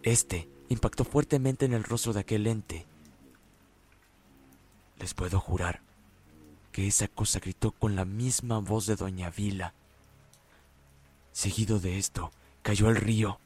Este 0.02 0.48
impactó 0.68 1.04
fuertemente 1.04 1.64
en 1.64 1.74
el 1.74 1.84
rostro 1.84 2.12
de 2.12 2.20
aquel 2.20 2.46
ente. 2.46 2.86
Les 4.98 5.14
puedo 5.14 5.40
jurar 5.40 5.82
que 6.72 6.86
esa 6.86 7.08
cosa 7.08 7.38
gritó 7.38 7.72
con 7.72 7.96
la 7.96 8.04
misma 8.04 8.58
voz 8.58 8.86
de 8.86 8.96
Doña 8.96 9.30
Vila. 9.30 9.74
Seguido 11.32 11.78
de 11.80 11.98
esto, 11.98 12.30
cayó 12.62 12.88
al 12.88 12.96
río. 12.96 13.38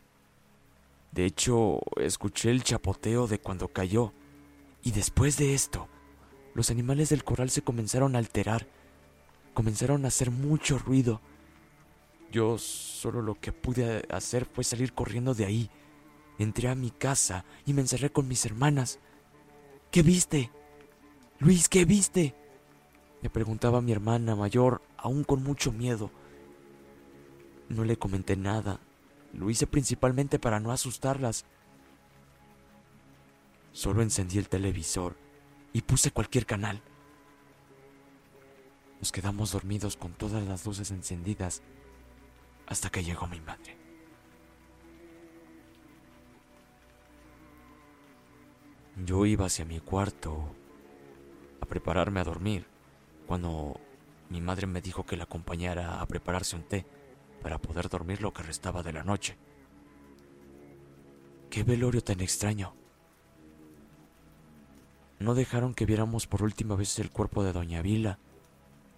De 1.13 1.25
hecho, 1.25 1.81
escuché 1.97 2.51
el 2.51 2.63
chapoteo 2.63 3.27
de 3.27 3.41
cuando 3.41 3.67
cayó 3.67 4.13
Y 4.85 4.93
después 4.93 5.37
de 5.37 5.55
esto, 5.55 5.89
los 6.55 6.71
animales 6.71 7.11
del 7.11 7.25
corral 7.25 7.51
se 7.51 7.63
comenzaron 7.63 8.15
a 8.15 8.19
alterar, 8.19 8.67
comenzaron 9.55 10.05
a 10.05 10.09
hacer 10.09 10.31
mucho 10.31 10.79
ruido. 10.79 11.21
Yo 12.33 12.59
solo 12.59 13.23
lo 13.23 13.35
que 13.35 13.53
pude 13.53 14.05
hacer 14.11 14.45
fue 14.45 14.65
salir 14.65 14.93
corriendo 14.93 15.35
de 15.35 15.45
ahí. 15.45 15.71
Entré 16.39 16.69
a 16.69 16.75
mi 16.75 16.91
casa 16.91 17.45
y 17.67 17.73
me 17.73 17.83
encerré 17.83 18.11
con 18.11 18.29
mis 18.29 18.45
hermanas. 18.47 18.99
¿Qué 19.91 20.03
viste? 20.03 20.51
Luis, 21.39 21.69
¿qué 21.69 21.85
viste? 21.85 22.35
Me 23.23 23.31
preguntaba 23.31 23.81
mi 23.81 23.93
hermana 23.93 24.35
mayor, 24.37 24.81
aún 24.97 25.25
con 25.25 25.43
mucho 25.43 25.73
miedo. 25.73 26.11
No 27.69 27.85
le 27.85 27.97
comenté 27.97 28.37
nada. 28.37 28.81
Lo 29.33 29.51
hice 29.51 29.67
principalmente 29.67 30.39
para 30.39 30.61
no 30.61 30.73
asustarlas. 30.73 31.45
Solo 33.73 34.03
encendí 34.03 34.39
el 34.39 34.49
televisor 34.49 35.17
y 35.73 35.83
puse 35.83 36.11
cualquier 36.11 36.47
canal. 36.47 36.83
Nos 39.01 39.13
quedamos 39.13 39.53
dormidos 39.53 39.97
con 39.97 40.13
todas 40.13 40.47
las 40.47 40.67
luces 40.67 40.91
encendidas 40.91 41.63
hasta 42.67 42.91
que 42.91 43.03
llegó 43.03 43.27
mi 43.27 43.41
madre. 43.41 43.77
Yo 49.05 49.25
iba 49.25 49.47
hacia 49.47 49.65
mi 49.65 49.81
cuarto 49.81 50.55
a 51.61 51.67
prepararme 51.67 52.21
a 52.21 52.25
dormir 52.25 52.67
cuando 53.27 53.81
mi 54.29 54.41
madre 54.41 54.67
me 54.67 54.83
dijo 54.83 55.07
que 55.07 55.17
la 55.17 55.25
acompañara 55.25 56.01
a 56.01 56.07
prepararse 56.07 56.57
un 56.57 56.65
té 56.65 56.85
para 57.43 57.59
poder 57.59 57.89
dormir 57.89 58.21
lo 58.21 58.33
que 58.33 58.43
restaba 58.43 58.83
de 58.83 58.93
la 58.93 59.03
noche. 59.03 59.39
¡Qué 61.49 61.63
velorio 61.63 62.03
tan 62.03 62.21
extraño! 62.21 62.80
No 65.21 65.35
dejaron 65.35 65.75
que 65.75 65.87
viéramos 65.87 66.27
por 66.27 66.43
última 66.43 66.75
vez 66.75 66.99
el 66.99 67.11
cuerpo 67.11 67.45
de 67.45 67.53
Doña 67.53 67.83
Vila, 67.83 68.19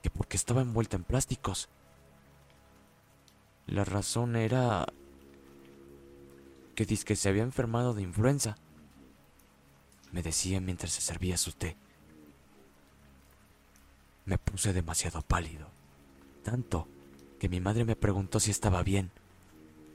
que 0.03 0.09
porque 0.09 0.37
estaba 0.37 0.63
envuelta 0.63 0.97
en 0.97 1.05
plásticos. 1.05 1.69
La 3.67 3.85
razón 3.85 4.37
era 4.37 4.87
que 6.75 6.87
que 6.87 7.17
se 7.17 7.29
había 7.29 7.43
enfermado 7.43 7.93
de 7.93 8.03
influenza, 8.03 8.57
me 10.11 10.23
decía 10.23 10.61
mientras 10.61 10.93
se 10.93 11.01
servía 11.01 11.37
su 11.37 11.53
té. 11.53 11.77
Me 14.25 14.39
puse 14.39 14.73
demasiado 14.73 15.23
pálido, 15.23 15.69
tanto 16.45 16.87
que 17.41 17.49
mi 17.49 17.61
madre 17.61 17.85
me 17.85 17.97
preguntó 17.97 18.39
si 18.41 18.51
estaba 18.51 18.83
bien, 18.83 19.11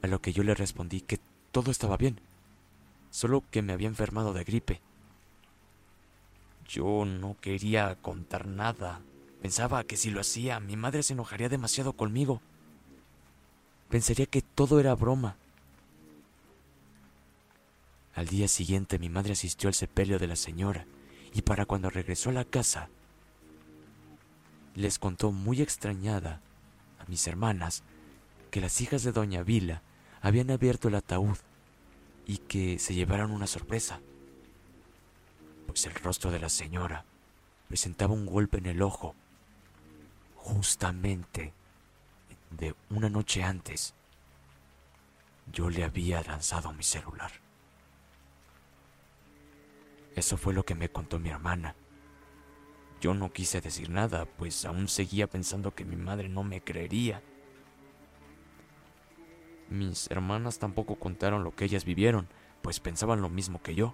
a 0.02 0.08
lo 0.08 0.22
que 0.22 0.34
yo 0.34 0.44
le 0.44 0.56
respondí 0.56 1.02
que 1.02 1.20
todo 1.52 1.72
estaba 1.72 1.98
bien, 1.98 2.20
solo 3.12 3.44
que 3.50 3.62
me 3.62 3.74
había 3.74 3.88
enfermado 3.88 4.34
de 4.34 4.44
gripe. 4.44 4.82
Yo 6.68 7.06
no 7.06 7.38
quería 7.40 7.96
contar 7.96 8.48
nada. 8.48 9.02
Pensaba 9.42 9.84
que 9.84 9.98
si 9.98 10.10
lo 10.10 10.20
hacía, 10.20 10.60
mi 10.60 10.76
madre 10.76 11.04
se 11.04 11.14
enojaría 11.14 11.50
demasiado 11.50 11.94
conmigo. 11.94 12.42
Pensaría 13.90 14.26
que 14.26 14.42
todo 14.42 14.80
era 14.80 14.94
broma. 14.96 15.38
Al 18.16 18.28
día 18.28 18.48
siguiente 18.48 19.00
mi 19.00 19.10
madre 19.10 19.34
asistió 19.34 19.70
al 19.70 19.76
sepelio 19.76 20.18
de 20.18 20.28
la 20.28 20.36
señora 20.36 20.86
y 21.34 21.44
para 21.44 21.66
cuando 21.66 21.90
regresó 21.90 22.32
a 22.32 22.34
la 22.34 22.46
casa, 22.46 22.90
les 24.74 24.98
contó 24.98 25.32
muy 25.32 25.62
extrañada 25.62 26.42
a 27.00 27.06
mis 27.08 27.28
hermanas 27.28 27.84
que 28.50 28.60
las 28.60 28.82
hijas 28.82 29.04
de 29.04 29.12
doña 29.12 29.44
Vila 29.44 29.84
habían 30.22 30.50
abierto 30.50 30.88
el 30.88 30.96
ataúd 30.96 31.38
y 32.26 32.40
que 32.40 32.80
se 32.80 32.96
llevaron 32.96 33.32
una 33.32 33.48
sorpresa 33.48 34.02
pues 35.68 35.86
el 35.86 35.94
rostro 35.94 36.32
de 36.32 36.40
la 36.40 36.50
señora 36.50 37.06
presentaba 37.68 38.14
un 38.14 38.26
golpe 38.26 38.58
en 38.58 38.66
el 38.66 38.82
ojo, 38.82 39.14
justamente 40.36 41.54
de 42.50 42.74
una 42.90 43.10
noche 43.10 43.44
antes 43.44 43.94
yo 45.52 45.70
le 45.70 45.84
había 45.84 46.22
lanzado 46.24 46.74
mi 46.74 46.84
celular. 46.84 47.32
Eso 50.16 50.38
fue 50.38 50.54
lo 50.54 50.64
que 50.64 50.76
me 50.76 50.90
contó 50.90 51.20
mi 51.20 51.30
hermana. 51.30 51.76
Yo 53.00 53.14
no 53.14 53.32
quise 53.32 53.62
decir 53.62 53.90
nada, 53.90 54.26
pues 54.26 54.66
aún 54.66 54.88
seguía 54.88 55.28
pensando 55.28 55.76
que 55.76 55.86
mi 55.86 55.96
madre 55.96 56.30
no 56.30 56.44
me 56.44 56.62
creería. 56.62 57.22
Mis 59.70 60.10
hermanas 60.10 60.58
tampoco 60.58 60.96
contaron 60.96 61.44
lo 61.44 61.56
que 61.56 61.66
ellas 61.66 61.86
vivieron, 61.86 62.28
pues 62.62 62.80
pensaban 62.80 63.22
lo 63.22 63.30
mismo 63.30 63.62
que 63.62 63.76
yo. 63.76 63.94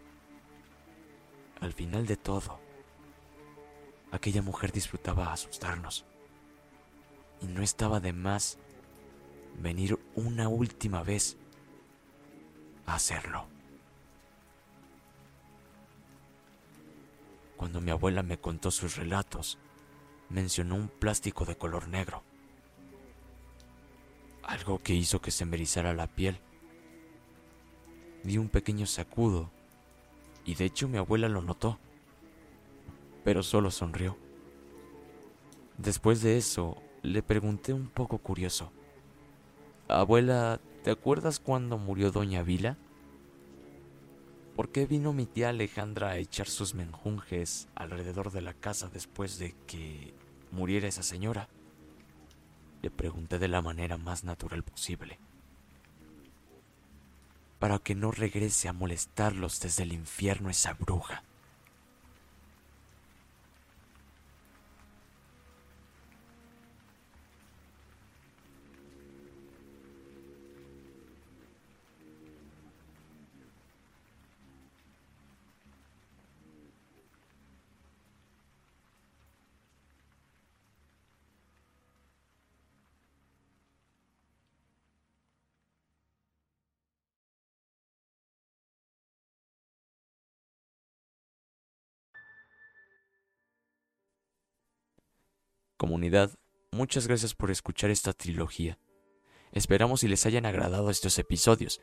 Al 1.64 1.72
final 1.72 2.06
de 2.06 2.18
todo, 2.18 2.60
aquella 4.12 4.42
mujer 4.42 4.74
disfrutaba 4.74 5.32
asustarnos. 5.32 6.04
Y 7.40 7.46
no 7.46 7.62
estaba 7.62 8.02
de 8.02 8.12
más 8.12 8.58
venir 9.62 9.98
una 10.14 10.50
última 10.50 11.04
vez 11.04 11.38
a 12.86 12.96
hacerlo. 12.96 13.46
Cuando 17.56 17.80
mi 17.80 17.92
abuela 17.92 18.24
me 18.24 18.38
contó 18.38 18.70
sus 18.70 18.98
relatos, 18.98 19.58
mencionó 20.28 20.76
un 20.76 20.90
plástico 20.90 21.46
de 21.46 21.56
color 21.56 21.88
negro. 21.88 22.24
Algo 24.44 24.80
que 24.80 24.96
hizo 24.96 25.22
que 25.22 25.32
se 25.32 25.46
me 25.46 25.56
erizara 25.56 25.94
la 25.94 26.08
piel. 26.08 26.42
Di 28.24 28.38
un 28.38 28.50
pequeño 28.50 28.86
sacudo 28.86 29.50
y 30.46 30.56
de 30.56 30.66
hecho 30.66 30.88
mi 30.88 30.98
abuela 30.98 31.30
lo 31.30 31.42
notó, 31.42 31.80
pero 33.24 33.44
solo 33.44 33.72
sonrió. 33.72 34.18
Después 35.78 36.22
de 36.22 36.38
eso, 36.38 36.78
le 37.02 37.24
pregunté 37.24 37.74
un 37.74 37.88
poco 37.88 38.18
curioso, 38.18 38.72
Abuela, 39.88 40.62
¿te 40.84 40.92
acuerdas 40.92 41.40
cuando 41.40 41.78
murió 41.78 42.12
doña 42.12 42.42
Vila? 42.42 42.78
¿Por 44.56 44.70
qué 44.70 44.86
vino 44.86 45.14
mi 45.14 45.26
tía 45.26 45.50
Alejandra 45.50 46.10
a 46.10 46.18
echar 46.18 46.48
sus 46.48 46.74
menjunjes 46.74 47.68
alrededor 47.76 48.32
de 48.32 48.42
la 48.42 48.54
casa 48.54 48.88
después 48.88 49.40
de 49.40 49.56
que 49.68 50.14
muriera 50.52 50.88
esa 50.88 51.04
señora? 51.04 51.50
Le 52.82 52.92
pregunté 52.92 53.40
de 53.40 53.48
la 53.48 53.62
manera 53.62 53.98
más 53.98 54.24
natural 54.24 54.64
posible 54.64 55.20
para 57.64 57.80
que 57.80 57.96
no 57.96 58.12
regrese 58.12 58.68
a 58.68 58.74
molestarlos 58.74 59.62
desde 59.62 59.84
el 59.84 59.94
infierno 59.94 60.50
esa 60.50 60.74
bruja. 60.74 61.24
Comunidad, 95.84 96.32
muchas 96.72 97.08
gracias 97.08 97.36
por 97.36 97.52
escuchar 97.52 97.90
esta 97.90 98.14
trilogía. 98.14 98.80
Esperamos 99.52 100.02
y 100.06 100.08
les 100.08 100.26
hayan 100.26 100.46
agradado 100.46 100.90
estos 100.90 101.20
episodios, 101.20 101.82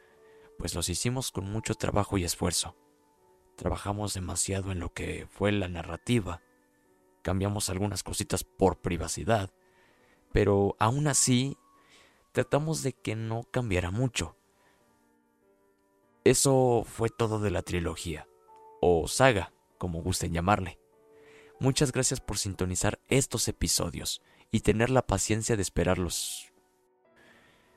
pues 0.56 0.74
los 0.74 0.88
hicimos 0.88 1.30
con 1.30 1.44
mucho 1.44 1.74
trabajo 1.74 2.16
y 2.16 2.24
esfuerzo. 2.24 2.74
Trabajamos 3.56 4.14
demasiado 4.14 4.72
en 4.72 4.80
lo 4.80 4.94
que 4.94 5.26
fue 5.30 5.52
la 5.52 5.68
narrativa, 5.68 6.40
cambiamos 7.20 7.68
algunas 7.68 8.02
cositas 8.02 8.42
por 8.42 8.80
privacidad, 8.80 9.50
pero 10.32 10.76
aún 10.78 11.06
así 11.06 11.58
tratamos 12.32 12.82
de 12.82 12.94
que 12.94 13.16
no 13.16 13.42
cambiara 13.50 13.90
mucho. 13.90 14.34
Eso 16.24 16.84
fue 16.86 17.10
todo 17.10 17.38
de 17.38 17.50
la 17.50 17.60
trilogía, 17.60 18.26
o 18.80 19.06
saga, 19.08 19.52
como 19.76 20.00
gusten 20.00 20.32
llamarle. 20.32 20.78
Muchas 21.60 21.92
gracias 21.92 22.20
por 22.20 22.38
sintonizar 22.38 23.00
estos 23.08 23.46
episodios 23.46 24.22
y 24.50 24.60
tener 24.60 24.88
la 24.88 25.06
paciencia 25.06 25.56
de 25.56 25.62
esperarlos. 25.62 26.50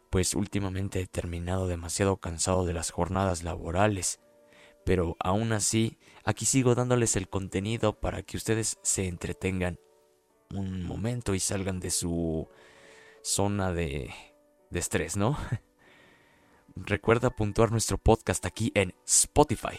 Pues 0.09 0.35
últimamente 0.35 1.01
he 1.01 1.05
terminado 1.05 1.67
demasiado 1.67 2.15
cansado 2.15 2.65
de 2.65 2.71
las 2.71 2.91
jornadas 2.91 3.43
laborales, 3.43 4.21
pero 4.85 5.17
aún 5.19 5.51
así 5.51 5.97
aquí 6.23 6.45
sigo 6.45 6.75
dándoles 6.75 7.17
el 7.17 7.27
contenido 7.27 7.99
para 7.99 8.23
que 8.23 8.37
ustedes 8.37 8.79
se 8.83 9.07
entretengan 9.09 9.77
un 10.49 10.83
momento 10.83 11.35
y 11.35 11.41
salgan 11.41 11.81
de 11.81 11.91
su 11.91 12.47
zona 13.21 13.73
de, 13.73 14.13
de 14.69 14.79
estrés, 14.79 15.17
¿no? 15.17 15.37
Recuerda 16.77 17.31
puntuar 17.31 17.71
nuestro 17.71 17.97
podcast 17.97 18.45
aquí 18.45 18.71
en 18.75 18.95
Spotify 19.05 19.77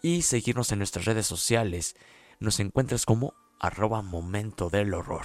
y 0.00 0.22
seguirnos 0.22 0.72
en 0.72 0.78
nuestras 0.78 1.04
redes 1.04 1.26
sociales. 1.26 1.96
Nos 2.38 2.60
encuentras 2.60 3.06
como 3.06 3.34
arroba 3.58 4.02
momento 4.02 4.68
del 4.68 4.94
horror. 4.94 5.24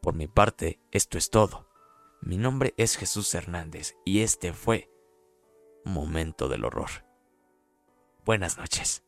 Por 0.00 0.14
mi 0.14 0.26
parte, 0.26 0.80
esto 0.90 1.18
es 1.18 1.30
todo. 1.30 1.68
Mi 2.20 2.36
nombre 2.36 2.74
es 2.76 2.96
Jesús 2.96 3.34
Hernández 3.34 3.94
y 4.04 4.20
este 4.20 4.52
fue 4.52 4.90
Momento 5.84 6.48
del 6.48 6.64
Horror. 6.64 7.04
Buenas 8.24 8.56
noches. 8.56 9.02